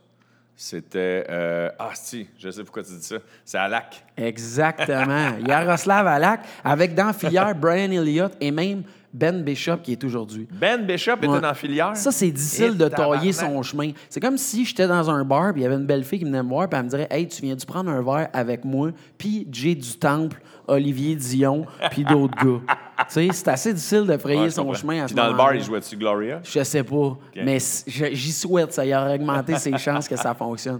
c'était. 0.57 1.25
euh, 1.31 1.71
Ah, 1.79 1.91
si, 1.95 2.29
je 2.39 2.51
sais 2.51 2.63
pourquoi 2.63 2.83
tu 2.83 2.93
dis 2.93 3.03
ça. 3.03 3.17
C'est 3.45 3.59
Alak. 3.59 4.05
Exactement. 4.17 5.33
Yaroslav 5.47 6.07
Alak, 6.07 6.41
avec 6.63 6.95
dans 6.95 7.13
filière 7.13 7.55
Brian 7.55 7.91
Elliott 7.91 8.33
et 8.41 8.51
même 8.51 8.83
Ben 9.15 9.43
Bishop 9.45 9.77
qui 9.83 9.93
est 9.93 10.03
aujourd'hui. 10.05 10.49
Ben 10.53 10.85
Bishop 10.85 11.13
était 11.19 11.29
Ouais. 11.29 11.41
dans 11.41 11.47
la 11.47 11.55
filière. 11.55 11.97
Ça, 11.97 12.11
c'est 12.11 12.31
difficile 12.33 12.77
de 12.77 12.89
tailler 12.89 13.33
son 13.33 13.63
chemin. 13.63 13.93
C'est 14.11 14.19
comme 14.21 14.37
si 14.37 14.65
j'étais 14.65 14.89
dans 14.89 15.09
un 15.09 15.25
bar, 15.25 15.53
puis 15.53 15.61
il 15.61 15.65
y 15.65 15.67
avait 15.67 15.77
une 15.77 15.87
belle 15.87 16.03
fille 16.03 16.19
qui 16.19 16.25
venait 16.25 16.43
me 16.43 16.49
voir, 16.49 16.69
puis 16.69 16.77
elle 16.79 16.85
me 16.85 16.91
dirait 16.91 17.07
Hey, 17.11 17.29
tu 17.29 17.41
viens-tu 17.41 17.65
prendre 17.65 17.91
un 17.91 18.03
verre 18.03 18.29
avec 18.33 18.65
moi, 18.65 18.91
puis 19.17 19.47
Jay 19.53 19.77
du 19.77 19.97
Temple, 19.99 20.43
Olivier 20.67 21.15
Dion, 21.15 21.65
puis 21.93 22.05
d'autres 22.05 22.37
gars. 22.45 22.61
Tu 23.09 23.15
sais, 23.15 23.29
c'est 23.33 23.49
assez 23.49 23.75
difficile 23.75 24.07
de 24.07 24.17
frayer 24.17 24.41
Ouais, 24.43 24.51
son 24.51 24.63
comprends. 24.67 24.79
chemin 24.79 25.03
à 25.03 25.07
Puis 25.07 25.11
ce 25.11 25.17
dans 25.17 25.27
le 25.29 25.35
bar, 25.37 25.53
il 25.55 25.63
jouait-tu 25.65 25.97
Gloria? 25.97 26.41
Je 26.45 26.63
sais 26.63 26.85
pas, 26.85 27.19
mais 27.35 27.59
j'y 27.87 28.31
souhaite, 28.33 28.73
ça 28.73 28.87
y 28.87 28.95
aurait 28.95 29.17
augmenté 29.17 29.57
ses 29.57 29.77
chances 29.79 30.07
que 30.09 30.15
ça 30.17 30.33
fonctionne. 30.33 30.79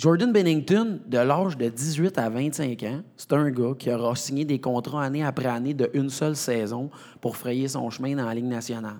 Jordan 0.00 0.32
Bennington, 0.32 0.98
de 1.06 1.18
l'âge 1.18 1.58
de 1.58 1.68
18 1.68 2.16
à 2.16 2.30
25 2.30 2.82
ans, 2.84 3.02
c'est 3.18 3.34
un 3.34 3.50
gars 3.50 3.74
qui 3.78 3.92
aura 3.92 4.16
signé 4.16 4.46
des 4.46 4.58
contrats 4.58 5.04
année 5.04 5.22
après 5.22 5.44
année 5.44 5.74
de 5.74 5.90
une 5.92 6.08
seule 6.08 6.36
saison 6.36 6.88
pour 7.20 7.36
frayer 7.36 7.68
son 7.68 7.90
chemin 7.90 8.16
dans 8.16 8.24
la 8.24 8.32
Ligue 8.32 8.46
nationale. 8.46 8.96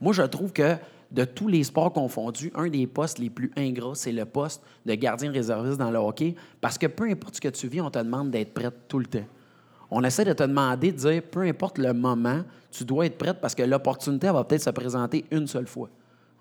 Moi, 0.00 0.12
je 0.12 0.22
trouve 0.22 0.52
que 0.52 0.74
de 1.12 1.24
tous 1.24 1.46
les 1.46 1.62
sports 1.62 1.92
confondus, 1.92 2.50
un 2.56 2.66
des 2.66 2.88
postes 2.88 3.20
les 3.20 3.30
plus 3.30 3.52
ingrats, 3.56 3.94
c'est 3.94 4.10
le 4.10 4.24
poste 4.24 4.60
de 4.84 4.92
gardien 4.96 5.30
réserviste 5.30 5.78
dans 5.78 5.92
le 5.92 5.98
hockey. 5.98 6.34
Parce 6.60 6.76
que 6.76 6.88
peu 6.88 7.08
importe 7.08 7.36
ce 7.36 7.40
que 7.40 7.48
tu 7.48 7.68
vis, 7.68 7.80
on 7.80 7.90
te 7.90 8.00
demande 8.00 8.32
d'être 8.32 8.52
prête 8.52 8.74
tout 8.88 8.98
le 8.98 9.06
temps. 9.06 9.26
On 9.88 10.02
essaie 10.02 10.24
de 10.24 10.32
te 10.32 10.42
demander 10.42 10.90
de 10.90 10.96
dire, 10.96 11.22
peu 11.30 11.42
importe 11.42 11.78
le 11.78 11.92
moment, 11.92 12.42
tu 12.72 12.84
dois 12.84 13.06
être 13.06 13.18
prête 13.18 13.40
parce 13.40 13.54
que 13.54 13.62
l'opportunité 13.62 14.32
va 14.32 14.42
peut-être 14.42 14.64
se 14.64 14.70
présenter 14.70 15.24
une 15.30 15.46
seule 15.46 15.68
fois. 15.68 15.90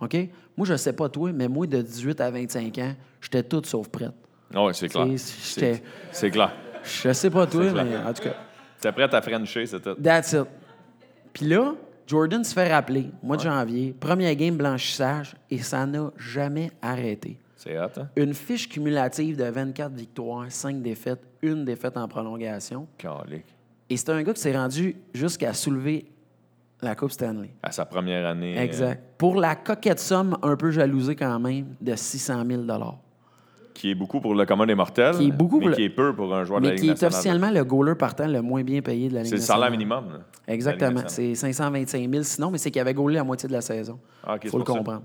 OK? 0.02 0.16
Moi, 0.58 0.66
je 0.68 0.76
sais 0.76 0.94
pas 0.94 1.10
toi, 1.10 1.32
mais 1.34 1.48
moi, 1.48 1.68
de 1.68 1.82
18 1.82 2.22
à 2.22 2.32
25 2.32 2.78
ans, 2.80 2.94
j'étais 3.22 3.44
toute 3.44 3.66
sauf 3.66 3.88
prête. 3.90 4.14
Ah 4.54 4.66
ouais, 4.66 4.74
c'est 4.74 4.88
clair. 4.90 5.08
C'est- 5.18 6.32
clair. 6.32 6.52
Je 6.84 7.14
sais 7.14 7.30
pas 7.30 7.46
toi, 7.46 7.66
mais 7.72 7.98
en 7.98 8.14
tout 8.14 8.24
cas. 8.24 8.36
T'es 8.80 8.92
prête 8.92 9.14
à 9.14 9.22
Frencher, 9.22 9.66
c'est 9.66 9.82
tout. 9.82 9.96
That's 10.02 10.32
it. 10.34 10.46
Puis 11.34 11.46
là, 11.46 11.74
Jordan 12.08 12.44
se 12.44 12.54
fait 12.54 12.72
rappeler, 12.74 13.12
mois 13.22 13.38
de 13.38 13.42
janvier, 13.44 13.94
premier 14.00 14.36
game 14.36 14.56
blanchissage, 14.56 15.36
et 15.52 15.60
ça 15.60 15.86
n'a 15.86 16.12
jamais 16.18 16.72
arrêté. 16.82 17.38
C'est 17.56 17.78
hot, 17.78 17.88
hein? 17.98 18.08
Une 18.16 18.34
fiche 18.34 18.70
cumulative 18.70 19.36
de 19.36 19.44
24 19.44 19.92
victoires, 19.94 20.46
5 20.50 20.82
défaites, 20.82 21.22
une 21.42 21.66
défaite 21.66 21.98
en 21.98 22.08
prolongation. 22.08 22.88
Calique. 22.98 23.46
Et 23.90 23.98
c'est 23.98 24.10
un 24.10 24.24
gars 24.24 24.34
qui 24.34 24.42
s'est 24.42 24.56
rendu 24.56 24.96
jusqu'à 25.14 25.54
soulever 25.54 26.06
la 26.82 26.96
Coupe 26.96 27.12
Stanley. 27.12 27.50
À 27.64 27.72
sa 27.72 27.86
première 27.86 28.26
année. 28.28 28.58
euh, 28.58 28.62
Exact. 28.64 29.02
Pour 29.18 29.36
la 29.36 29.56
coquette 29.56 30.00
somme, 30.00 30.38
un 30.42 30.56
peu 30.56 30.72
jalousée 30.72 31.16
quand 31.16 31.40
même, 31.40 31.66
de 31.82 31.96
600 31.96 32.44
000 32.48 32.64
qui 33.72 33.92
est 33.92 33.96
beaucoup 33.96 34.20
pour 34.20 34.36
le 34.36 34.46
commun 34.46 34.66
des 34.66 34.76
mortels. 34.76 35.16
Qui 35.16 35.28
est 35.30 35.32
beaucoup 35.32 35.56
mais 35.60 35.62
pour 35.62 35.70
le- 35.70 35.76
qui 35.78 35.84
est 35.84 35.90
peu 35.90 36.14
pour 36.14 36.36
un 36.36 36.44
joueur 36.44 36.60
de 36.60 36.66
la 36.66 36.72
Mais 36.74 36.82
Ligue 36.82 36.96
qui 36.96 37.02
est 37.02 37.08
officiellement 37.08 37.50
le 37.50 37.64
goaler 37.64 37.96
partant 37.96 38.28
le 38.28 38.42
moins 38.42 38.62
bien 38.62 38.82
payé 38.82 39.08
de 39.08 39.14
la 39.14 39.22
Ligue 39.22 39.30
C'est 39.30 39.36
le 39.38 39.42
salaire 39.42 39.72
minimum. 39.72 40.04
là, 40.12 40.20
Exactement. 40.54 41.02
C'est 41.08 41.34
525 41.34 42.10
000 42.12 42.24
sinon, 42.24 42.52
mais 42.52 42.58
c'est 42.58 42.72
qu'il 42.72 42.82
avait 42.82 42.94
gaulé 42.94 43.16
la 43.16 43.24
moitié 43.24 43.48
de 43.48 43.54
la 43.54 43.62
saison. 43.62 43.98
Ah, 44.26 44.36
faut 44.48 44.58
le 44.58 44.66
comprendre. 44.66 45.04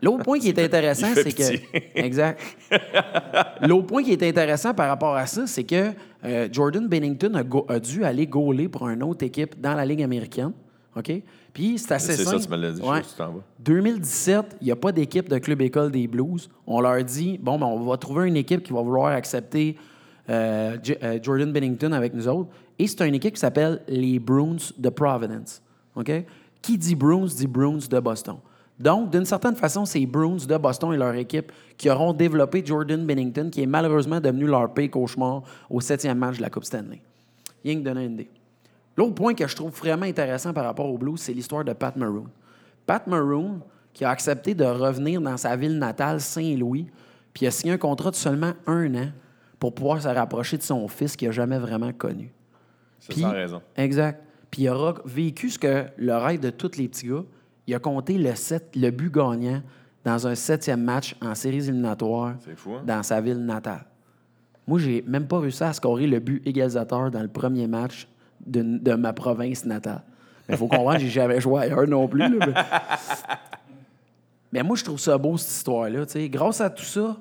L'autre 0.00 0.24
point 0.24 0.38
qui 0.38 0.48
est 0.48 0.58
intéressant, 0.64 1.08
c'est 1.14 1.32
que. 1.34 1.78
exact. 1.96 2.40
L'autre 3.60 3.86
point 3.88 4.02
qui 4.02 4.12
est 4.12 4.22
intéressant 4.22 4.72
par 4.72 4.88
rapport 4.88 5.14
à 5.16 5.26
ça, 5.26 5.46
c'est 5.46 5.64
que 5.64 5.90
euh, 6.24 6.48
Jordan 6.50 6.86
Bennington 6.88 7.32
a, 7.34 7.72
a 7.74 7.78
dû 7.78 8.04
aller 8.04 8.26
gauler 8.26 8.68
pour 8.70 8.88
une 8.88 9.02
autre 9.02 9.24
équipe 9.26 9.60
dans 9.60 9.74
la 9.74 9.84
Ligue 9.84 10.02
américaine. 10.02 10.52
OK? 10.96 11.22
Puis 11.52 11.78
c'est 11.78 11.92
assez 11.94 12.12
C'est 12.16 12.24
ça, 12.24 12.30
simple. 12.32 12.44
tu 12.44 12.50
me 12.50 12.56
l'as 12.56 12.72
dit, 12.72 12.80
je 12.82 12.86
Ouais. 12.88 12.96
sais 12.98 13.02
que 13.02 13.08
tu 13.10 13.14
t'en 13.16 13.32
vas. 13.32 13.40
2017, 13.60 14.56
il 14.60 14.64
n'y 14.66 14.70
a 14.70 14.76
pas 14.76 14.92
d'équipe 14.92 15.28
de 15.28 15.38
club 15.38 15.60
école 15.62 15.90
des 15.90 16.06
Blues. 16.06 16.48
On 16.66 16.80
leur 16.80 17.02
dit 17.04 17.38
bon, 17.42 17.58
ben, 17.58 17.66
on 17.66 17.80
va 17.84 17.96
trouver 17.96 18.28
une 18.28 18.36
équipe 18.36 18.62
qui 18.62 18.72
va 18.72 18.80
vouloir 18.82 19.06
accepter 19.12 19.76
euh, 20.30 20.76
euh, 21.02 21.18
Jordan 21.22 21.52
Bennington 21.52 21.92
avec 21.92 22.14
nous 22.14 22.26
autres. 22.28 22.48
Et 22.78 22.86
c'est 22.86 23.06
une 23.06 23.14
équipe 23.14 23.34
qui 23.34 23.40
s'appelle 23.40 23.82
les 23.88 24.18
Bruins 24.18 24.56
de 24.78 24.88
Providence. 24.88 25.62
OK? 25.96 26.10
Qui 26.62 26.78
dit 26.78 26.94
Bruins 26.94 27.26
dit 27.26 27.46
Bruins 27.46 27.78
de 27.90 28.00
Boston. 28.00 28.36
Donc, 28.80 29.10
d'une 29.10 29.24
certaine 29.24 29.54
façon, 29.54 29.84
c'est 29.84 30.04
Bruins 30.06 30.44
de 30.48 30.56
Boston 30.56 30.92
et 30.92 30.96
leur 30.96 31.14
équipe 31.14 31.52
qui 31.76 31.88
auront 31.90 32.12
développé 32.12 32.62
Jordan 32.64 33.04
Bennington, 33.06 33.48
qui 33.50 33.62
est 33.62 33.66
malheureusement 33.66 34.18
devenu 34.20 34.46
leur 34.46 34.72
pire 34.74 34.90
cauchemar 34.90 35.42
au 35.70 35.80
septième 35.80 36.18
match 36.18 36.38
de 36.38 36.42
la 36.42 36.50
Coupe 36.50 36.64
Stanley. 36.64 37.00
Rien 37.64 37.76
que 37.78 37.84
donner 37.84 38.04
une 38.06 38.14
idée. 38.14 38.28
L'autre 38.96 39.14
point 39.14 39.34
que 39.34 39.46
je 39.46 39.56
trouve 39.56 39.72
vraiment 39.72 40.06
intéressant 40.06 40.52
par 40.52 40.64
rapport 40.64 40.88
au 40.88 40.96
Blues, 40.98 41.20
c'est 41.20 41.32
l'histoire 41.32 41.64
de 41.64 41.72
Pat 41.72 41.94
Maroon. 41.96 42.26
Pat 42.86 43.06
Maroon, 43.06 43.60
qui 43.92 44.04
a 44.04 44.10
accepté 44.10 44.54
de 44.54 44.64
revenir 44.64 45.20
dans 45.20 45.36
sa 45.36 45.56
ville 45.56 45.78
natale, 45.78 46.20
Saint-Louis, 46.20 46.86
puis 47.32 47.46
a 47.46 47.50
signé 47.50 47.72
un 47.72 47.78
contrat 47.78 48.10
de 48.10 48.16
seulement 48.16 48.52
un 48.66 48.94
an 48.94 49.08
pour 49.58 49.74
pouvoir 49.74 50.00
se 50.02 50.08
rapprocher 50.08 50.56
de 50.58 50.62
son 50.62 50.86
fils 50.88 51.16
qu'il 51.16 51.28
n'a 51.28 51.32
jamais 51.32 51.58
vraiment 51.58 51.92
connu. 51.92 52.32
C'est 53.00 53.14
sans 53.18 53.30
raison. 53.32 53.62
Exact. 53.76 54.22
Puis 54.50 54.62
il 54.62 54.68
aura 54.68 54.94
vécu 55.04 55.50
ce 55.50 55.58
que 55.58 55.84
le 55.96 56.16
rêve 56.16 56.40
de 56.40 56.50
tous 56.50 56.76
les 56.76 56.88
petits 56.88 57.08
gars. 57.08 57.24
Il 57.66 57.74
a 57.74 57.78
compté 57.78 58.16
le, 58.18 58.34
sept- 58.34 58.76
le 58.76 58.90
but 58.90 59.12
gagnant 59.12 59.62
dans 60.04 60.26
un 60.26 60.34
septième 60.34 60.82
match 60.82 61.16
en 61.22 61.34
séries 61.34 61.56
éliminatoires 61.68 62.34
fou, 62.56 62.74
hein? 62.74 62.82
dans 62.86 63.02
sa 63.02 63.20
ville 63.20 63.38
natale. 63.44 63.84
Moi, 64.66 64.78
j'ai 64.78 65.02
même 65.06 65.26
pas 65.26 65.40
réussi 65.40 65.64
à 65.64 65.72
scorer 65.72 66.06
le 66.06 66.20
but 66.20 66.46
égalisateur 66.46 67.10
dans 67.10 67.22
le 67.22 67.28
premier 67.28 67.66
match 67.66 68.06
de, 68.46 68.94
ma 68.94 69.12
province 69.12 69.64
natale. 69.64 70.02
Il 70.48 70.56
faut 70.56 70.68
comprendre, 70.68 70.98
j'ai 70.98 71.08
jamais 71.08 71.40
joué 71.40 71.62
ailleurs 71.62 71.86
non 71.86 72.06
plus. 72.06 72.22
mais... 74.52 74.62
moi, 74.62 74.76
je 74.76 74.84
trouve 74.84 75.00
ça 75.00 75.16
beau, 75.16 75.36
cette 75.36 75.50
histoire-là. 75.50 76.04
Grâce 76.28 76.60
à 76.60 76.70
tout 76.70 76.84
ça, 76.84 77.16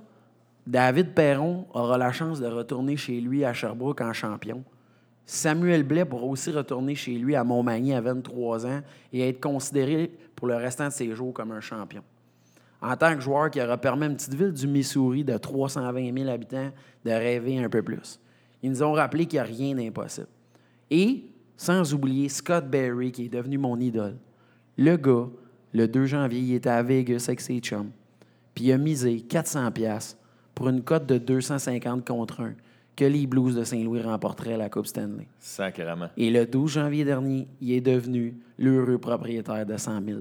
David 0.67 1.13
Perron 1.13 1.65
aura 1.73 1.97
la 1.97 2.11
chance 2.11 2.39
de 2.39 2.47
retourner 2.47 2.97
chez 2.97 3.19
lui 3.19 3.43
à 3.45 3.53
Sherbrooke 3.53 4.01
en 4.01 4.13
champion. 4.13 4.63
Samuel 5.25 5.83
Blais 5.83 6.05
pourra 6.05 6.25
aussi 6.25 6.51
retourner 6.51 6.95
chez 6.95 7.13
lui 7.13 7.35
à 7.35 7.43
Montmagny 7.43 7.93
à 7.93 8.01
23 8.01 8.65
ans 8.65 8.81
et 9.13 9.29
être 9.29 9.39
considéré 9.39 10.11
pour 10.35 10.47
le 10.47 10.55
restant 10.55 10.87
de 10.87 10.93
ses 10.93 11.15
jours 11.15 11.33
comme 11.33 11.51
un 11.51 11.61
champion. 11.61 12.03
En 12.81 12.97
tant 12.97 13.15
que 13.15 13.21
joueur 13.21 13.49
qui 13.49 13.61
aura 13.61 13.77
permis 13.77 14.03
à 14.03 14.07
une 14.07 14.15
petite 14.15 14.33
ville 14.33 14.51
du 14.51 14.67
Missouri 14.67 15.23
de 15.23 15.37
320 15.37 16.17
000 16.17 16.29
habitants 16.29 16.71
de 17.05 17.11
rêver 17.11 17.63
un 17.63 17.69
peu 17.69 17.81
plus. 17.81 18.19
Ils 18.61 18.71
nous 18.71 18.83
ont 18.83 18.91
rappelé 18.91 19.25
qu'il 19.25 19.37
n'y 19.37 19.41
a 19.41 19.43
rien 19.43 19.75
d'impossible. 19.75 20.27
Et, 20.93 21.23
sans 21.57 21.91
oublier 21.95 22.29
Scott 22.29 22.69
Berry, 22.69 23.11
qui 23.11 23.25
est 23.25 23.29
devenu 23.29 23.57
mon 23.57 23.79
idole. 23.79 24.15
Le 24.77 24.95
gars, 24.95 25.27
le 25.73 25.87
2 25.87 26.05
janvier, 26.05 26.39
il 26.39 26.53
était 26.53 26.69
à 26.69 26.83
Vegas 26.83 27.25
avec 27.27 27.41
ses 27.41 27.57
chums. 27.61 27.89
Puis 28.53 28.65
il 28.65 28.71
a 28.73 28.77
misé 28.77 29.21
400 29.21 29.71
pièces 29.71 30.15
pour 30.53 30.69
une 30.69 30.83
cote 30.83 31.07
de 31.07 31.17
250 31.17 32.07
contre 32.07 32.41
1 32.41 32.53
que 32.95 33.05
les 33.05 33.25
Blues 33.25 33.55
de 33.55 33.63
Saint-Louis 33.63 34.03
remporteraient 34.03 34.55
la 34.55 34.69
Coupe 34.69 34.85
Stanley. 34.85 35.27
Sacrément. 35.39 36.09
Et 36.15 36.29
le 36.29 36.45
12 36.45 36.71
janvier 36.71 37.03
dernier, 37.03 37.47
il 37.59 37.71
est 37.71 37.81
devenu 37.81 38.37
l'heureux 38.59 38.99
propriétaire 38.99 39.65
de 39.65 39.75
100 39.75 39.99
000 40.05 40.19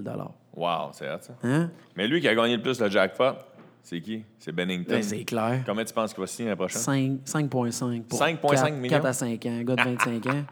Wow, 0.55 0.89
c'est 0.91 1.05
ça. 1.05 1.35
Hein? 1.43 1.69
Mais 1.95 2.07
lui 2.07 2.19
qui 2.19 2.27
a 2.27 2.33
gagné 2.33 2.57
le 2.57 2.63
plus 2.63 2.81
le 2.81 2.89
jackpot, 2.89 3.35
c'est 3.83 4.01
qui? 4.01 4.23
C'est 4.39 4.51
Bennington. 4.51 4.93
Ben, 4.95 5.03
c'est 5.03 5.23
clair. 5.23 5.61
Combien 5.65 5.83
tu 5.83 5.93
penses 5.93 6.13
qu'il 6.13 6.21
va 6.21 6.27
signer 6.27 6.49
l'année 6.49 6.57
prochaine? 6.57 7.19
5 7.25 7.47
5,5 7.49 8.03
pour 8.03 8.19
5,5 8.19 8.39
4 8.39 8.71
millions? 8.73 8.89
4 8.97 9.05
à 9.05 9.13
5 9.13 9.45
ans, 9.45 9.49
un 9.59 9.63
gars 9.63 9.75
de 9.75 9.83
25 9.83 10.25
ans. 10.27 10.43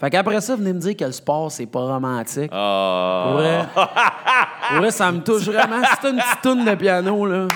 Fait 0.00 0.08
qu'après 0.08 0.40
ça, 0.40 0.56
venez 0.56 0.72
me 0.72 0.78
dire 0.80 0.96
que 0.96 1.04
le 1.04 1.12
sport, 1.12 1.52
c'est 1.52 1.66
pas 1.66 1.80
romantique. 1.80 2.50
Ah! 2.52 3.24
Pour 3.26 3.34
vrai, 3.40 3.66
pour 3.74 4.78
vrai, 4.78 4.90
ça 4.90 5.12
me 5.12 5.20
touche 5.20 5.42
vraiment. 5.44 5.82
C'est 6.00 6.08
une 6.10 6.16
petite 6.16 6.40
toune 6.42 6.64
de 6.64 6.74
piano, 6.74 7.26
là. 7.26 7.48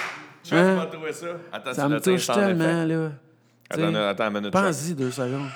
Tu 0.43 0.55
Hein? 0.55 0.87
trouver 0.93 1.13
ça? 1.15 1.27
Attends, 1.51 1.73
Ça 1.73 1.89
me 1.89 1.99
touche 2.01 2.27
tellement, 2.27 2.85
là. 2.85 3.11
Attends, 3.71 3.95
attends 3.95 4.27
une 4.29 4.35
minute. 4.35 4.53
Pense-y 4.53 4.95
deux 4.95 5.11
secondes. 5.11 5.49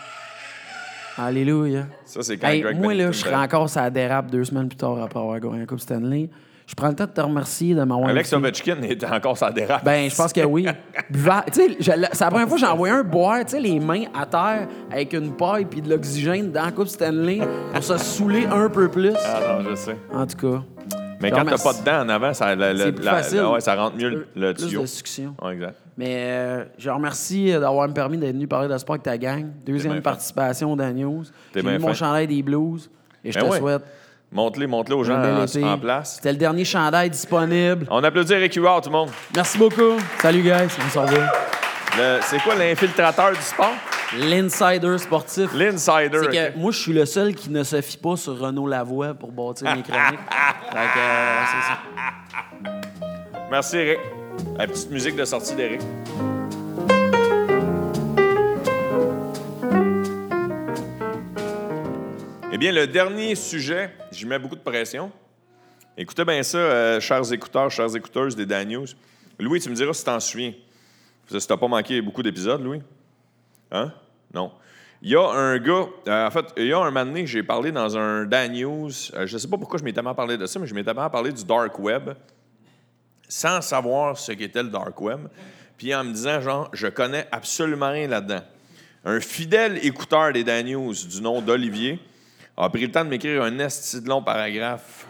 Alléluia. 1.19 1.87
Ça, 2.05 2.23
c'est 2.23 2.39
quand 2.39 2.49
Hey, 2.49 2.63
Greg 2.63 2.79
moi, 2.79 2.95
là, 2.95 3.13
je 3.13 3.19
serais 3.19 3.35
encore 3.35 3.69
la 3.75 3.91
dérape 3.91 4.31
deux 4.31 4.45
semaines 4.45 4.69
plus 4.69 4.77
tard 4.77 4.97
après 5.03 5.19
avoir 5.19 5.39
gagné 5.41 5.59
la 5.59 5.67
Coupe 5.67 5.81
Stanley. 5.81 6.31
Je 6.69 6.75
prends 6.75 6.89
le 6.89 6.95
temps 6.95 7.07
de 7.07 7.11
te 7.11 7.21
remercier 7.23 7.75
de 7.75 7.83
m'avoir 7.83 8.11
Alex. 8.11 8.31
Ovechkin 8.35 8.83
est 8.83 9.03
encore 9.03 9.39
sa 9.39 9.51
dérape. 9.51 9.83
Ben, 9.83 10.11
je 10.11 10.15
pense 10.15 10.35
que 10.35 10.43
oui. 10.45 10.67
Buvard- 11.11 11.47
tu 11.47 11.63
sais, 11.63 11.77
c'est 11.81 12.21
la 12.21 12.31
première 12.31 12.47
fois 12.47 12.57
que 12.59 12.61
j'ai 12.61 12.67
envoyé 12.71 12.93
un 12.95 13.03
boire, 13.03 13.39
tu 13.47 13.53
sais, 13.53 13.61
les 13.61 13.81
mains 13.81 14.05
à 14.15 14.27
terre 14.27 14.69
avec 14.93 15.15
une 15.15 15.35
paille 15.35 15.65
puis 15.65 15.81
de 15.81 15.89
l'oxygène 15.89 16.53
dans 16.53 16.67
la 16.67 16.71
Coupe 16.73 16.89
Stanley 16.89 17.41
pour 17.73 17.83
se 17.83 17.97
saouler 17.97 18.45
un 18.45 18.69
peu 18.69 18.89
plus. 18.89 19.15
Ah 19.25 19.41
non, 19.63 19.71
je 19.71 19.75
sais. 19.77 19.97
En 20.13 20.27
tout 20.27 20.37
cas, 20.37 20.63
Mais 21.23 21.31
quand 21.31 21.45
t'as 21.47 21.57
pas 21.57 21.73
de 21.73 21.85
dents 21.85 22.05
en 22.05 22.09
avant, 22.11 22.35
ça, 22.35 22.55
la- 22.55 22.75
la- 22.75 22.91
la- 22.91 23.51
ouais, 23.51 23.61
ça 23.61 23.75
rentre 23.75 23.97
mieux 23.97 24.11
le, 24.11 24.27
le 24.37 24.53
plus 24.53 24.67
tuyau. 24.69 24.83
de 24.83 24.87
succion. 24.87 25.35
Ouais, 25.43 25.55
exact. 25.55 25.75
Mais 25.97 26.15
euh, 26.29 26.65
je 26.77 26.91
remercie 26.91 27.51
d'avoir 27.53 27.89
me 27.89 27.95
permis 27.95 28.19
d'être 28.19 28.35
venu 28.35 28.47
parler 28.47 28.69
de 28.69 28.77
sport 28.77 28.93
avec 28.97 29.05
ta 29.05 29.17
gang. 29.17 29.47
Deuxième 29.65 30.03
participation 30.03 30.77
dans 30.77 30.95
News. 30.95 31.25
T'es 31.51 31.63
J'ai 31.63 31.67
mis 31.67 31.79
mon 31.79 31.95
chandail 31.95 32.27
des 32.27 32.43
Blues 32.43 32.91
et 33.25 33.33
je 33.33 33.39
Ben 33.39 33.47
te 33.47 33.51
ouais. 33.53 33.59
souhaite 33.59 33.83
Montre-les, 34.31 34.67
montre-les 34.67 34.97
aux 34.97 35.05
gens 35.05 35.23
en, 35.23 35.63
en 35.73 35.79
place. 35.79 36.17
C'était 36.17 36.33
le 36.33 36.39
dernier 36.39 36.65
chandail 36.65 37.09
disponible. 37.11 37.87
On 37.91 38.05
applaudit 38.05 38.35
Eric 38.35 38.55
Huard, 38.55 38.83
tout 38.83 38.91
le 38.91 38.97
monde. 38.97 39.11
Merci 39.35 39.57
beaucoup. 39.57 39.97
Salut, 40.21 40.43
guys. 40.43 40.69
On 40.87 40.91
s'en 40.91 41.05
va. 41.07 42.21
C'est 42.23 42.39
quoi 42.43 42.55
l'infiltrateur 42.55 43.33
du 43.33 43.41
sport? 43.41 43.73
L'insider 44.17 44.99
sportif. 44.99 45.51
L'insider. 45.55 46.21
C'est 46.31 46.57
moi, 46.57 46.71
je 46.73 46.79
suis 46.79 46.93
le 46.93 47.05
seul 47.05 47.35
qui 47.35 47.51
ne 47.51 47.63
se 47.63 47.81
fie 47.81 47.97
pas 47.99 48.17
sur 48.17 48.39
Renaud 48.39 48.67
Lavoie 48.67 49.15
pour 49.15 49.33
bâtir 49.33 49.75
mes 49.75 49.83
chroniques. 49.83 50.21
fait 50.71 50.75
que, 50.75 50.99
euh, 50.99 51.41
c'est 51.45 51.69
ça. 51.69 52.79
Merci, 53.51 53.77
Eric. 53.77 53.99
La 54.57 54.67
petite 54.67 54.91
musique 54.91 55.17
de 55.17 55.25
sortie 55.25 55.55
d'Eric. 55.55 55.81
Eh 62.51 62.57
bien, 62.57 62.73
le 62.73 62.87
dernier 62.87 63.35
sujet, 63.35 63.91
j'y 64.11 64.25
mets 64.25 64.39
beaucoup 64.39 64.57
de 64.57 64.63
pression. 64.63 65.13
Écoutez 65.99 66.25
bien 66.25 66.43
ça, 66.43 66.57
euh, 66.57 66.99
chers 66.99 67.31
écouteurs, 67.31 67.71
chères 67.71 67.95
écouteuses 67.95 68.35
des 68.35 68.47
Dan 68.47 68.67
News. 68.69 68.87
Louis, 69.39 69.61
tu 69.61 69.69
me 69.69 69.75
diras 69.75 69.93
si 69.93 70.03
t'en 70.03 70.19
souviens. 70.19 70.55
Si 71.31 71.47
tu 71.47 71.53
n'as 71.53 71.57
pas 71.59 71.69
manqué 71.69 72.01
beaucoup 72.01 72.23
d'épisodes, 72.23 72.63
Louis. 72.63 72.81
Hein? 73.71 73.93
Non. 74.33 74.53
Il 75.03 75.11
y 75.11 75.17
a 75.17 75.29
un 75.29 75.59
gars, 75.59 75.89
euh, 76.07 76.27
en 76.27 76.31
fait, 76.31 76.47
il 76.57 76.69
y 76.69 76.73
a 76.73 76.79
un 76.79 76.91
moment 76.91 77.05
donné, 77.05 77.27
j'ai 77.27 77.43
parlé 77.43 77.71
dans 77.71 77.99
un 77.99 78.25
Dan 78.25 78.51
News, 78.55 78.91
euh, 79.13 79.27
je 79.27 79.35
ne 79.35 79.39
sais 79.39 79.49
pas 79.49 79.59
pourquoi 79.59 79.79
je 79.79 79.85
m'étais 79.85 79.97
tellement 79.97 80.15
parlé 80.15 80.39
de 80.39 80.47
ça, 80.47 80.59
mais 80.59 80.67
je 80.67 80.75
m'étais 80.75 80.87
tellement 80.87 81.11
parlé 81.11 81.31
du 81.33 81.45
Dark 81.45 81.79
Web 81.79 82.15
sans 83.29 83.61
savoir 83.61 84.17
ce 84.17 84.33
qu'était 84.33 84.63
le 84.63 84.71
dark 84.71 84.99
web, 85.03 85.29
puis 85.77 85.95
en 85.95 86.03
me 86.03 86.15
disant, 86.15 86.41
genre, 86.41 86.71
je 86.73 86.87
connais 86.87 87.29
absolument 87.31 87.91
rien 87.91 88.09
là-dedans. 88.09 88.41
Un 89.05 89.21
fidèle 89.21 89.85
écouteur 89.85 90.33
des 90.33 90.45
Dan 90.45 90.67
News 90.67 90.95
du 90.95 91.21
nom 91.21 91.43
d'Olivier 91.43 92.01
a 92.59 92.71
pris 92.71 92.87
le 92.87 92.91
temps 92.91 93.05
de 93.05 93.11
m'écrire 93.11 93.43
un 93.43 93.59
esti 93.61 94.01
de 94.01 94.09
long 94.09 94.23
paragraphe 94.23 95.07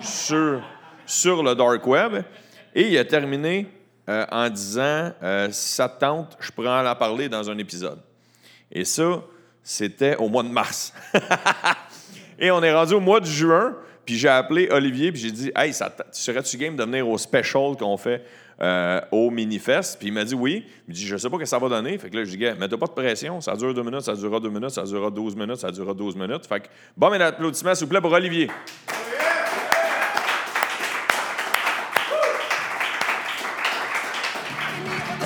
sur, 0.00 0.60
sur 1.06 1.42
le 1.42 1.54
dark 1.54 1.86
web. 1.86 2.24
Et 2.74 2.88
il 2.88 2.98
a 2.98 3.04
terminé 3.04 3.68
euh, 4.08 4.26
en 4.32 4.48
disant 4.48 5.12
euh, 5.22 5.48
Si 5.52 5.74
ça 5.74 5.88
te 5.88 6.00
tente, 6.00 6.36
je 6.40 6.50
pourrais 6.50 6.88
en 6.88 6.94
parler 6.96 7.28
dans 7.28 7.48
un 7.48 7.56
épisode. 7.58 8.00
Et 8.70 8.84
ça, 8.84 9.22
c'était 9.62 10.16
au 10.16 10.28
mois 10.28 10.42
de 10.42 10.48
mars. 10.48 10.92
Et 12.38 12.50
on 12.50 12.60
est 12.62 12.72
rendu 12.72 12.94
au 12.94 13.00
mois 13.00 13.20
de 13.20 13.26
juin, 13.26 13.76
puis 14.04 14.18
j'ai 14.18 14.28
appelé 14.28 14.68
Olivier, 14.72 15.12
puis 15.12 15.20
j'ai 15.20 15.30
dit 15.30 15.52
Hey, 15.54 15.72
ça, 15.72 15.94
serais-tu 16.10 16.56
game 16.56 16.74
de 16.74 16.82
venir 16.82 17.08
au 17.08 17.16
special 17.16 17.76
qu'on 17.78 17.96
fait 17.96 18.24
euh, 18.62 19.00
au 19.10 19.30
Minifest 19.30 19.98
Puis 19.98 20.08
il 20.08 20.12
m'a 20.12 20.24
dit 20.24 20.34
oui. 20.34 20.64
Il 20.86 20.92
me 20.92 20.94
dit 20.94 21.06
Je 21.06 21.16
sais 21.16 21.28
pas 21.28 21.36
ce 21.36 21.40
que 21.40 21.46
ça 21.46 21.58
va 21.58 21.68
donner. 21.68 21.98
Fait 21.98 22.10
que 22.10 22.16
là, 22.16 22.24
je 22.24 22.30
dis 22.30 22.38
Gars, 22.38 22.54
mets-toi 22.54 22.78
pas 22.78 22.86
de 22.86 22.92
pression. 22.92 23.40
Ça 23.40 23.56
dure 23.56 23.74
deux 23.74 23.82
minutes, 23.82 24.02
ça 24.02 24.14
durera 24.14 24.40
deux 24.40 24.50
minutes, 24.50 24.70
ça 24.70 24.84
durera 24.84 25.10
12 25.10 25.36
minutes, 25.36 25.56
ça 25.56 25.70
durera 25.70 25.94
12 25.94 26.16
minutes. 26.16 26.46
Fait 26.46 26.60
que, 26.60 26.66
bon, 26.96 27.10
mais 27.10 27.20
applaudissement, 27.22 27.74
s'il 27.74 27.86
vous 27.86 27.90
plaît, 27.90 28.00
pour 28.00 28.12
Olivier. 28.12 28.48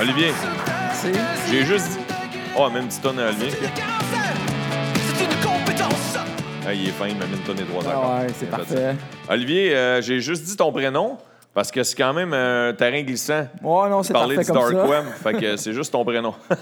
Olivier, 0.01 0.33
j'ai 1.51 1.65
juste 1.65 1.89
dit. 1.91 1.99
Oh, 2.59 2.71
même 2.71 2.87
petite 2.87 3.03
tonne 3.03 3.19
à 3.19 3.29
Olivier. 3.29 3.51
Ah, 6.69 6.75
il 6.75 6.89
est 6.89 6.91
fin, 6.91 7.07
il 7.07 7.17
m'a 7.17 7.27
mis 7.27 7.37
une 7.37 7.43
tonne 7.43 7.61
et 7.61 7.65
trois 7.65 7.87
accords. 7.87 8.13
Ah 8.19 8.23
ouais, 8.23 8.33
c'est 8.35 8.51
parfait. 8.51 8.97
Olivier, 9.29 9.77
euh, 9.77 10.03
j'ai 10.03 10.21
juste 10.21 10.43
dit 10.43 10.57
ton 10.57 10.73
prénom 10.73 11.17
parce 11.57 11.71
que 11.71 11.83
c'est 11.83 11.97
quand 11.97 12.13
même 12.13 12.35
un 12.35 12.75
terrain 12.75 13.01
glissant. 13.03 13.49
Ouais, 13.63 13.89
non, 13.89 14.03
c'est 14.03 14.13
Parler 14.13 14.37
du 14.37 14.45
comme 14.45 14.57
Dark 14.57 14.73
ça. 14.73 14.87
Web, 14.87 15.05
fait 15.23 15.33
que 15.33 15.57
c'est 15.57 15.73
juste 15.73 15.91
ton 15.91 16.05
prénom. 16.05 16.35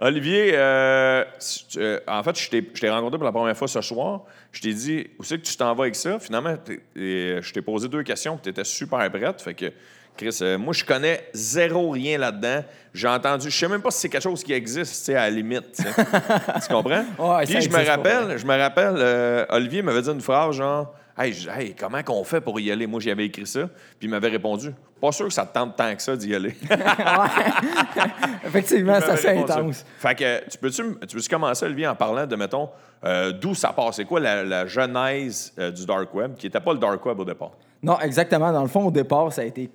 Olivier, 0.00 0.52
euh, 0.54 1.24
tu- 1.40 1.78
euh, 1.80 1.98
en 2.06 2.22
fait, 2.22 2.38
je 2.38 2.50
t'ai 2.50 2.70
je 2.72 2.80
t'ai 2.80 2.88
rencontré 2.90 3.18
pour 3.18 3.24
la 3.24 3.32
première 3.32 3.56
fois 3.56 3.66
ce 3.66 3.80
soir. 3.80 4.20
Je 4.52 4.60
t'ai 4.60 4.72
dit, 4.72 5.08
où 5.18 5.24
c'est 5.24 5.38
que 5.38 5.44
tu 5.46 5.56
t'en 5.56 5.74
vas 5.74 5.84
avec 5.84 5.96
ça? 5.96 6.20
Finalement, 6.20 6.56
t'es- 6.56 6.80
et 6.94 7.38
je 7.42 7.52
t'ai 7.52 7.62
posé 7.62 7.88
deux 7.88 8.02
questions, 8.04 8.38
tu 8.40 8.50
étais 8.50 8.62
super 8.64 9.10
prête. 9.10 9.42
Fait 9.42 9.54
que, 9.54 9.72
Chris, 10.18 10.36
euh, 10.42 10.58
moi, 10.58 10.74
je 10.74 10.84
connais 10.84 11.24
zéro 11.32 11.90
rien 11.90 12.18
là-dedans. 12.18 12.64
J'ai 12.92 13.06
entendu, 13.06 13.48
je 13.50 13.56
sais 13.56 13.68
même 13.68 13.80
pas 13.80 13.92
si 13.92 14.00
c'est 14.00 14.08
quelque 14.08 14.22
chose 14.24 14.42
qui 14.42 14.52
existe, 14.52 14.92
tu 14.98 15.04
sais, 15.04 15.14
à 15.14 15.22
la 15.22 15.30
limite. 15.30 15.72
tu 15.76 16.68
comprends? 16.68 17.04
Ouais, 17.18 17.44
Puis 17.44 17.54
ça 17.54 17.60
je 17.60 17.68
me 17.68 17.86
rappelle, 17.86 18.36
je 18.36 18.44
me 18.44 18.58
rappelle, 18.58 18.96
euh, 18.98 19.46
Olivier 19.50 19.80
m'avait 19.82 20.02
dit 20.02 20.10
une 20.10 20.20
phrase 20.20 20.56
genre, 20.56 20.92
hey, 21.16 21.72
comment 21.78 22.02
qu'on 22.02 22.24
fait 22.24 22.40
pour 22.40 22.58
y 22.58 22.72
aller? 22.72 22.88
Moi, 22.88 22.98
j'y 22.98 23.12
avais 23.12 23.26
écrit 23.26 23.46
ça. 23.46 23.60
Puis 24.00 24.08
il 24.08 24.10
m'avait 24.10 24.28
répondu, 24.28 24.74
pas 25.00 25.12
sûr 25.12 25.28
que 25.28 25.32
ça 25.32 25.46
te 25.46 25.54
tente 25.54 25.76
tant 25.76 25.94
que 25.94 26.02
ça 26.02 26.16
d'y 26.16 26.34
aller. 26.34 26.56
Effectivement, 28.44 28.96
Il 28.96 29.02
c'est 29.04 29.16
ça. 29.16 29.30
intense. 29.30 29.84
Fait 29.98 30.14
que 30.16 30.48
tu 30.50 30.58
peux-tu 30.58 30.82
tu 31.06 31.16
peux 31.16 31.22
commencer, 31.30 31.64
Olivier, 31.64 31.86
en 31.86 31.94
parlant 31.94 32.26
de, 32.26 32.34
mettons, 32.34 32.70
euh, 33.04 33.30
d'où 33.30 33.54
ça 33.54 33.72
part? 33.72 33.94
C'est 33.94 34.04
quoi 34.04 34.18
la, 34.18 34.42
la 34.42 34.66
genèse 34.66 35.52
du 35.56 35.86
Dark 35.86 36.12
Web, 36.12 36.34
qui 36.36 36.46
n'était 36.46 36.60
pas 36.60 36.72
le 36.72 36.80
Dark 36.80 37.06
Web 37.06 37.20
au 37.20 37.24
départ? 37.24 37.52
Non, 37.82 37.98
exactement. 38.00 38.52
Dans 38.52 38.62
le 38.62 38.68
fond, 38.68 38.86
au 38.86 38.90
départ, 38.90 39.32
ça 39.32 39.42
a 39.42 39.44
été 39.44 39.70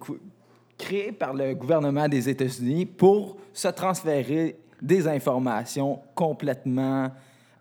créé 0.83 1.11
par 1.11 1.33
le 1.33 1.53
gouvernement 1.53 2.07
des 2.09 2.27
États-Unis 2.27 2.85
pour 2.85 3.37
se 3.53 3.69
transférer 3.69 4.57
des 4.81 5.07
informations 5.07 5.99
complètement 6.13 7.09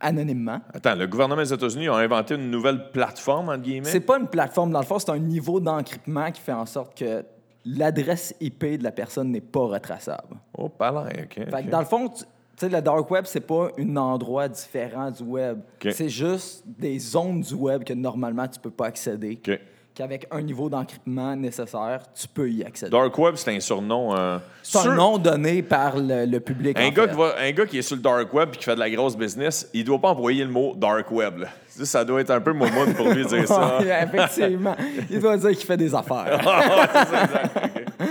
anonymement. 0.01 0.61
Attends, 0.75 0.97
le 0.97 1.07
gouvernement 1.07 1.43
des 1.43 1.53
États-Unis 1.53 1.89
a 1.89 1.95
inventé 1.95 2.35
une 2.35 2.51
nouvelle 2.51 2.91
plateforme, 2.91 3.51
entre 3.51 3.63
guillemets? 3.63 3.89
C'est 3.89 4.01
pas 4.01 4.19
une 4.19 4.27
plateforme, 4.27 4.73
dans 4.73 4.81
le 4.81 4.87
fond, 4.87 4.99
c'est 4.99 5.11
un 5.11 5.19
niveau 5.19 5.61
d'encryptement 5.61 6.33
qui 6.33 6.41
fait 6.41 6.53
en 6.53 6.67
sorte 6.67 6.99
que 6.99 7.25
l'adresse 7.65 8.35
IP 8.41 8.79
de 8.79 8.83
la 8.83 8.91
personne 8.91 9.31
n'est 9.31 9.41
pas 9.41 9.67
retraçable. 9.67 10.37
Oh, 10.59 10.69
pas 10.69 10.91
là, 10.91 11.05
OK. 11.07 11.35
Fait 11.35 11.43
OK. 11.43 11.65
que 11.65 11.71
dans 11.71 11.79
le 11.79 11.87
fond, 11.87 12.09
tu 12.09 12.25
sais, 12.57 12.69
le 12.69 12.83
dark 12.83 13.09
web, 13.09 13.25
c'est 13.27 13.47
pas 13.47 13.71
un 13.79 13.97
endroit 13.97 14.49
différent 14.49 15.13
du 15.13 15.23
web. 15.23 15.61
C'est 15.79 16.09
juste 16.09 16.65
des 16.67 16.99
zones 16.99 17.41
du 17.41 17.55
web 17.55 17.85
que 17.85 17.93
normalement 17.93 18.49
tu 18.49 18.59
peux 18.59 18.71
pas 18.71 18.87
accéder. 18.87 19.41
OK. 19.47 19.61
Qu'avec 19.95 20.27
un 20.31 20.41
niveau 20.41 20.71
d'encryptement 20.71 21.37
nécessaire, 21.37 22.01
tu 22.15 22.27
peux 22.27 22.51
y 22.51 22.65
accéder. 22.65 22.91
Dark 22.91 23.17
Web, 23.19 23.35
c'est 23.37 23.55
un 23.55 23.61
surnom. 23.61 24.17
euh, 24.17 24.39
C'est 24.63 24.79
un 24.89 24.95
nom 24.95 25.19
donné 25.19 25.63
par 25.63 25.99
le, 25.99 26.25
le 26.25 26.41
public. 26.41 26.79
Un 26.81 26.89
gars, 26.89 27.09
qui 27.09 27.15
va- 27.15 27.35
un 27.39 27.51
gars 27.53 27.67
qui 27.67 27.77
est 27.77 27.83
sur 27.83 27.97
le 27.97 28.01
dark 28.03 28.33
web 28.33 28.49
et 28.55 28.57
qui 28.57 28.65
fait 28.65 28.75
de 28.75 28.81
la 28.81 28.89
grosse 28.89 29.15
business, 29.19 29.69
il 29.75 29.85
doit 29.85 29.99
pas 30.01 30.09
envoyer 30.09 30.45
le 30.45 30.51
mot 30.51 30.73
dark 30.75 31.11
web. 31.11 31.41
là. 31.41 31.49
Ça, 31.69 32.07
doit 32.07 32.23
être 32.23 32.31
un 32.31 32.41
peu 32.41 32.55
momoun 32.55 32.95
pour 32.95 33.07
lui 33.11 33.27
dire 33.27 33.47
ça. 33.47 33.79
Ouais, 33.81 34.05
effectivement. 34.05 34.77
Il 35.11 35.21
doit 35.21 35.37
dire 35.37 35.51
qu'il 35.51 35.67
fait 35.67 35.77
des 35.77 35.95
affaires. 35.95 36.41
C'est 36.93 37.07
ça, 37.11 37.23
exact. 37.25 37.89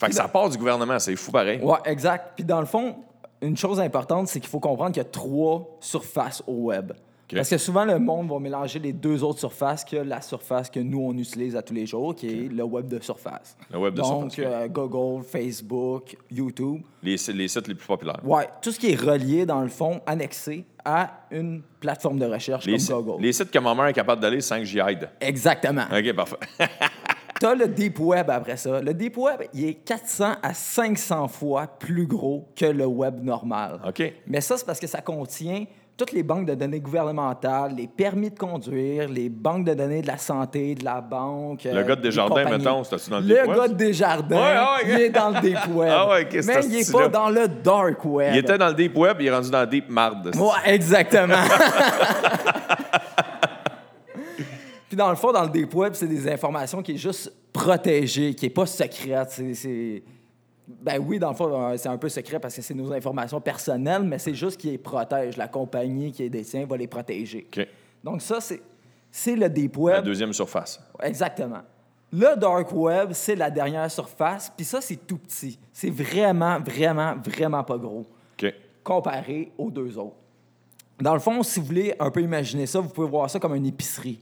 Fait 0.00 0.08
que 0.10 0.14
ça 0.14 0.28
part 0.28 0.48
du 0.50 0.56
gouvernement, 0.58 0.98
c'est 1.00 1.16
fou 1.16 1.32
pareil. 1.32 1.58
Ouais, 1.60 1.78
exact. 1.86 2.32
Puis 2.36 2.44
dans 2.44 2.60
le 2.60 2.66
fond, 2.66 2.94
une 3.42 3.56
chose 3.56 3.80
importante, 3.80 4.28
c'est 4.28 4.38
qu'il 4.40 4.48
faut 4.48 4.60
comprendre 4.60 4.92
qu'il 4.92 5.02
y 5.02 5.06
a 5.06 5.08
trois 5.08 5.76
surfaces 5.80 6.40
au 6.46 6.52
web. 6.66 6.92
Parce 7.36 7.50
que 7.50 7.58
souvent, 7.58 7.84
le 7.84 7.98
monde 7.98 8.28
va 8.30 8.38
mélanger 8.38 8.78
les 8.78 8.92
deux 8.92 9.22
autres 9.22 9.38
surfaces 9.40 9.84
que 9.84 9.96
la 9.96 10.20
surface 10.22 10.70
que 10.70 10.80
nous, 10.80 11.00
on 11.00 11.12
utilise 11.12 11.54
à 11.56 11.62
tous 11.62 11.74
les 11.74 11.84
jours, 11.86 12.14
qui 12.14 12.26
est 12.28 12.48
le 12.48 12.62
web 12.64 12.88
de 12.88 12.98
surface. 13.02 13.56
Le 13.70 13.78
web 13.78 13.94
de 13.94 14.00
Donc, 14.00 14.32
surface, 14.32 14.38
ok. 14.38 14.52
euh, 14.52 14.68
Google, 14.68 15.24
Facebook, 15.24 16.16
YouTube. 16.30 16.80
Les, 17.02 17.16
les 17.34 17.48
sites 17.48 17.68
les 17.68 17.74
plus 17.74 17.86
populaires. 17.86 18.20
Ouais, 18.24 18.48
tout 18.62 18.72
ce 18.72 18.78
qui 18.80 18.90
est 18.90 19.00
relié, 19.00 19.44
dans 19.46 19.60
le 19.60 19.68
fond, 19.68 20.00
annexé 20.06 20.64
à 20.84 21.20
une 21.30 21.60
plateforme 21.80 22.18
de 22.18 22.24
recherche 22.26 22.64
Les, 22.66 22.78
comme 22.78 23.02
Google. 23.02 23.22
les 23.22 23.32
sites 23.32 23.50
que 23.50 23.58
ma 23.58 23.74
mère 23.74 23.86
est 23.86 23.92
capable 23.92 24.22
d'aller 24.22 24.40
sans 24.40 24.58
que 24.58 24.64
j'y 24.64 24.78
aide. 24.78 25.10
Exactement. 25.20 25.84
OK, 25.92 26.12
parfait. 26.14 26.36
T'as 27.40 27.54
le 27.54 27.68
Deep 27.68 28.00
Web 28.00 28.30
après 28.30 28.56
ça. 28.56 28.80
Le 28.80 28.92
Deep 28.92 29.16
Web, 29.16 29.42
il 29.54 29.64
est 29.66 29.74
400 29.74 30.34
à 30.42 30.54
500 30.54 31.28
fois 31.28 31.66
plus 31.68 32.06
gros 32.06 32.48
que 32.56 32.64
le 32.66 32.84
web 32.86 33.22
normal. 33.22 33.80
OK. 33.86 34.02
Mais 34.26 34.40
ça, 34.40 34.56
c'est 34.56 34.66
parce 34.66 34.80
que 34.80 34.88
ça 34.88 35.00
contient 35.02 35.64
toutes 35.98 36.12
les 36.12 36.22
banques 36.22 36.46
de 36.46 36.54
données 36.54 36.78
gouvernementales, 36.78 37.74
les 37.76 37.88
permis 37.88 38.30
de 38.30 38.38
conduire, 38.38 39.08
les 39.08 39.28
banques 39.28 39.64
de 39.64 39.74
données 39.74 40.00
de 40.00 40.06
la 40.06 40.16
santé, 40.16 40.76
de 40.76 40.84
la 40.84 41.00
banque. 41.00 41.64
Le 41.64 41.76
euh, 41.76 41.82
gars 41.82 41.96
de 41.96 42.00
des 42.02 42.08
Desjardins, 42.10 42.44
mettons, 42.48 42.84
c'était-tu 42.84 43.10
dans 43.10 43.18
le 43.18 43.26
Le 43.26 43.34
Deep 43.34 43.46
Web, 43.48 43.56
gars 43.56 43.62
ça? 43.62 43.68
de 43.68 43.74
Desjardins, 43.74 44.36
Ouais, 44.36 44.42
ouais, 44.42 44.84
il 44.84 45.00
est 45.00 45.10
dans 45.10 45.30
le 45.30 45.40
Deep 45.40 45.58
Web. 45.74 45.90
Ah 45.92 46.08
ouais, 46.08 46.28
c'est 46.30 46.46
Mais 46.46 46.64
il 46.66 46.70
n'est 46.70 46.84
pas 46.92 47.08
dans 47.08 47.28
le 47.30 47.48
Dark 47.48 48.04
Web. 48.04 48.32
Il 48.32 48.38
était 48.38 48.56
dans 48.56 48.68
le 48.68 48.74
Deep 48.74 48.96
Web, 48.96 49.16
il 49.20 49.26
est 49.26 49.34
rendu 49.34 49.50
dans 49.50 49.60
le 49.62 49.66
Deep 49.66 49.90
Marde. 49.90 50.36
Ouais, 50.36 50.72
exactement. 50.72 51.34
Puis 54.88 54.96
dans 54.96 55.10
le 55.10 55.16
fond, 55.16 55.32
dans 55.32 55.42
le 55.42 55.50
Deep 55.50 55.74
Web, 55.74 55.94
c'est 55.94 56.06
des 56.06 56.30
informations 56.30 56.80
qui 56.80 56.92
est 56.92 56.96
juste 56.96 57.32
protégées, 57.52 58.34
qui 58.34 58.46
est 58.46 58.50
pas 58.50 58.66
secrète. 58.66 59.30
C'est, 59.30 59.52
c'est- 59.54 60.02
Ben 60.68 60.98
oui, 60.98 61.18
dans 61.18 61.30
le 61.30 61.34
fond, 61.34 61.50
euh, 61.50 61.76
c'est 61.76 61.88
un 61.88 61.96
peu 61.96 62.08
secret 62.08 62.38
parce 62.38 62.54
que 62.54 62.62
c'est 62.62 62.74
nos 62.74 62.92
informations 62.92 63.40
personnelles, 63.40 64.02
mais 64.02 64.18
c'est 64.18 64.34
juste 64.34 64.60
qui 64.60 64.70
les 64.70 64.78
protège. 64.78 65.36
La 65.36 65.48
compagnie 65.48 66.12
qui 66.12 66.22
les 66.22 66.30
détient 66.30 66.66
va 66.66 66.76
les 66.76 66.86
protéger. 66.86 67.48
Donc 68.04 68.20
ça, 68.20 68.40
c'est, 68.40 68.60
c'est 69.10 69.34
le 69.34 69.48
Deep 69.48 69.76
La 69.76 69.82
Web. 69.82 70.04
deuxième 70.04 70.32
surface. 70.32 70.80
Exactement. 71.02 71.62
Le 72.12 72.36
Dark 72.36 72.72
Web, 72.72 73.12
c'est 73.12 73.36
la 73.36 73.50
dernière 73.50 73.90
surface, 73.90 74.52
puis 74.54 74.64
ça, 74.64 74.80
c'est 74.80 75.06
tout 75.06 75.18
petit. 75.18 75.58
C'est 75.72 75.90
vraiment, 75.90 76.58
vraiment, 76.60 77.14
vraiment 77.16 77.64
pas 77.64 77.78
gros 77.78 78.06
comparé 78.88 79.52
aux 79.58 79.70
deux 79.70 79.98
autres. 79.98 80.16
Dans 80.98 81.12
le 81.12 81.20
fond, 81.20 81.42
si 81.42 81.60
vous 81.60 81.66
voulez 81.66 81.94
un 82.00 82.10
peu 82.10 82.22
imaginer 82.22 82.64
ça, 82.64 82.80
vous 82.80 82.88
pouvez 82.88 83.06
voir 83.06 83.28
ça 83.28 83.38
comme 83.38 83.54
une 83.54 83.66
épicerie. 83.66 84.18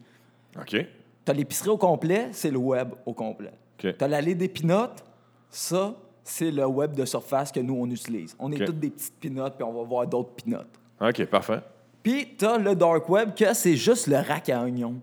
OK. 0.58 0.70
Tu 0.70 0.86
as 1.28 1.32
l'épicerie 1.32 1.68
au 1.68 1.76
complet, 1.78 2.30
c'est 2.32 2.50
le 2.50 2.58
web 2.58 2.88
au 3.06 3.14
complet. 3.14 3.52
OK. 3.78 3.96
Tu 3.96 4.04
as 4.04 4.08
l'allée 4.08 4.34
des 4.34 4.48
pinottes, 4.48 5.04
ça, 5.50 5.94
c'est 6.28 6.50
le 6.50 6.66
web 6.66 6.92
de 6.94 7.04
surface 7.04 7.52
que 7.52 7.60
nous, 7.60 7.76
on 7.78 7.88
utilise. 7.88 8.34
On 8.38 8.50
est 8.50 8.56
OK. 8.60 8.64
toutes 8.66 8.80
des 8.80 8.90
petites 8.90 9.14
pinottes, 9.20 9.54
puis 9.54 9.64
on 9.64 9.72
va 9.72 9.82
voir 9.84 10.06
d'autres 10.06 10.30
pinottes. 10.30 10.66
OK, 11.00 11.24
parfait. 11.26 11.60
Puis, 12.02 12.34
tu 12.36 12.44
as 12.44 12.58
le 12.58 12.74
dark 12.74 13.08
web, 13.08 13.34
que 13.34 13.54
c'est 13.54 13.76
juste 13.76 14.06
le 14.08 14.16
rack 14.16 14.48
à 14.48 14.62
oignons. 14.62 14.96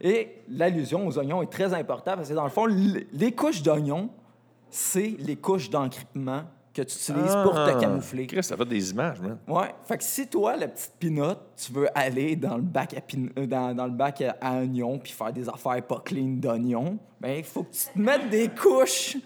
Et 0.00 0.36
l'allusion 0.48 1.06
aux 1.06 1.18
oignons 1.18 1.42
est 1.42 1.50
très 1.50 1.74
importante 1.74 2.16
parce 2.16 2.28
que, 2.28 2.34
dans 2.34 2.44
le 2.44 2.50
fond, 2.50 2.66
les 2.66 3.32
couches 3.32 3.62
d'oignons, 3.62 4.08
c'est 4.70 5.16
les 5.18 5.36
couches 5.36 5.68
d'encryptement 5.70 6.42
que 6.74 6.82
tu 6.82 6.96
utilises 6.96 7.36
pour 7.42 7.52
te 7.52 7.78
camoufler. 7.80 8.26
Ah, 8.30 8.32
Chris, 8.32 8.42
ça 8.44 8.56
fait 8.56 8.64
des 8.64 8.90
images, 8.92 9.20
man. 9.20 9.36
Ouais. 9.46 9.74
Fait 9.84 9.98
que 9.98 10.04
si 10.04 10.26
toi, 10.26 10.56
la 10.56 10.68
petite 10.68 10.92
pinotte, 10.98 11.40
tu 11.56 11.72
veux 11.72 11.86
aller 11.96 12.34
dans 12.34 12.56
le 12.56 12.62
bac 12.62 12.94
à, 12.96 13.00
pin- 13.00 13.28
euh, 13.38 13.46
dans, 13.46 13.74
dans 13.74 13.84
le 13.84 13.92
bac 13.92 14.22
à, 14.22 14.36
à 14.40 14.60
oignons 14.60 14.98
puis 14.98 15.12
faire 15.12 15.32
des 15.32 15.48
affaires 15.48 15.82
pas 15.82 16.00
clean 16.04 16.36
d'oignons, 16.38 16.98
ben 17.20 17.36
il 17.38 17.44
faut 17.44 17.64
que 17.64 17.72
tu 17.72 17.84
te 17.92 17.98
mettes 17.98 18.30
des 18.30 18.48
couches 18.48 19.18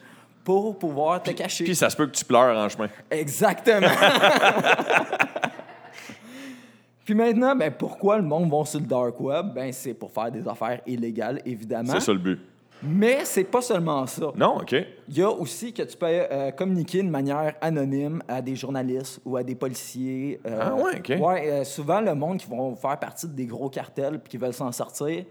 pour 0.46 0.78
pouvoir 0.78 1.20
te 1.20 1.32
cacher. 1.32 1.64
Puis 1.64 1.74
ça 1.74 1.90
se 1.90 1.96
peut 1.96 2.06
que 2.06 2.12
tu 2.12 2.24
pleures 2.24 2.56
en 2.56 2.68
chemin. 2.68 2.88
Exactement. 3.10 3.88
puis 7.04 7.14
maintenant, 7.14 7.56
ben 7.56 7.72
pourquoi 7.72 8.18
le 8.18 8.22
monde 8.22 8.48
va 8.48 8.64
sur 8.64 8.78
le 8.78 8.86
dark 8.86 9.20
web? 9.20 9.46
Ben 9.52 9.72
c'est 9.72 9.92
pour 9.92 10.12
faire 10.12 10.30
des 10.30 10.46
affaires 10.46 10.80
illégales, 10.86 11.42
évidemment. 11.44 11.94
C'est 11.94 12.00
ça 12.00 12.12
le 12.12 12.20
but. 12.20 12.38
Mais 12.80 13.24
c'est 13.24 13.42
pas 13.42 13.60
seulement 13.60 14.06
ça. 14.06 14.30
Non, 14.36 14.58
OK. 14.58 14.72
Il 15.08 15.18
y 15.18 15.22
a 15.22 15.30
aussi 15.30 15.72
que 15.72 15.82
tu 15.82 15.96
peux 15.96 16.06
euh, 16.06 16.52
communiquer 16.52 17.02
de 17.02 17.08
manière 17.08 17.54
anonyme 17.60 18.22
à 18.28 18.40
des 18.40 18.54
journalistes 18.54 19.20
ou 19.24 19.36
à 19.36 19.42
des 19.42 19.56
policiers. 19.56 20.38
euh, 20.46 20.58
Ah 20.60 20.74
ouais, 20.76 20.98
OK. 20.98 21.12
Ouais, 21.18 21.50
euh, 21.50 21.64
souvent, 21.64 22.00
le 22.00 22.14
monde 22.14 22.38
qui 22.38 22.48
vont 22.48 22.76
faire 22.76 23.00
partie 23.00 23.26
des 23.26 23.46
gros 23.46 23.68
cartels 23.68 24.20
puis 24.20 24.30
qui 24.30 24.36
veulent 24.36 24.52
s'en 24.52 24.70
sortir, 24.70 25.24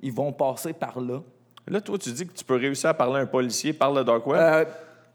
ils 0.00 0.12
vont 0.12 0.32
passer 0.32 0.72
par 0.72 1.00
là. 1.00 1.20
Là, 1.70 1.80
toi, 1.80 1.98
tu 1.98 2.10
dis 2.12 2.26
que 2.26 2.32
tu 2.32 2.44
peux 2.44 2.56
réussir 2.56 2.90
à 2.90 2.94
parler 2.94 3.16
à 3.20 3.22
un 3.22 3.26
policier 3.26 3.72
par 3.72 3.92
le 3.92 4.04
dark 4.04 4.26
web. 4.26 4.40
Euh, 4.40 4.64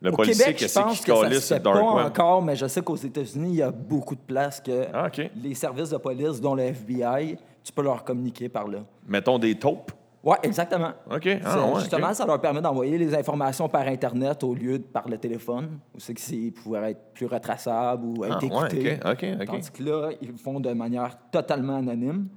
le 0.02 0.12
au 0.12 0.16
policier, 0.18 0.44
Québec, 0.46 0.58
qu'est-ce 0.60 0.80
qui 0.80 1.04
calisse 1.12 1.50
pas 1.50 1.60
dark 1.60 1.96
web? 1.96 2.06
encore, 2.08 2.42
mais 2.42 2.56
je 2.56 2.68
sais 2.68 2.82
qu'aux 2.82 2.96
États-Unis, 2.96 3.50
il 3.52 3.56
y 3.56 3.62
a 3.62 3.72
beaucoup 3.72 4.16
de 4.16 4.22
places 4.22 4.60
que 4.60 4.86
Ah, 4.94 5.10
les 5.42 5.56
services 5.56 5.90
de 5.92 5.98
police, 5.98 6.42
dont 6.42 6.56
le 6.56 6.64
FBI, 6.64 7.38
tu 7.64 7.72
peux 7.72 7.84
leur 7.84 8.04
communiquer 8.04 8.50
par 8.50 8.68
là. 8.68 8.80
Mettons 9.08 9.40
des 9.40 9.56
taupes. 9.56 9.92
Ouais, 10.24 10.38
exactement. 10.44 10.92
OK. 11.14 11.28
Ah, 11.44 11.66
ouais, 11.68 11.80
justement, 11.82 12.14
ça 12.14 12.26
leur 12.26 12.40
permet 12.40 12.62
d'envoyer 12.62 12.98
les 12.98 13.14
informations 13.14 13.68
par 13.68 13.82
Internet 13.88 14.42
au 14.44 14.54
lieu 14.54 14.80
de 14.80 14.84
par 14.84 15.08
le 15.10 15.18
téléphone, 15.18 15.80
où 15.94 16.00
c'est 16.00 16.14
que 16.14 16.22
c'est 16.22 16.52
pouvoir 16.52 16.86
être 16.86 17.12
plus 17.14 17.26
retraçable 17.26 18.06
ou 18.06 18.24
être 18.24 18.38
Ah, 18.42 18.46
écouté. 18.46 19.00
ouais. 19.06 19.46
Tandis 19.46 19.70
que 19.72 19.84
là, 19.84 20.10
ils 20.22 20.30
le 20.32 20.38
font 20.38 20.62
de 20.62 20.72
manière 20.72 21.18
totalement 21.30 21.76
anonyme. 21.78 22.28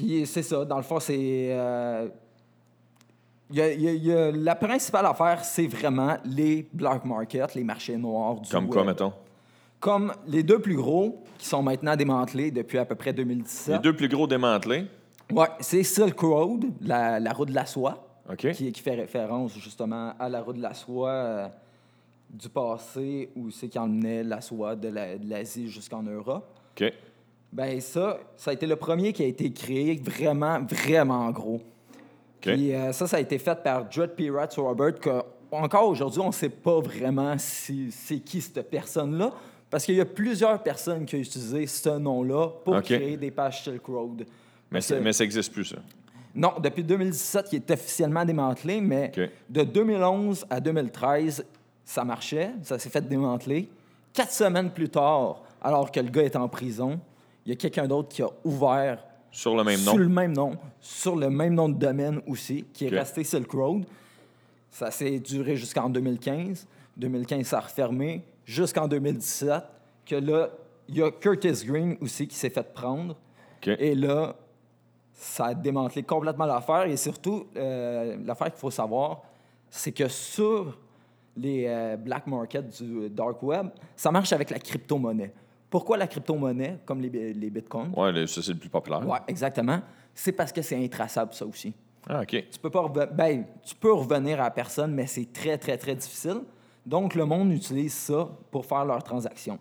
Puis 0.00 0.26
c'est 0.26 0.42
ça, 0.42 0.64
dans 0.64 0.76
le 0.78 0.82
fond, 0.82 0.98
c'est. 1.00 1.48
euh, 1.50 2.08
y 3.52 3.60
a- 3.60 3.72
il 3.72 3.80
y 3.82 3.88
a- 3.88 3.92
il 3.92 4.04
y 4.06 4.12
a- 4.12 4.30
la 4.30 4.54
principale 4.54 5.06
affaire, 5.06 5.44
c'est 5.44 5.66
vraiment 5.66 6.16
les 6.24 6.66
black 6.72 7.04
markets, 7.04 7.54
les 7.54 7.64
marchés 7.64 7.96
noirs 7.96 8.40
du 8.40 8.48
Comme 8.50 8.68
quoi, 8.68 8.84
mettons? 8.84 9.12
Comme 9.78 10.12
les 10.26 10.42
deux 10.42 10.58
plus 10.58 10.76
gros, 10.76 11.22
qui 11.38 11.46
sont 11.46 11.62
maintenant 11.62 11.96
démantelés 11.96 12.50
depuis 12.50 12.78
à 12.78 12.84
peu 12.84 12.94
près 12.94 13.12
2017. 13.12 13.74
Les 13.76 13.80
deux 13.80 13.94
plus 13.96 14.08
gros 14.08 14.26
démantelés? 14.26 14.86
Ouais, 15.32 15.48
c'est 15.60 15.82
Silk 15.82 16.18
Road, 16.20 16.64
la, 16.80 17.18
la 17.20 17.32
route 17.32 17.48
de 17.48 17.54
la 17.54 17.66
soie, 17.66 18.06
qui, 18.52 18.72
qui 18.72 18.80
fait 18.82 18.94
référence 18.94 19.52
justement 19.58 20.12
à 20.18 20.28
la 20.28 20.40
route 20.42 20.56
de 20.56 20.62
la 20.62 20.74
soie 20.74 21.10
euh, 21.10 21.48
du 22.30 22.48
passé, 22.48 23.30
où 23.36 23.50
c'est 23.50 23.68
qui 23.68 23.78
emmenait 23.78 24.22
la 24.22 24.40
soie 24.40 24.76
de 24.76 24.88
la- 24.88 25.18
de 25.18 25.28
l'Asie 25.28 25.68
jusqu'en 25.68 26.02
Europe. 26.02 26.46
OK. 26.78 26.92
Ben 27.52 27.80
ça, 27.80 28.18
ça 28.36 28.50
a 28.52 28.54
été 28.54 28.66
le 28.66 28.76
premier 28.76 29.12
qui 29.12 29.22
a 29.22 29.26
été 29.26 29.52
créé 29.52 30.00
vraiment, 30.02 30.60
vraiment 30.60 31.30
gros. 31.30 31.60
Puis 32.40 32.74
euh, 32.74 32.92
ça, 32.92 33.06
ça 33.06 33.16
a 33.16 33.20
été 33.20 33.38
fait 33.38 33.62
par 33.62 33.90
Judd 33.90 34.10
P. 34.10 34.30
Ratz 34.30 34.58
Robert, 34.58 34.94
que 34.94 35.22
encore 35.52 35.88
aujourd'hui, 35.88 36.20
on 36.20 36.28
ne 36.28 36.32
sait 36.32 36.48
pas 36.48 36.80
vraiment 36.80 37.36
si 37.38 37.90
c'est 37.90 38.20
qui 38.20 38.40
cette 38.40 38.70
personne-là, 38.70 39.32
parce 39.68 39.84
qu'il 39.84 39.96
y 39.96 40.00
a 40.00 40.04
plusieurs 40.04 40.62
personnes 40.62 41.04
qui 41.04 41.16
ont 41.16 41.18
utilisé 41.18 41.66
ce 41.66 41.90
nom-là 41.90 42.48
pour 42.64 42.80
créer 42.82 43.16
des 43.16 43.30
pages 43.30 43.64
Silk 43.64 43.84
Road. 43.86 44.26
Mais, 44.70 44.80
ça 44.80 44.98
n'existe 45.00 45.52
plus, 45.52 45.64
ça. 45.64 45.76
non, 46.34 46.52
depuis 46.62 46.84
2017, 46.84 47.48
il 47.52 47.56
est 47.56 47.70
officiellement 47.72 48.24
démantelé, 48.24 48.80
mais 48.80 49.10
de 49.48 49.64
2011 49.64 50.46
à 50.48 50.60
2013, 50.60 51.44
ça 51.84 52.04
marchait, 52.04 52.50
ça 52.62 52.78
s'est 52.78 52.90
fait 52.90 53.06
démanteler. 53.06 53.68
Quatre 54.12 54.32
semaines 54.32 54.70
plus 54.70 54.88
tard, 54.88 55.42
alors 55.60 55.90
que 55.90 55.98
le 55.98 56.08
gars 56.08 56.22
est 56.22 56.36
en 56.36 56.48
prison, 56.48 57.00
il 57.50 57.54
y 57.54 57.56
a 57.56 57.56
quelqu'un 57.56 57.88
d'autre 57.88 58.08
qui 58.10 58.22
a 58.22 58.28
ouvert 58.44 59.04
Sur 59.32 59.56
le 59.56 59.64
même 59.64 59.76
sur 59.78 59.94
nom. 59.94 59.98
le 59.98 60.08
même 60.08 60.32
nom, 60.32 60.56
sur 60.80 61.16
le 61.16 61.28
même 61.28 61.54
nom 61.54 61.68
de 61.68 61.74
domaine 61.74 62.20
aussi, 62.28 62.64
qui 62.72 62.86
est 62.86 62.90
resté 62.90 63.24
Silk 63.24 63.50
Road. 63.50 63.84
Ça 64.70 64.92
s'est 64.92 65.18
duré 65.18 65.56
jusqu'en 65.56 65.90
2015. 65.90 66.68
2015, 66.96 67.44
ça 67.44 67.58
a 67.58 67.62
refermé 67.62 68.22
jusqu'en 68.44 68.86
2017, 68.86 69.64
que 70.06 70.14
là, 70.14 70.50
il 70.88 70.98
y 70.98 71.02
a 71.02 71.10
Curtis 71.10 71.64
Green 71.66 71.96
aussi 72.00 72.28
qui 72.28 72.36
s'est 72.36 72.50
fait 72.50 72.72
prendre. 72.72 73.16
Et 73.66 73.96
là, 73.96 74.36
ça 75.12 75.46
a 75.46 75.54
démantelé 75.54 76.04
complètement 76.04 76.46
l'affaire. 76.46 76.86
Et 76.86 76.96
surtout, 76.96 77.48
euh, 77.56 78.16
l'affaire 78.24 78.52
qu'il 78.52 78.60
faut 78.60 78.70
savoir, 78.70 79.22
c'est 79.70 79.90
que 79.90 80.06
sur 80.06 80.78
les 81.36 81.64
euh, 81.66 81.96
black 81.96 82.28
markets 82.28 82.80
du 82.80 83.10
dark 83.10 83.42
web, 83.42 83.70
ça 83.96 84.12
marche 84.12 84.32
avec 84.32 84.50
la 84.50 84.60
crypto-monnaie. 84.60 85.32
Pourquoi 85.70 85.96
la 85.96 86.06
crypto-monnaie, 86.08 86.78
comme 86.84 87.00
les, 87.00 87.32
les 87.32 87.50
bitcoins? 87.50 87.92
Le- 87.96 88.26
ça, 88.26 88.42
c'est 88.42 88.52
le 88.52 88.58
plus 88.58 88.68
populaire. 88.68 89.06
Ouais, 89.08 89.18
exactement. 89.28 89.80
C'est 90.14 90.32
parce 90.32 90.52
que 90.52 90.60
c'est 90.62 90.82
intraçable, 90.82 91.32
ça 91.32 91.46
aussi. 91.46 91.72
Ah, 92.08 92.22
OK. 92.22 92.28
Tu 92.50 92.58
peux, 92.60 92.70
pas 92.70 92.88
ben, 93.12 93.44
tu 93.62 93.74
peux 93.76 93.92
revenir 93.92 94.40
à 94.40 94.44
la 94.44 94.50
personne, 94.50 94.92
mais 94.92 95.06
c'est 95.06 95.32
très, 95.32 95.56
très, 95.58 95.76
très 95.78 95.94
difficile. 95.94 96.40
Donc, 96.84 97.14
le 97.14 97.24
monde 97.24 97.52
utilise 97.52 97.94
ça 97.94 98.28
pour 98.50 98.66
faire 98.66 98.84
leurs 98.84 99.02
transactions. 99.04 99.58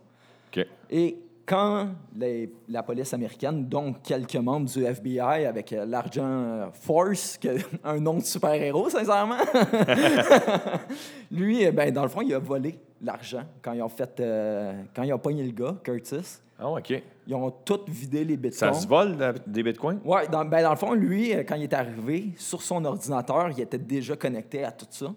OK. 0.52 0.66
Et 0.90 1.18
quand 1.50 1.88
les- 2.16 2.54
la 2.68 2.84
police 2.84 3.12
américaine, 3.14 3.68
donc 3.68 4.04
quelques 4.04 4.36
membres 4.36 4.70
du 4.70 4.84
FBI 4.86 5.46
avec 5.48 5.74
euh, 5.74 5.84
l'argent 5.86 6.24
euh, 6.24 6.66
Force, 6.72 7.38
qui 7.40 7.50
a 7.50 7.54
un 7.84 8.00
nom 8.00 8.18
de 8.18 8.24
super-héros, 8.24 8.90
sincèrement, 8.90 9.38
lui, 11.32 11.64
eh 11.64 11.72
ben, 11.72 11.92
dans 11.92 12.04
le 12.04 12.10
fond, 12.10 12.22
il 12.22 12.34
a 12.34 12.40
volé 12.40 12.80
l'argent 13.02 13.44
quand 13.62 13.74
ils 13.74 13.82
ont 13.82 13.90
fait, 13.90 14.20
euh, 14.20 14.74
quand 14.96 15.04
ils 15.04 15.14
ont 15.14 15.20
pogné 15.20 15.44
le 15.44 15.52
gars, 15.52 15.76
Curtis. 15.84 16.40
Ah, 16.60 16.70
OK. 16.70 16.94
Ils 17.26 17.36
ont 17.36 17.52
tout 17.64 17.80
vidé 17.88 18.26
les 18.26 18.36
bitcoins. 18.36 18.74
Ça 18.74 18.80
se 18.80 18.88
vole, 18.88 19.16
des 19.48 19.64
bitcoins? 19.64 20.00
Dans, 20.32 20.46
ben, 20.46 20.62
dans 20.62 20.72
le 20.72 20.76
fond, 20.76 20.94
lui, 20.94 21.34
euh, 21.34 21.44
quand 21.48 21.56
il 21.56 21.64
est 21.64 21.74
arrivé, 21.74 22.30
sur 22.38 22.62
son 22.62 22.84
ordinateur, 22.84 23.50
il 23.52 23.62
était 23.62 23.78
déjà 23.78 24.16
connecté 24.16 24.64
à 24.66 24.72
tout 24.72 24.88
ça. 24.90 25.14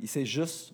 Il 0.00 0.08
s'est 0.08 0.26
juste 0.26 0.72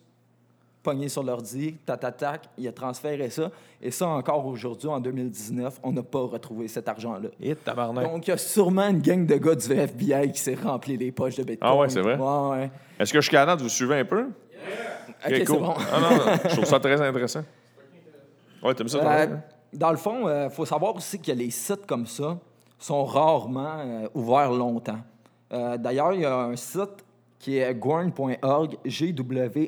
pogné 0.82 1.08
sur 1.08 1.22
l'ordi, 1.22 1.74
tac, 1.84 2.00
tac, 2.00 2.16
tac, 2.16 2.48
il 2.56 2.66
a 2.68 2.72
transféré 2.72 3.28
ça. 3.30 3.50
Et 3.82 3.90
ça, 3.90 4.06
encore 4.08 4.46
aujourd'hui, 4.46 4.88
en 4.88 5.00
2019, 5.00 5.80
on 5.82 5.92
n'a 5.92 6.02
pas 6.02 6.20
retrouvé 6.20 6.68
cet 6.68 6.88
argent-là. 6.88 7.28
Et 7.40 7.54
tabarnak. 7.54 8.04
Donc, 8.04 8.26
il 8.26 8.30
y 8.30 8.32
a 8.32 8.36
sûrement 8.38 8.88
une 8.88 9.00
gang 9.00 9.26
de 9.26 9.36
gars 9.36 9.54
du 9.54 9.72
FBI 9.72 10.32
qui 10.32 10.40
s'est 10.40 10.54
rempli 10.54 10.96
les 10.96 11.12
poches 11.12 11.36
de 11.36 11.42
Bitcoin. 11.44 11.70
Ah 11.72 11.76
ouais, 11.76 11.88
c'est 11.88 12.00
vrai? 12.00 12.16
Ouais, 12.16 12.50
ouais. 12.50 12.70
Est-ce 12.98 13.12
que 13.12 13.20
jusqu'à 13.20 13.44
date, 13.46 13.60
vous 13.60 13.68
suivez 13.68 13.98
un 14.00 14.04
peu? 14.04 14.22
OK, 14.22 14.30
Ok, 15.26 15.32
c'est 15.36 15.44
cool. 15.44 15.58
bon. 15.58 15.74
Ah, 15.92 16.00
non, 16.00 16.10
non, 16.16 16.32
je 16.44 16.48
trouve 16.54 16.64
ça 16.64 16.80
très 16.80 17.00
intéressant. 17.00 17.42
Ouais, 18.62 18.74
t'aimes 18.74 18.88
ça, 18.88 18.98
toi? 18.98 19.10
Euh, 19.10 19.26
hein? 19.26 19.40
dans 19.72 19.90
le 19.90 19.96
fond, 19.96 20.28
il 20.28 20.50
faut 20.50 20.66
savoir 20.66 20.94
aussi 20.96 21.18
que 21.20 21.32
les 21.32 21.50
sites 21.50 21.86
comme 21.86 22.06
ça 22.06 22.38
sont 22.78 23.04
rarement 23.04 23.78
euh, 23.78 24.08
ouverts 24.14 24.52
longtemps. 24.52 24.98
Euh, 25.52 25.76
D'ailleurs, 25.76 26.12
il 26.14 26.20
y 26.20 26.24
a 26.26 26.34
un 26.36 26.56
site 26.56 27.04
qui 27.40 27.58
est 27.58 27.74
gorn.org, 27.74 28.76
G-W-E-R-N.org, 28.84 29.64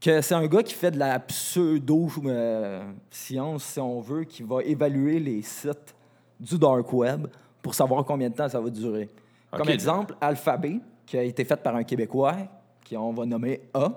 que 0.00 0.20
c'est 0.20 0.34
un 0.34 0.46
gars 0.46 0.62
qui 0.62 0.74
fait 0.74 0.92
de 0.92 0.98
la 0.98 1.18
pseudo-science, 1.18 3.64
si 3.64 3.80
on 3.80 4.00
veut, 4.00 4.24
qui 4.24 4.42
va 4.42 4.62
évaluer 4.62 5.18
les 5.18 5.40
sites 5.42 5.94
du 6.38 6.58
dark 6.58 6.92
web 6.92 7.28
pour 7.62 7.74
savoir 7.74 8.04
combien 8.04 8.28
de 8.28 8.34
temps 8.34 8.48
ça 8.48 8.60
va 8.60 8.68
durer. 8.70 9.08
Comme 9.50 9.70
exemple, 9.70 10.14
Alphabet, 10.20 10.78
qui 11.04 11.18
a 11.18 11.22
été 11.22 11.44
fait 11.44 11.56
par 11.56 11.74
un 11.74 11.82
Québécois, 11.82 12.36
qu'on 12.88 13.12
va 13.12 13.26
nommer 13.26 13.62
A. 13.74 13.90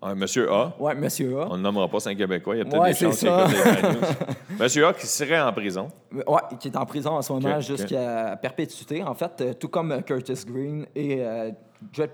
Ah, 0.00 0.14
Monsieur 0.14 0.50
A. 0.52 0.72
Ouais, 0.78 0.94
Monsieur 0.94 1.40
A. 1.40 1.48
On 1.50 1.56
ne 1.56 1.62
nommera 1.62 1.88
pas, 1.88 1.98
c'est 1.98 2.10
un 2.10 2.14
Québécois. 2.14 2.54
Il 2.54 2.58
y 2.58 2.60
a 2.62 2.64
peut-être 2.64 2.80
Ouais, 2.80 2.92
des 2.92 2.98
chances 2.98 3.18
qu'il 3.18 3.28
écoute. 3.28 4.16
Monsieur 4.60 4.86
A 4.86 4.92
qui 4.92 5.06
serait 5.06 5.40
en 5.40 5.52
prison. 5.52 5.88
Ouais, 6.12 6.40
qui 6.60 6.68
est 6.68 6.76
en 6.76 6.86
prison 6.86 7.10
en 7.12 7.22
ce 7.22 7.32
moment 7.32 7.60
jusqu'à 7.60 8.36
perpétuité, 8.40 9.02
en 9.02 9.14
fait, 9.14 9.40
euh, 9.40 9.52
tout 9.54 9.68
comme 9.68 9.90
euh, 9.92 10.00
Curtis 10.02 10.44
Green 10.46 10.86
et 10.94 11.16
euh, 11.20 11.50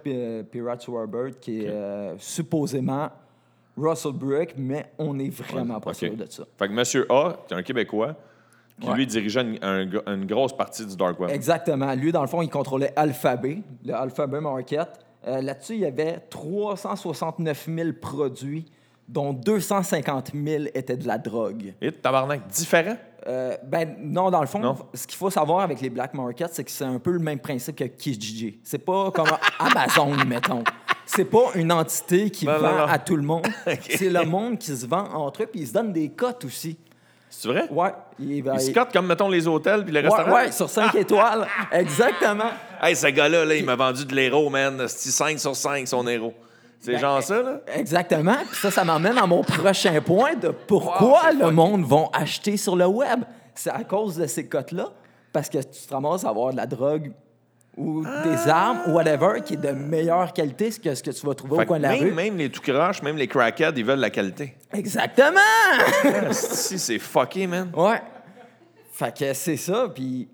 P- 0.02 0.44
Pirate 0.50 0.84
Robert, 0.86 1.38
qui 1.40 1.64
est 1.64 1.68
euh, 1.68 2.14
supposément 2.18 3.10
Russell 3.76 4.12
Brick, 4.12 4.54
mais 4.56 4.86
on 4.98 5.12
n'est 5.14 5.30
vraiment 5.30 5.80
pas 5.80 5.92
sûr 5.94 6.14
de 6.16 6.24
ça. 6.30 6.44
Fait 6.58 6.68
que 6.68 6.72
Monsieur 6.72 7.06
A, 7.10 7.36
c'est 7.48 7.54
un 7.54 7.62
Québécois, 7.62 8.14
qui 8.80 8.88
Ouais. 8.88 8.94
lui 8.96 9.06
dirigeait 9.06 9.42
une, 9.42 9.58
une 10.06 10.26
grosse 10.26 10.56
partie 10.56 10.84
du 10.86 10.96
Dark 10.96 11.20
Web. 11.20 11.30
Exactement. 11.30 11.92
Lui, 11.94 12.10
dans 12.12 12.22
le 12.22 12.26
fond, 12.28 12.40
il 12.40 12.48
contrôlait 12.50 12.92
Alphabet, 12.96 13.58
le 13.84 13.94
Alphabet 13.94 14.40
Market. 14.40 14.88
Euh, 15.26 15.40
Là-dessus, 15.40 15.74
il 15.74 15.80
y 15.80 15.86
avait 15.86 16.18
369 16.30 17.68
000 17.74 17.88
produits, 18.00 18.64
dont 19.08 19.32
250 19.32 20.32
000 20.34 20.64
étaient 20.74 20.96
de 20.96 21.06
la 21.06 21.18
drogue. 21.18 21.74
Et 21.80 21.92
tabarnak, 21.92 22.46
différent? 22.48 22.96
Euh, 23.26 23.56
ben 23.64 23.96
non, 24.00 24.30
dans 24.30 24.40
le 24.42 24.46
fond, 24.46 24.58
Non? 24.58 24.76
ce 24.92 25.06
qu'il 25.06 25.16
faut 25.16 25.30
savoir 25.30 25.60
avec 25.60 25.80
les 25.80 25.88
black 25.88 26.12
markets, 26.14 26.50
c'est 26.52 26.64
que 26.64 26.70
c'est 26.70 26.84
un 26.84 26.98
peu 26.98 27.10
le 27.10 27.18
même 27.18 27.38
principe 27.38 27.76
que 27.76 27.84
Kijiji. 27.84 28.58
C'est 28.62 28.78
pas 28.78 29.10
comme 29.10 29.28
Amazon, 29.58 30.14
mettons. 30.26 30.62
C'est 31.06 31.24
pas 31.26 31.50
une 31.54 31.72
entité 31.72 32.30
qui 32.30 32.46
Non, 32.46 32.58
vend 32.58 32.72
non, 32.78 32.84
à 32.84 32.98
tout 32.98 33.16
le 33.16 33.22
monde. 33.22 33.46
C'est 33.90 34.08
le 34.10 34.24
monde 34.24 34.58
qui 34.58 34.74
se 34.74 34.86
vend 34.86 35.04
entre 35.12 35.42
eux, 35.42 35.46
puis 35.46 35.60
ils 35.60 35.66
se 35.68 35.72
donnent 35.74 35.92
des 35.92 36.08
cotes 36.10 36.44
aussi. 36.46 36.78
C'est 37.38 37.48
vrai? 37.48 37.68
Ouais. 37.70 37.92
Il, 38.18 38.42
ben, 38.42 38.58
se 38.58 38.70
cotent 38.70 38.92
comme, 38.92 39.06
mettons, 39.06 39.28
les 39.28 39.46
hôtels 39.46 39.84
puis 39.84 39.92
les 39.92 40.00
ouais, 40.00 40.08
restaurants? 40.08 40.34
ouais, 40.34 40.52
sur 40.52 40.68
5 40.68 40.94
étoiles. 40.94 41.46
Exactement. 41.72 42.50
Hey, 42.80 42.96
ce 42.96 43.08
gars-là, 43.08 43.44
là, 43.44 43.54
il 43.54 43.64
m'a 43.64 43.76
vendu 43.76 44.04
de 44.04 44.14
l'héros, 44.14 44.48
man. 44.50 44.84
C'est 44.88 45.10
5 45.10 45.38
sur 45.38 45.54
5, 45.54 45.86
son 45.88 46.06
héros. 46.06 46.34
C'est 46.80 46.92
Ben, 46.92 47.00
genre 47.00 47.22
ça, 47.22 47.42
là? 47.42 47.60
Exactement. 47.74 48.36
Puis 48.50 48.60
ça, 48.60 48.70
ça 48.70 48.84
m'amène 48.84 49.18
à 49.18 49.26
mon 49.26 49.42
prochain 49.42 50.00
point 50.00 50.34
de 50.34 50.48
pourquoi 50.48 51.32
le 51.32 51.50
monde 51.50 51.84
va 51.84 52.04
acheter 52.12 52.56
sur 52.56 52.76
le 52.76 52.86
web. 52.86 53.20
C'est 53.54 53.70
à 53.70 53.84
cause 53.84 54.16
de 54.16 54.26
ces 54.26 54.46
cotes-là. 54.46 54.88
Parce 55.32 55.48
que 55.48 55.58
tu 55.58 55.86
te 55.88 55.92
ramasses 55.92 56.24
à 56.24 56.28
avoir 56.28 56.52
de 56.52 56.56
la 56.56 56.66
drogue 56.66 57.10
ou 57.76 58.02
des 58.02 58.48
armes 58.48 58.78
ou 58.86 58.92
whatever 58.92 59.40
qui 59.44 59.54
est 59.54 59.56
de 59.56 59.70
meilleure 59.70 60.32
qualité 60.32 60.70
que 60.70 60.94
ce 60.94 61.02
que 61.02 61.10
tu 61.10 61.26
vas 61.26 61.34
trouver 61.34 61.56
Fait 61.56 61.62
au 61.62 61.66
coin 61.66 61.78
de 61.78 61.82
la 61.82 61.90
même, 61.90 62.02
rue. 62.02 62.12
même 62.12 62.36
les 62.36 62.48
tout 62.50 62.60
croches, 62.60 63.02
même 63.02 63.16
les 63.16 63.26
crackheads, 63.26 63.72
ils 63.76 63.84
veulent 63.84 63.98
la 63.98 64.10
qualité. 64.10 64.54
Exactement! 64.72 65.40
si, 66.30 66.78
c'est 66.78 66.98
fucké, 66.98 67.46
man. 67.46 67.70
ouais. 67.76 68.00
Fait 68.92 69.16
que 69.16 69.32
c'est 69.34 69.56
ça. 69.56 69.88
Puis 69.92 70.28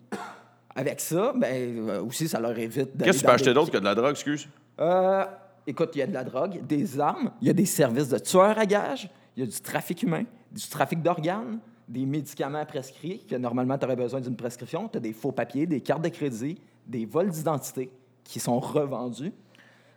avec 0.75 1.01
ça, 1.01 1.33
ben 1.35 1.89
euh, 1.89 2.03
aussi, 2.03 2.29
ça 2.29 2.39
leur 2.39 2.57
évite 2.59 2.95
d'aller 2.95 3.11
Qu'est-ce 3.11 3.19
que 3.19 3.23
tu 3.23 3.27
peux 3.27 3.33
acheter 3.33 3.55
d'autre 3.55 3.71
que 3.71 3.79
de 3.79 3.85
la 3.85 3.95
drogue, 3.95 4.11
excuse? 4.11 4.49
Euh, 4.79 5.25
écoute, 5.67 5.91
il 5.95 5.99
y 5.99 6.03
a 6.03 6.07
de 6.07 6.13
la 6.13 6.25
drogue, 6.25 6.61
des 6.67 7.01
armes, 7.01 7.31
il 7.41 7.49
y 7.49 7.51
a 7.51 7.55
des 7.55 7.65
services 7.67 8.09
de 8.09 8.19
tueurs 8.19 8.59
à 8.59 8.67
gages, 8.67 9.09
il 9.37 9.45
y 9.45 9.47
a 9.47 9.51
du 9.51 9.61
trafic 9.61 10.03
humain, 10.03 10.25
du 10.53 10.69
trafic 10.69 11.03
d'organes, 11.03 11.59
des 11.89 12.05
médicaments 12.07 12.65
prescrits, 12.67 13.25
que 13.29 13.35
normalement 13.37 13.77
tu 13.79 13.85
aurais 13.87 13.97
besoin 13.97 14.21
d'une 14.21 14.37
prescription, 14.37 14.89
tu 14.89 14.99
as 14.99 15.01
des 15.01 15.13
faux 15.13 15.33
papiers, 15.33 15.67
des 15.67 15.81
cartes 15.81 16.03
de 16.03 16.09
crédit, 16.09 16.59
des 16.87 17.07
vols 17.07 17.31
d'identité 17.31 17.91
qui 18.25 18.41
sont 18.41 18.59
revendus, 18.61 19.33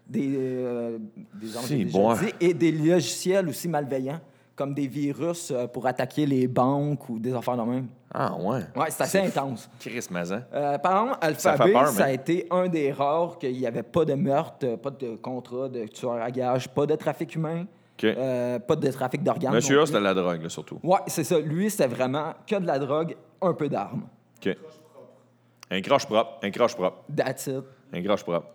des, 0.08 0.34
euh, 0.36 0.98
des, 1.36 1.48
déjà 1.48 1.60
bon. 1.92 2.14
dit, 2.14 2.34
et 2.40 2.54
des 2.54 2.72
logiciels 2.72 3.48
aussi 3.48 3.68
malveillants, 3.68 4.20
comme 4.56 4.74
des 4.74 4.88
virus 4.88 5.52
euh, 5.52 5.68
pour 5.68 5.88
attaquer 5.88 6.26
les 6.26 6.48
banques 6.48 7.10
ou 7.10 7.20
des 7.20 7.34
affaires 7.34 7.58
de 7.58 7.64
même. 7.64 7.88
Ah, 8.14 8.36
ouais. 8.36 8.62
Ouais, 8.76 8.90
c'est 8.90 9.04
assez 9.04 9.20
intense. 9.20 9.70
Chris 9.80 10.06
Mazan. 10.12 10.42
Euh, 10.54 10.78
par 10.78 11.04
exemple, 11.04 11.18
Ça 11.38 11.52
Alphabet, 11.52 11.74
peur, 11.74 11.88
ça 11.88 12.06
a 12.06 12.12
été 12.12 12.48
un 12.52 12.68
des 12.68 12.92
rares 12.92 13.38
qu'il 13.40 13.58
n'y 13.58 13.66
avait 13.66 13.84
pas 13.84 14.06
de 14.06 14.14
meurtre, 14.14 14.76
pas 14.76 14.92
de 14.92 15.16
contrat 15.16 15.70
de 15.70 15.88
tueur 15.88 16.22
à 16.22 16.30
gage, 16.30 16.70
pas 16.70 16.86
de 16.86 16.96
trafic 16.96 17.34
humain, 17.36 17.66
euh, 18.04 18.60
pas 18.60 18.76
de 18.76 18.92
trafic 18.92 19.24
d'organes. 19.24 19.54
Monsieur 19.54 19.86
c'était 19.86 20.00
la 20.00 20.14
drogue, 20.14 20.44
là, 20.44 20.50
surtout. 20.50 20.80
Ouais, 20.84 21.00
c'est 21.08 21.24
ça. 21.24 21.40
Lui, 21.40 21.70
c'était 21.70 21.88
vraiment 21.88 22.34
que 22.46 22.56
de 22.56 22.68
la 22.68 22.78
drogue, 22.80 23.16
un 23.42 23.54
peu 23.54 23.70
d'armes. 23.70 24.04
OK. 24.38 24.56
Un 25.74 25.82
croche 25.82 26.06
propre. 26.06 26.40
Un 26.44 26.52
croche 26.52 26.76
propre. 26.76 27.04
That's 27.16 27.48
it. 27.48 27.64
Un 27.94 28.04
croche 28.04 28.24
propre. 28.24 28.48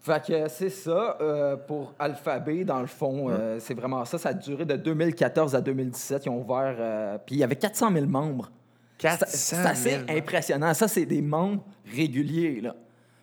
Fait 0.00 0.24
que 0.26 0.48
c'est 0.48 0.70
ça 0.70 1.18
euh, 1.20 1.56
pour 1.56 1.92
Alphabet, 1.98 2.64
dans 2.64 2.80
le 2.80 2.86
fond. 2.86 3.28
euh, 3.28 3.58
c'est 3.60 3.74
vraiment 3.74 4.04
ça. 4.06 4.16
Ça 4.16 4.30
a 4.30 4.34
duré 4.34 4.64
de 4.64 4.76
2014 4.76 5.54
à 5.54 5.60
2017. 5.60 6.24
Ils 6.24 6.28
ont 6.30 6.40
ouvert. 6.40 6.74
euh, 6.78 7.18
puis 7.18 7.36
il 7.36 7.38
y 7.38 7.44
avait 7.44 7.56
400 7.56 7.92
000 7.92 8.06
membres. 8.06 8.50
C'est- 8.98 9.08
400 9.08 9.26
C'est 9.28 9.56
assez 9.56 9.90
000 9.90 10.00
membres. 10.06 10.12
impressionnant. 10.18 10.72
Ça, 10.74 10.88
c'est 10.88 11.04
des 11.04 11.20
membres 11.20 11.62
réguliers, 11.94 12.60
là. 12.62 12.74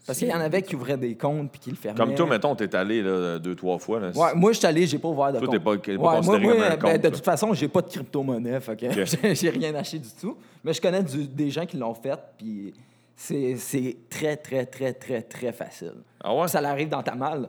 Parce 0.07 0.17
qu'il 0.17 0.27
y 0.27 0.33
en 0.33 0.39
avait 0.39 0.61
qui 0.63 0.75
ouvraient 0.75 0.97
des 0.97 1.15
comptes 1.15 1.51
puis 1.51 1.59
qui 1.59 1.69
le 1.69 1.75
fermaient. 1.75 1.97
Comme 1.97 2.15
toi, 2.15 2.25
mettons, 2.25 2.55
t'es 2.55 2.73
allé 2.75 3.01
là, 3.03 3.37
deux, 3.39 3.55
trois 3.55 3.77
fois. 3.77 3.99
Là. 3.99 4.09
Ouais, 4.15 4.33
moi, 4.35 4.51
je 4.51 4.57
suis 4.57 4.65
allé, 4.67 4.87
j'ai 4.87 4.97
pas 4.97 5.07
ouvert 5.09 5.31
de 5.31 5.37
Toi, 5.37 5.47
compte. 5.47 5.55
t'es 5.55 5.63
pas- 5.63 5.77
t'es 5.77 5.95
pas 5.97 6.03
Ouais, 6.09 6.15
considéré 6.17 6.43
moi, 6.43 6.51
comme 6.53 6.59
moi, 6.59 6.67
un 6.67 6.75
ben, 6.77 6.91
compte, 6.93 7.01
de 7.03 7.09
toute 7.09 7.23
façon, 7.25 7.53
j'ai 7.53 7.67
pas 7.67 7.81
de 7.81 7.87
crypto-monnaie, 7.89 8.59
fait 8.59 8.75
que 8.75 8.85
Ok. 8.87 9.33
j'ai- 9.35 9.49
rien 9.51 9.75
acheté 9.75 9.99
du 9.99 10.09
tout. 10.19 10.35
Mais 10.63 10.73
je 10.73 10.81
connais 10.81 11.03
du- 11.03 11.27
des 11.27 11.49
gens 11.51 11.65
qui 11.67 11.77
l'ont 11.77 11.93
fait, 11.93 12.19
puis 12.37 12.73
c'est 13.15 13.55
c'est 13.57 13.95
très, 14.09 14.35
très, 14.37 14.65
très, 14.65 14.93
très, 14.93 15.21
très 15.21 15.51
facile. 15.53 15.93
Ah 16.23 16.33
ouais? 16.33 16.41
Puis 16.41 16.49
Ça 16.49 16.61
l'arrive 16.61 16.89
dans 16.89 17.03
ta 17.03 17.13
malle. 17.15 17.47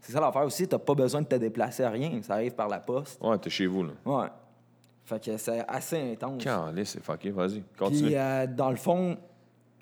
C'est 0.00 0.10
ça 0.12 0.20
l'affaire 0.20 0.42
aussi, 0.44 0.66
t'as 0.66 0.78
pas 0.80 0.94
besoin 0.94 1.22
de 1.22 1.26
te 1.28 1.36
déplacer 1.36 1.84
à 1.84 1.90
rien. 1.90 2.10
Ça 2.22 2.34
arrive 2.34 2.52
par 2.54 2.68
la 2.68 2.80
poste. 2.80 3.20
Ouais, 3.22 3.38
t'es 3.38 3.48
chez 3.50 3.66
vous, 3.66 3.84
là. 3.84 3.92
Ouais. 4.04 4.26
Fait 5.04 5.22
que 5.24 5.36
c'est 5.36 5.64
assez 5.68 6.12
intense. 6.12 6.42
Calais, 6.42 6.84
c'est 6.84 7.00
fucké. 7.02 7.30
Vas-y, 7.30 7.62
continue. 7.78 8.06
Puis, 8.08 8.16
euh, 8.16 8.46
dans 8.48 8.70
le 8.70 8.76
fond, 8.76 9.16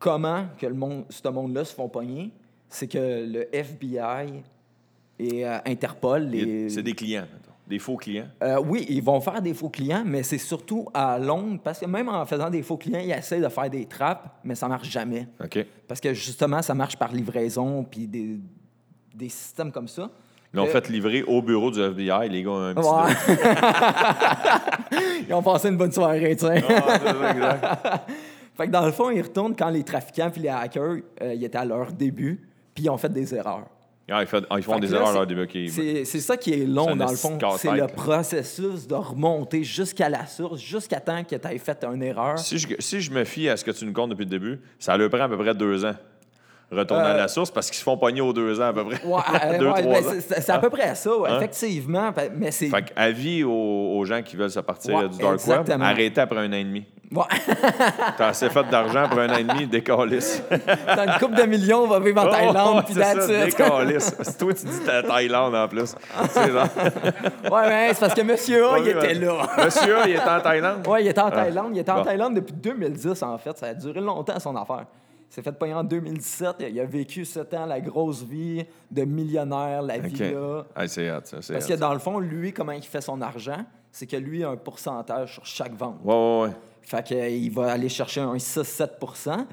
comment 0.00 0.46
que 0.58 0.66
le 0.66 0.74
monde, 0.74 1.04
ce 1.08 1.28
monde-là 1.28 1.64
se 1.64 1.72
font 1.74 1.88
pogner, 1.88 2.32
c'est 2.68 2.88
que 2.88 2.98
le 2.98 3.54
FBI 3.54 4.42
et 5.20 5.46
euh, 5.46 5.58
Interpol, 5.66 6.22
les... 6.24 6.68
C'est 6.70 6.82
des 6.82 6.94
clients. 6.94 7.26
Des 7.68 7.78
faux 7.78 7.96
clients. 7.96 8.26
Euh, 8.42 8.60
oui, 8.66 8.84
ils 8.88 9.02
vont 9.02 9.20
faire 9.20 9.40
des 9.40 9.54
faux 9.54 9.68
clients, 9.68 10.02
mais 10.04 10.24
c'est 10.24 10.38
surtout 10.38 10.88
à 10.92 11.18
longue, 11.20 11.60
parce 11.62 11.78
que 11.78 11.86
même 11.86 12.08
en 12.08 12.26
faisant 12.26 12.50
des 12.50 12.62
faux 12.62 12.76
clients, 12.76 12.98
ils 12.98 13.12
essaient 13.12 13.38
de 13.40 13.48
faire 13.48 13.70
des 13.70 13.84
trappes, 13.86 14.40
mais 14.42 14.56
ça 14.56 14.66
marche 14.66 14.88
jamais. 14.90 15.28
OK. 15.44 15.64
Parce 15.86 16.00
que 16.00 16.12
justement, 16.12 16.62
ça 16.62 16.74
marche 16.74 16.96
par 16.96 17.12
livraison, 17.12 17.84
puis 17.84 18.08
des, 18.08 18.38
des 19.14 19.28
systèmes 19.28 19.70
comme 19.70 19.86
ça. 19.86 20.10
Ils 20.52 20.56
l'ont 20.56 20.64
Euh, 20.66 20.70
fait 20.70 20.88
livrer 20.88 21.22
au 21.22 21.40
bureau 21.42 21.70
du 21.70 21.80
FBI, 21.80 22.28
les 22.28 22.42
gars, 22.42 22.50
un 22.50 22.74
petit 22.74 22.88
Ouais. 22.88 23.36
ils 25.28 25.34
ont 25.34 25.42
passé 25.42 25.68
une 25.68 25.76
bonne 25.76 25.92
soirée, 25.92 26.34
tu 26.34 26.46
sais. 26.46 26.64
Ah. 26.68 28.04
Fait 28.60 28.66
que 28.66 28.72
dans 28.72 28.84
le 28.84 28.92
fond, 28.92 29.08
ils 29.08 29.22
retournent 29.22 29.56
quand 29.56 29.70
les 29.70 29.82
trafiquants 29.82 30.28
puis 30.30 30.42
les 30.42 30.50
hackers, 30.50 30.96
euh, 31.22 31.32
ils 31.32 31.42
étaient 31.42 31.56
à 31.56 31.64
leur 31.64 31.90
début, 31.92 32.46
puis 32.74 32.84
ils 32.84 32.90
ont 32.90 32.98
fait 32.98 33.10
des 33.10 33.34
erreurs. 33.34 33.66
Ah, 34.10 34.20
ils, 34.22 34.26
fait- 34.26 34.44
ah, 34.50 34.56
ils 34.58 34.62
font 34.62 34.74
Fait 34.74 34.80
que 34.80 34.86
des 34.86 34.92
là, 34.92 34.98
erreurs 34.98 35.08
à 35.08 35.14
leur 35.14 35.26
début. 35.26 35.48
C'est 36.04 36.04
ça 36.04 36.36
qui 36.36 36.52
est 36.52 36.66
long, 36.66 36.94
dans 36.94 37.08
le 37.10 37.16
fond. 37.16 37.38
C'est 37.56 37.72
le 37.72 37.86
processus 37.86 38.86
de 38.86 38.94
remonter 38.94 39.64
jusqu'à 39.64 40.10
la 40.10 40.26
source, 40.26 40.60
jusqu'à 40.60 41.00
temps 41.00 41.24
que 41.24 41.36
tu 41.36 41.48
aies 41.48 41.56
fait 41.58 41.82
une 41.84 42.02
erreur. 42.02 42.38
Si 42.38 42.58
je, 42.58 42.68
si 42.78 43.00
je 43.00 43.10
me 43.10 43.24
fie 43.24 43.48
à 43.48 43.56
ce 43.56 43.64
que 43.64 43.70
tu 43.70 43.86
nous 43.86 43.94
comptes 43.94 44.10
depuis 44.10 44.24
le 44.26 44.30
début, 44.30 44.60
ça 44.78 44.94
leur 44.94 45.08
prend 45.08 45.20
à 45.22 45.28
peu 45.30 45.38
près 45.38 45.54
deux 45.54 45.86
ans. 45.86 45.94
Retourner 46.70 47.02
à 47.02 47.06
Euh, 47.14 47.16
la 47.16 47.28
source 47.28 47.50
parce 47.50 47.66
qu'ils 47.68 47.78
se 47.78 47.82
font 47.82 47.96
pogner 47.96 48.20
aux 48.20 48.32
deux 48.32 48.60
ans 48.60 48.66
à 48.68 48.72
peu 48.72 48.84
près. 48.84 49.02
Ouais, 49.04 49.20
euh, 49.44 49.58
deux, 49.58 49.66
ouais, 49.70 49.82
trois 49.82 50.00
ben, 50.00 50.06
ans. 50.08 50.12
c'est- 50.20 50.50
à 50.50 50.58
peu 50.58 50.70
près 50.70 50.94
ça, 50.94 51.10
Hein? 51.28 51.36
effectivement. 51.38 52.12
Fait- 52.12 52.30
Mais 52.34 52.50
c'est. 52.52 52.68
Fait 52.68 52.84
avis 52.94 53.42
aux, 53.42 53.50
aux 53.98 54.04
gens 54.04 54.22
qui 54.22 54.36
veulent 54.36 54.50
se 54.50 54.60
partir 54.60 54.94
Ouais, 54.94 55.08
du 55.08 55.18
Dark 55.18 55.34
exactement. 55.34 55.84
Web, 55.84 55.94
arrêtez 55.94 56.20
après 56.20 56.38
un 56.38 56.48
an 56.50 56.52
et 56.56 56.64
demi. 56.64 56.84
Ouais. 57.12 57.24
T'as 58.16 58.28
assez 58.28 58.48
fait 58.50 58.62
d'argent 58.70 59.08
pour 59.08 59.18
un 59.18 59.28
an 59.30 59.36
et 59.38 59.42
demi, 59.42 59.66
décalisse. 59.66 60.44
T'as 60.86 61.06
une 61.12 61.18
coupe 61.18 61.34
de 61.34 61.42
millions, 61.42 61.80
on 61.82 61.88
va 61.88 61.98
vivre 61.98 62.22
en 62.22 62.26
Oh, 62.28 62.30
Thaïlande, 62.30 62.84
puis 62.84 62.94
it. 62.94 63.46
décalisse. 63.46 64.14
C'est 64.22 64.38
toi, 64.38 64.54
tu 64.54 64.66
dis 64.66 64.80
ta 64.86 65.02
Thaïlande 65.02 65.54
en 65.56 65.66
plus. 65.66 65.96
Genre, 66.36 66.68
Ouais, 67.50 67.68
mais 67.68 67.88
c'est 67.94 68.00
parce 68.00 68.14
que 68.14 68.22
Monsieur 68.22 68.64
A, 68.68 68.78
il 68.78 68.88
était 68.90 69.14
là. 69.14 69.32
Monsieur, 69.64 69.96
il 70.06 70.12
est 70.12 70.20
en 70.20 70.40
Thaïlande? 70.40 70.86
Ouais, 70.86 71.02
il 71.02 71.08
était 71.08 71.20
en 71.20 71.30
Thaïlande. 71.32 71.70
Il 71.74 71.80
était 71.80 71.90
en 71.90 71.96
Bon. 71.96 72.04
Thaïlande 72.04 72.34
depuis 72.34 72.54
2010, 72.54 73.20
en 73.24 73.36
fait. 73.38 73.58
Ça 73.58 73.66
a 73.66 73.74
duré 73.74 74.00
longtemps, 74.00 74.38
son 74.38 74.54
affaire. 74.54 74.84
S'est 75.30 75.42
fait 75.42 75.52
payer 75.52 75.72
en 75.74 75.84
2017. 75.84 76.56
Il 76.68 76.80
a 76.80 76.84
vécu 76.84 77.24
sept 77.24 77.54
ans 77.54 77.64
la 77.64 77.80
grosse 77.80 78.22
vie 78.24 78.64
de 78.90 79.04
millionnaire, 79.04 79.80
la 79.80 79.96
OK. 79.98 80.02
villa. 80.06 80.66
Ah, 80.74 80.88
c'est 80.88 81.06
ça. 81.24 81.38
c'est 81.40 81.52
Parce 81.52 81.66
que 81.66 81.74
dans 81.74 81.92
le 81.92 82.00
fond, 82.00 82.18
lui, 82.18 82.52
comment 82.52 82.72
il 82.72 82.82
fait 82.82 83.00
son 83.00 83.20
argent, 83.22 83.64
c'est 83.92 84.06
que 84.06 84.16
lui 84.16 84.42
a 84.42 84.50
un 84.50 84.56
pourcentage 84.56 85.34
sur 85.34 85.46
chaque 85.46 85.74
vente. 85.76 85.98
Ouais, 86.04 86.12
ouais, 86.14 86.42
ouais. 86.48 86.50
Fait 86.82 87.04
qu'il 87.04 87.52
va 87.52 87.70
aller 87.72 87.88
chercher 87.88 88.20
un 88.22 88.34
6-7% 88.34 89.46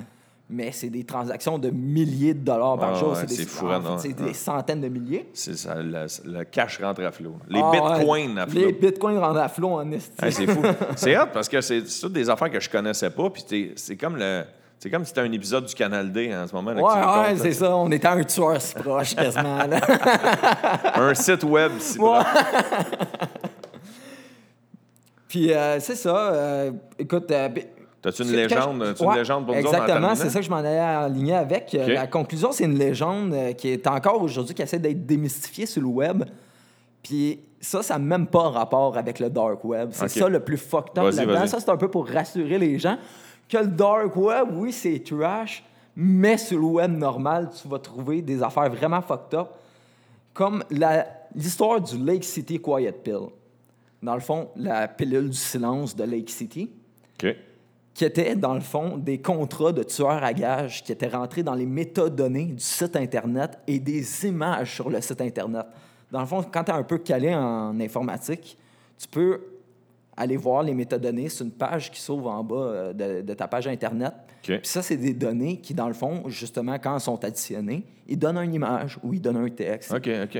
mais 0.50 0.72
c'est 0.72 0.90
des 0.90 1.04
transactions 1.04 1.60
de 1.60 1.70
milliers 1.70 2.34
de 2.34 2.40
dollars 2.40 2.78
par 2.80 2.96
jour. 2.96 3.12
ouais, 3.12 3.26
des, 3.26 3.36
c'est 3.36 3.46
fou, 3.46 3.68
en 3.68 3.82
fait, 3.98 4.08
c'est 4.08 4.14
des 4.14 4.34
centaines 4.34 4.80
de 4.80 4.88
milliers. 4.88 5.28
C'est 5.34 5.58
ça, 5.58 5.76
le, 5.76 6.06
le 6.24 6.44
cash 6.46 6.82
rentre 6.82 7.04
à 7.04 7.12
flot. 7.12 7.36
Les 7.50 7.60
Ah, 7.62 7.70
bitcoins 7.98 8.38
à 8.38 8.48
flot. 8.48 8.62
Les 8.62 8.72
bitcoins 8.72 9.18
rendent 9.18 9.40
à 9.40 9.50
flot 9.50 9.74
en 9.74 9.92
esti. 9.92 10.14
Hey, 10.24 10.32
c'est 10.32 10.48
fou. 10.48 10.62
c'est 10.96 11.18
hot 11.18 11.26
parce 11.34 11.50
que 11.50 11.60
c'est 11.60 11.86
c'est 11.86 12.00
toutes 12.00 12.14
des 12.14 12.30
affaires 12.30 12.50
que 12.50 12.62
je 12.62 12.70
connaissais 12.70 13.10
pas. 13.10 13.30
Puis 13.30 13.44
t'es- 13.44 13.74
c'est 13.76 13.98
comme 13.98 14.16
le. 14.16 14.44
C'est 14.80 14.92
comme 14.92 15.04
si 15.04 15.10
c'était 15.10 15.22
un 15.22 15.32
épisode 15.32 15.66
du 15.66 15.74
Canal 15.74 16.12
D 16.12 16.32
en 16.36 16.46
ce 16.48 16.54
moment. 16.54 16.72
là, 16.72 16.82
Ouais, 16.82 17.30
ouais, 17.32 17.36
c'est 17.38 17.54
ça. 17.54 17.76
On 17.76 17.90
était 17.92 18.08
un 18.08 18.24
tueur 18.24 18.62
si 18.62 18.76
proche, 18.76 19.16
quasiment. 19.16 19.58
Un 20.96 21.14
site 21.16 21.44
web. 21.44 21.72
si 21.80 21.98
Ouais. 22.00 22.20
proche. 22.20 22.26
Puis 25.28 25.52
euh, 25.52 25.80
c'est 25.80 25.96
ça. 25.96 26.16
euh, 26.16 26.72
écoute. 26.98 27.30
euh, 27.32 27.50
T'as-tu 28.02 28.22
une 28.24 28.32
légende? 28.32 28.94
je- 28.98 29.04
une 29.04 29.10
Ouais, 29.10 29.18
légende 29.18 29.46
pour 29.46 29.56
nous 29.56 29.60
Exactement, 29.62 30.16
c'est 30.16 30.30
ça 30.30 30.40
que 30.40 30.46
je 30.46 30.50
m'en 30.50 30.58
allais 30.58 30.78
aligner 30.80 31.36
avec. 31.36 31.74
La 31.88 32.08
conclusion, 32.08 32.52
c'est 32.52 32.64
une 32.66 32.78
légende 32.78 33.34
euh, 33.34 33.54
qui 33.54 33.70
est 33.70 33.88
encore 33.88 34.22
aujourd'hui, 34.22 34.54
qui 34.54 34.62
essaie 34.62 34.80
d'être 34.80 35.06
démystifiée 35.06 35.66
sur 35.66 35.82
le 35.82 35.88
web. 35.88 36.24
Puis 37.04 37.40
ça, 37.60 37.82
ça 37.84 37.96
n'a 37.96 38.00
même 38.00 38.28
pas 38.28 38.50
rapport 38.50 38.98
avec 38.98 39.20
le 39.20 39.30
dark 39.30 39.64
web. 39.66 39.90
C'est 39.92 40.08
ça 40.10 40.30
le 40.30 40.40
plus 40.40 40.58
fucked 40.58 40.98
up 40.98 41.12
là-dedans. 41.14 41.48
Ça, 41.48 41.60
c'est 41.60 41.70
un 41.70 41.78
peu 41.78 41.90
pour 41.90 42.08
rassurer 42.08 42.58
les 42.60 42.78
gens 42.80 42.98
que 43.50 43.58
le 43.58 43.68
dark 43.68 44.16
web, 44.16 44.50
oui, 44.54 44.72
c'est 44.72 45.04
trash, 45.04 45.64
mais 45.96 46.38
sur 46.38 46.60
le 46.60 46.66
web 46.66 46.92
normal, 46.92 47.50
tu 47.60 47.68
vas 47.68 47.80
trouver 47.80 48.22
des 48.22 48.42
affaires 48.44 48.70
vraiment 48.70 49.02
fucked 49.02 49.38
up. 49.40 49.48
Comme 50.34 50.64
l'histoire 51.34 51.82
du 51.82 51.98
Lake 51.98 52.24
City 52.24 52.60
Quiet 52.60 52.92
Pill. 52.92 53.30
Dans 54.04 54.14
le 54.14 54.22
fond, 54.22 54.50
la 54.56 54.88
pilule 54.88 55.30
du 55.30 55.38
silence 55.38 55.96
de 55.96 56.04
Lake 56.04 56.30
City 56.30 56.70
qui 57.98 58.06
étaient, 58.06 58.36
dans 58.36 58.54
le 58.54 58.62
fond, 58.62 58.96
des 58.96 59.20
contrats 59.20 59.72
de 59.72 59.82
tueurs 59.82 60.24
à 60.24 60.32
gages 60.32 60.84
qui 60.84 60.92
étaient 60.92 61.08
rentrés 61.08 61.42
dans 61.42 61.56
les 61.56 61.66
métadonnées 61.66 62.46
du 62.46 62.60
site 62.60 62.96
Internet 62.96 63.58
et 63.66 63.80
des 63.80 64.28
images 64.28 64.76
sur 64.76 64.88
le 64.88 65.02
site 65.02 65.20
Internet. 65.20 65.66
Dans 66.12 66.20
le 66.20 66.28
fond, 66.28 66.44
quand 66.44 66.64
tu 66.64 66.70
es 66.70 66.76
un 66.76 66.84
peu 66.84 67.00
calé 67.00 67.34
en 67.34 67.80
informatique, 67.80 68.56
tu 69.00 69.08
peux 69.08 69.42
aller 70.18 70.36
voir 70.36 70.64
les 70.64 70.74
métadonnées 70.74 71.30
sur 71.30 71.46
une 71.46 71.52
page 71.52 71.92
qui 71.92 72.02
s'ouvre 72.02 72.30
en 72.32 72.44
bas 72.44 72.56
euh, 72.56 72.94
de, 72.94 73.22
de 73.22 73.34
ta 73.34 73.48
page 73.48 73.68
Internet. 73.68 74.14
Puis 74.42 74.60
ça, 74.64 74.82
c'est 74.82 74.98
des 74.98 75.14
données 75.14 75.58
qui, 75.62 75.74
dans 75.74 75.88
le 75.88 75.94
fond, 75.94 76.24
justement, 76.28 76.74
quand 76.80 76.96
elles 76.96 77.02
sont 77.02 77.24
additionnées, 77.24 77.84
ils 78.08 78.18
donnent 78.18 78.38
une 78.38 78.54
image 78.54 78.98
ou 79.04 79.14
ils 79.14 79.22
donnent 79.22 79.38
un 79.38 79.50
texte. 79.50 79.94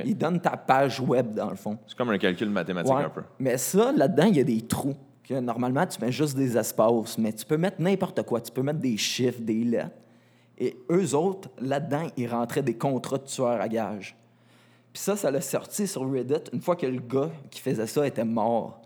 Ils 0.04 0.16
donnent 0.16 0.40
ta 0.40 0.56
page 0.56 0.98
web, 1.00 1.34
dans 1.34 1.50
le 1.50 1.56
fond. 1.56 1.78
C'est 1.86 1.96
comme 1.96 2.10
un 2.10 2.18
calcul 2.18 2.50
mathématique 2.50 2.92
Ouais. 2.94 3.04
un 3.04 3.10
peu. 3.10 3.22
Mais 3.38 3.56
ça, 3.58 3.92
là-dedans, 3.92 4.24
il 4.24 4.36
y 4.36 4.40
a 4.40 4.44
des 4.44 4.62
trous. 4.62 4.94
Normalement, 5.30 5.86
tu 5.86 6.00
mets 6.02 6.10
juste 6.10 6.36
des 6.36 6.56
espaces, 6.56 7.18
mais 7.18 7.32
tu 7.34 7.44
peux 7.44 7.58
mettre 7.58 7.80
n'importe 7.82 8.22
quoi. 8.22 8.40
Tu 8.40 8.50
peux 8.50 8.62
mettre 8.62 8.78
des 8.80 8.96
chiffres, 8.96 9.40
des 9.42 9.62
lettres. 9.62 9.90
Et 10.56 10.74
eux 10.90 11.14
autres, 11.14 11.50
là-dedans, 11.60 12.06
ils 12.16 12.26
rentraient 12.28 12.62
des 12.62 12.74
contrats 12.78 13.18
de 13.18 13.24
tueurs 13.24 13.60
à 13.60 13.68
gages. 13.68 14.16
Puis 14.92 15.02
ça, 15.02 15.16
ça 15.16 15.30
l'a 15.30 15.42
sorti 15.42 15.86
sur 15.86 16.10
Reddit 16.10 16.34
une 16.54 16.62
fois 16.62 16.74
que 16.76 16.86
le 16.86 16.98
gars 17.00 17.30
qui 17.50 17.60
faisait 17.60 17.86
ça 17.86 18.06
était 18.06 18.24
mort. 18.24 18.77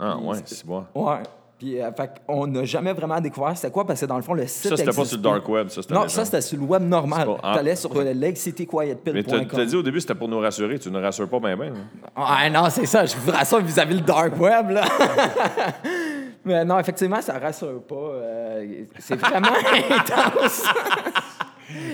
Ah, 0.00 0.16
ouais, 0.16 0.38
c'est- 0.44 0.64
bon. 0.66 0.84
Ouais. 0.94 1.16
Puis, 1.58 1.78
euh, 1.78 1.92
fait 1.92 2.10
on 2.26 2.46
n'a 2.46 2.64
jamais 2.64 2.94
vraiment 2.94 3.20
découvert 3.20 3.54
c'était 3.54 3.70
quoi, 3.70 3.86
parce 3.86 4.00
que 4.00 4.06
dans 4.06 4.16
le 4.16 4.22
fond, 4.22 4.32
le 4.32 4.46
site. 4.46 4.70
Ça, 4.70 4.76
c'était 4.78 4.92
pas 4.92 5.04
sur 5.04 5.18
le 5.18 5.22
dark 5.22 5.46
web, 5.46 5.68
ça, 5.68 5.82
c'était 5.82 5.92
Non, 5.92 6.08
ça, 6.08 6.24
c'était 6.24 6.40
sur 6.40 6.58
le 6.58 6.64
web 6.64 6.82
normal. 6.82 7.26
Pas- 7.26 7.36
ah, 7.42 7.50
Tu 7.52 7.58
allais 7.58 7.76
sur 7.76 7.92
le 7.92 8.02
Mais 8.04 8.14
lakeCityquietpill.com. 8.14 9.46
t'as 9.46 9.56
t'as 9.58 9.64
dit 9.66 9.76
au 9.76 9.82
début 9.82 10.00
c'était 10.00 10.14
pour 10.14 10.26
nous 10.28 10.38
rassurer. 10.38 10.78
Tu 10.78 10.90
nous 10.90 11.00
rassures 11.02 11.28
pas 11.28 11.38
bien, 11.38 11.56
bien. 11.58 11.66
hein? 11.66 12.10
Ah 12.16 12.48
non, 12.48 12.70
c'est 12.70 12.86
ça, 12.86 13.04
je 13.04 13.14
vous 13.14 13.30
rassure 13.30 13.60
vis-à-vis 13.60 13.96
le 13.96 14.00
dark 14.00 14.40
web, 14.40 14.70
là. 14.70 14.84
Mais 16.46 16.64
non, 16.64 16.78
effectivement, 16.78 17.20
ça 17.20 17.38
rassure 17.38 17.82
pas. 17.82 17.94
euh, 17.94 18.84
c'est 18.98 19.16
vraiment 19.20 19.48
intense. 19.90 20.64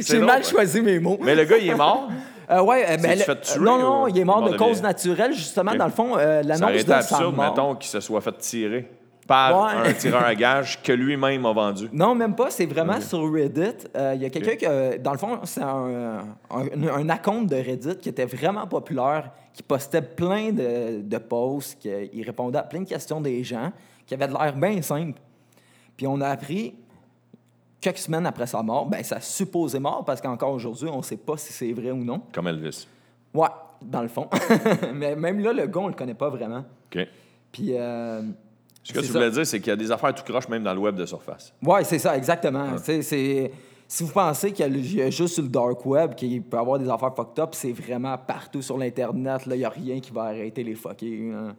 J'ai 0.01 0.21
mal 0.21 0.39
ouais. 0.39 0.45
choisi 0.45 0.81
mes 0.81 1.01
mots. 1.01 1.19
Mais 1.21 1.35
le 1.35 1.45
gars, 1.45 1.59
il 1.59 1.69
est 1.69 1.75
mort. 1.75 2.09
Euh, 2.51 2.63
ouais, 2.63 2.85
euh, 2.89 2.97
ben, 2.97 3.19
fait 3.19 3.41
tuer 3.41 3.61
non, 3.61 3.79
non, 3.79 4.05
ou 4.05 4.09
il 4.09 4.19
est 4.19 4.25
mort 4.25 4.39
il 4.41 4.49
est 4.49 4.53
de 4.53 4.57
mort 4.59 4.69
de 4.69 4.73
cause 4.73 4.83
naturelle, 4.83 5.33
justement. 5.33 5.75
Dans 5.75 5.87
le 5.87 5.91
fond, 5.91 6.17
euh, 6.17 6.43
Ça 6.43 6.49
l'annonce 6.49 6.71
été 6.71 6.85
de 6.85 6.89
sa 6.89 6.97
absurde, 6.99 7.35
mort. 7.35 7.45
mettons, 7.51 7.75
qu'il 7.75 7.91
se 7.91 8.01
soit 8.01 8.21
fait 8.21 8.39
tirer. 8.39 8.89
par 9.27 9.61
Ouais. 9.83 9.89
un 9.89 9.93
tireur 9.93 10.23
à 10.25 10.35
gage 10.37 10.81
que 10.83 10.93
lui-même 10.93 11.45
a 11.47 11.53
vendu. 11.53 11.89
Non, 11.93 12.15
même 12.15 12.37
pas. 12.37 12.49
C'est 12.51 12.67
vraiment 12.67 13.01
sur 13.01 13.29
Reddit. 13.33 13.89
Euh, 13.97 14.13
Il 14.15 14.23
y 14.23 14.25
a 14.25 14.31
quelqu'un 14.31 14.55
qui, 14.55 14.67
euh, 14.67 14.99
dans 14.99 15.11
le 15.11 15.19
fond, 15.19 15.41
c'est 15.43 15.63
un, 15.63 16.25
un, 16.51 16.89
un 16.95 17.09
account 17.09 17.43
de 17.43 17.57
Reddit 17.57 17.97
qui 18.01 18.09
était 18.09 18.25
vraiment 18.27 18.69
populaire, 18.69 19.31
qui 19.53 19.65
postait 19.65 20.03
plein 20.03 20.53
de, 20.53 21.01
de 21.03 21.19
posts, 21.19 21.77
qui 21.81 21.91
il 22.13 22.23
répondait 22.25 22.59
à 22.59 22.63
plein 22.63 22.83
de 22.83 22.89
questions 22.89 23.21
des 23.21 23.43
gens, 23.43 23.73
qui 24.07 24.15
avaient 24.15 24.29
de 24.29 24.33
l'air 24.33 24.55
bien 24.55 24.81
simple. 24.81 25.19
Puis 25.97 26.07
on 26.07 26.21
a 26.21 26.29
appris 26.29 26.75
quelques 27.81 27.99
semaines 27.99 28.27
après 28.27 28.47
sa 28.47 28.63
mort, 28.63 28.87
ben 28.87 29.03
ça 29.03 29.21
supposé 29.21 29.79
mort 29.79 30.05
parce 30.05 30.21
qu'encore 30.21 30.53
aujourd'hui, 30.53 30.89
on 30.89 30.99
ne 30.99 31.03
sait 31.03 31.17
pas 31.17 31.37
si 31.37 31.53
c'est 31.53 31.73
vrai 31.73 31.91
ou 31.91 32.05
non. 32.05 32.23
Comme 32.33 32.49
Elvis. 32.49 32.87
Ouais, 33.35 33.49
dans 33.83 34.03
le 34.03 34.09
fond. 34.09 34.29
Mais 34.95 35.15
même 35.17 35.41
là, 35.41 35.53
le 35.53 35.67
gars, 35.67 35.81
on 35.81 35.89
le 35.89 35.95
connaît 35.95 36.15
pas 36.15 36.29
vraiment. 36.31 36.65
OK. 36.95 37.07
Puis. 37.53 37.71
euh, 37.77 38.23
Ce 38.83 38.93
que 38.93 39.01
tu 39.01 39.07
ça. 39.07 39.13
voulais 39.13 39.31
dire, 39.31 39.47
c'est 39.47 39.59
qu'il 39.61 39.69
y 39.69 39.73
a 39.73 39.77
des 39.77 39.91
affaires 39.93 40.15
tout 40.15 40.23
croche 40.25 40.49
même 40.49 40.63
dans 40.63 40.73
le 40.75 40.81
web 40.81 40.95
de 40.97 41.05
surface. 41.07 41.53
Oui, 41.63 41.81
c'est 41.85 41.99
ça, 41.99 42.17
exactement. 42.17 42.79
C'est- 42.79 43.03
Si 43.89 44.03
vous 44.03 44.11
pensez 44.13 44.51
qu'il 44.53 44.95
y 44.97 45.01
a 45.03 45.11
juste 45.11 45.35
sur 45.35 45.45
le 45.45 45.49
dark 45.49 45.87
web 45.87 46.15
qu'il 46.17 46.43
peut 46.43 46.57
y 46.57 46.61
avoir 46.61 46.77
des 46.79 46.89
affaires 46.89 47.15
fucked 47.15 47.39
up, 47.39 47.51
c'est 47.53 47.71
vraiment 47.71 48.19
partout 48.19 48.61
sur 48.61 48.77
l'Internet. 48.77 49.47
Là, 49.47 49.55
il 49.55 49.59
n'y 49.61 49.65
a 49.65 49.69
rien 49.69 50.01
qui 50.01 50.11
va 50.11 50.23
arrêter 50.25 50.65
les 50.65 50.75
fuckers. 50.75 51.33
hein. 51.37 51.55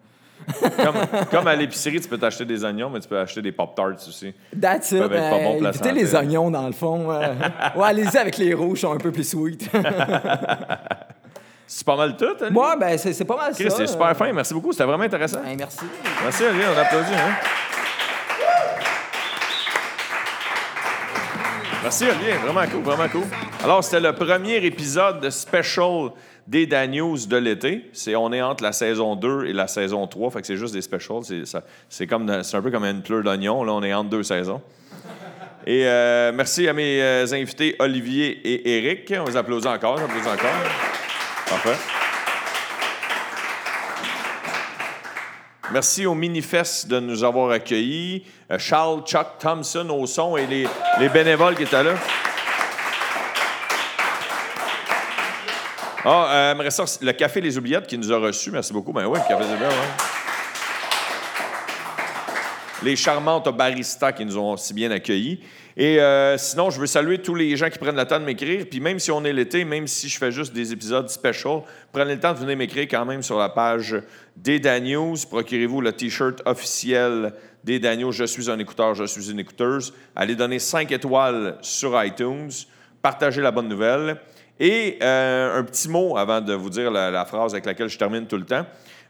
Comme, 0.62 1.26
comme 1.30 1.48
à 1.48 1.56
l'épicerie, 1.56 2.00
tu 2.00 2.08
peux 2.08 2.18
t'acheter 2.18 2.46
des 2.46 2.64
oignons, 2.64 2.90
mais 2.90 3.00
tu 3.00 3.08
peux 3.08 3.20
acheter 3.20 3.42
des 3.42 3.52
Pop-Tarts 3.52 4.08
aussi. 4.08 4.34
That's 4.60 4.92
it. 4.92 5.02
être 5.02 5.10
pas 5.10 5.40
bons 5.40 5.60
pour 5.60 5.68
évitez 5.68 5.92
les 5.92 6.16
oignons, 6.16 6.50
dans 6.50 6.68
le 6.68 6.74
fond. 6.74 7.12
euh. 7.12 7.34
ouais, 7.76 7.88
allez-y 7.88 8.18
avec 8.18 8.38
les 8.38 8.54
rouges, 8.54 8.80
ils 8.80 8.82
sont 8.82 8.94
un 8.94 8.98
peu 8.98 9.12
plus 9.12 9.30
sweet. 9.30 9.70
C'est 11.70 11.86
pas 11.86 11.98
mal 11.98 12.16
tout, 12.16 12.26
Ali? 12.42 12.54
Moi, 12.54 12.78
ben, 12.78 12.98
c'est 12.98 13.26
pas 13.26 13.36
mal 13.36 13.54
Chris, 13.54 13.70
ça. 13.70 13.76
c'est 13.76 13.88
super 13.88 14.16
fin. 14.16 14.32
Merci 14.32 14.54
beaucoup. 14.54 14.72
C'était 14.72 14.86
vraiment 14.86 15.04
intéressant. 15.04 15.42
Ben, 15.44 15.58
merci. 15.58 15.80
Merci, 16.24 16.46
Ali. 16.46 16.60
On 16.74 16.80
applaudit. 16.80 17.14
Hein? 17.14 17.36
Merci, 21.84 22.06
Olivier. 22.06 22.34
Vraiment 22.36 22.66
cool, 22.72 22.82
vraiment 22.84 23.10
cool. 23.10 23.24
Alors, 23.64 23.84
c'était 23.84 24.00
le 24.00 24.14
premier 24.14 24.56
épisode 24.66 25.20
de 25.20 25.30
special 25.30 26.12
des 26.48 26.66
Dan 26.66 26.92
News 26.92 27.18
de 27.28 27.38
l'été. 27.38 27.90
C'est, 27.94 28.16
on 28.16 28.32
est 28.32 28.42
entre 28.42 28.64
la 28.64 28.72
saison 28.72 29.16
2 29.16 29.48
et 29.48 29.54
la 29.54 29.68
saison 29.68 30.08
3, 30.08 30.32
fait 30.32 30.46
c'est 30.46 30.58
juste 30.58 30.74
des 30.74 30.82
specials. 30.82 31.22
C'est, 31.90 32.08
comme, 32.08 32.44
c'est 32.44 32.58
un 32.58 32.62
peu 32.62 32.72
comme 32.72 32.86
une 32.86 33.02
pleure 33.02 33.24
d'oignon. 33.24 33.64
Là, 33.64 33.74
on 33.74 33.84
est 33.84 33.94
entre 33.94 34.10
deux 34.10 34.24
saisons. 34.24 34.62
Et 35.66 35.86
euh, 35.86 36.32
merci 36.34 36.66
à 36.70 36.74
mes 36.74 37.02
euh, 37.02 37.26
invités 37.34 37.76
Olivier 37.80 38.30
et 38.48 38.78
Eric. 38.78 39.14
On 39.20 39.26
les 39.26 39.36
applaudit 39.36 39.68
encore, 39.68 40.00
on 40.00 40.06
applaudit 40.06 40.28
encore. 40.28 40.50
Parfait. 41.50 41.76
Merci 45.74 46.06
au 46.06 46.16
Minifest 46.16 46.88
de 46.88 47.02
nous 47.02 47.26
avoir 47.26 47.52
accueillis. 47.52 48.24
Euh, 48.50 48.58
Charles 48.58 49.02
Chuck 49.06 49.40
Thompson 49.40 49.90
au 49.90 50.08
son 50.08 50.38
et 50.38 50.48
les 50.48 51.10
bénévoles 51.10 51.56
qui 51.56 51.64
étaient 51.64 51.84
là. 51.84 51.96
Ah, 56.10 56.30
euh, 56.32 56.52
j'aimerais 56.52 56.72
ça, 56.72 56.86
le 57.02 57.12
Café 57.12 57.42
Les 57.42 57.58
Oubliettes 57.58 57.86
qui 57.86 57.98
nous 57.98 58.14
a 58.14 58.18
reçus. 58.18 58.50
Merci 58.50 58.72
beaucoup. 58.72 58.94
Ben 58.94 59.06
oui, 59.08 59.20
le 59.20 59.28
Café 59.28 59.44
Les. 59.44 59.58
Les 62.90 62.96
charmantes 62.96 63.50
baristas 63.54 64.14
qui 64.14 64.24
nous 64.24 64.38
ont 64.38 64.56
si 64.56 64.74
bien 64.74 64.90
accueillis. 64.92 65.42
Et 65.76 66.00
euh, 66.00 66.38
sinon, 66.38 66.70
je 66.70 66.80
veux 66.80 66.88
saluer 66.88 67.18
tous 67.18 67.36
les 67.36 67.58
gens 67.58 67.70
qui 67.70 67.78
prennent 67.78 67.98
le 67.98 68.06
temps 68.06 68.22
de 68.22 68.24
m'écrire. 68.24 68.68
Puis 68.72 68.80
même 68.80 69.00
si 69.00 69.12
on 69.12 69.26
est 69.26 69.34
l'été, 69.34 69.66
même 69.66 69.86
si 69.86 70.08
je 70.08 70.18
fais 70.18 70.32
juste 70.32 70.54
des 70.54 70.72
épisodes 70.72 71.10
special, 71.10 71.64
prenez 71.92 72.14
le 72.14 72.22
temps 72.22 72.32
de 72.32 72.40
venir 72.40 72.56
m'écrire 72.56 72.88
quand 72.90 73.04
même 73.04 73.22
sur 73.22 73.38
la 73.38 73.50
page 73.50 73.98
des 74.38 74.62
News. 74.80 75.18
Procurez-vous 75.30 75.82
le 75.82 75.92
T-shirt 75.92 76.42
officiel 76.46 77.34
des 77.66 77.82
News. 77.98 78.14
Je 78.14 78.24
suis 78.24 78.50
un 78.50 78.60
écouteur, 78.60 78.96
je 78.96 79.04
suis 79.04 79.30
une 79.30 79.42
écouteuse. 79.42 79.94
Allez 80.16 80.36
donner 80.36 80.60
5 80.60 80.90
étoiles 80.90 81.58
sur 81.62 82.02
iTunes. 82.02 82.52
Partagez 83.02 83.42
la 83.42 83.52
bonne 83.52 83.68
nouvelle. 83.68 84.22
Et 84.60 84.98
euh, 85.02 85.60
un 85.60 85.64
petit 85.64 85.90
mot 85.90 86.18
avant 86.18 86.42
de 86.42 86.54
vous 86.54 86.70
dire 86.70 86.92
la, 86.92 87.26
phrase 87.26 87.54
avec 87.54 87.66
laquelle 87.66 87.90
je 87.90 87.98
termine 87.98 88.26
tout 88.26 88.38
le 88.38 88.46
temps. 88.46 88.66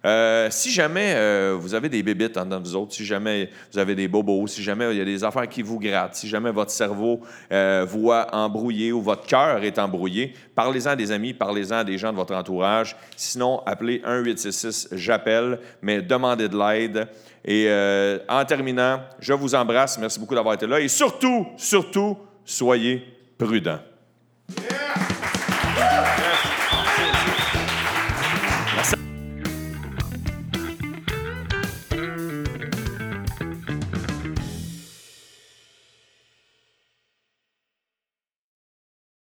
Euh, 0.05 0.47
si 0.51 0.71
jamais 0.71 1.13
euh, 1.15 1.57
vous 1.59 1.73
avez 1.73 1.89
des 1.89 2.03
bébites 2.03 2.37
en 2.37 2.45
dedans 2.45 2.59
de 2.59 2.67
vous 2.67 2.75
autres, 2.75 2.93
si 2.93 3.05
jamais 3.05 3.49
vous 3.73 3.79
avez 3.79 3.95
des 3.95 4.07
bobos, 4.07 4.47
si 4.47 4.61
jamais 4.61 4.89
il 4.91 4.97
y 4.97 5.01
a 5.01 5.05
des 5.05 5.23
affaires 5.23 5.47
qui 5.49 5.61
vous 5.61 5.79
grattent, 5.79 6.15
si 6.15 6.27
jamais 6.27 6.51
votre 6.51 6.71
cerveau 6.71 7.21
euh, 7.51 7.85
voit 7.87 8.27
embrouillé 8.33 8.91
ou 8.91 9.01
votre 9.01 9.25
cœur 9.25 9.63
est 9.63 9.79
embrouillé, 9.79 10.33
parlez-en 10.55 10.91
à 10.91 10.95
des 10.95 11.11
amis, 11.11 11.33
parlez-en 11.33 11.77
à 11.77 11.83
des 11.83 11.97
gens 11.97 12.11
de 12.11 12.17
votre 12.17 12.35
entourage. 12.35 12.95
Sinon, 13.15 13.61
appelez 13.65 14.01
1-866 14.05 14.89
J'appelle, 14.91 15.59
mais 15.81 16.01
demandez 16.01 16.47
de 16.47 16.57
l'aide. 16.57 17.07
Et 17.43 17.65
euh, 17.67 18.19
en 18.29 18.45
terminant, 18.45 19.01
je 19.19 19.33
vous 19.33 19.55
embrasse. 19.55 19.97
Merci 19.97 20.19
beaucoup 20.19 20.35
d'avoir 20.35 20.53
été 20.53 20.67
là. 20.67 20.79
Et 20.79 20.87
surtout, 20.87 21.47
surtout, 21.57 22.17
soyez 22.45 23.03
prudents. 23.37 23.79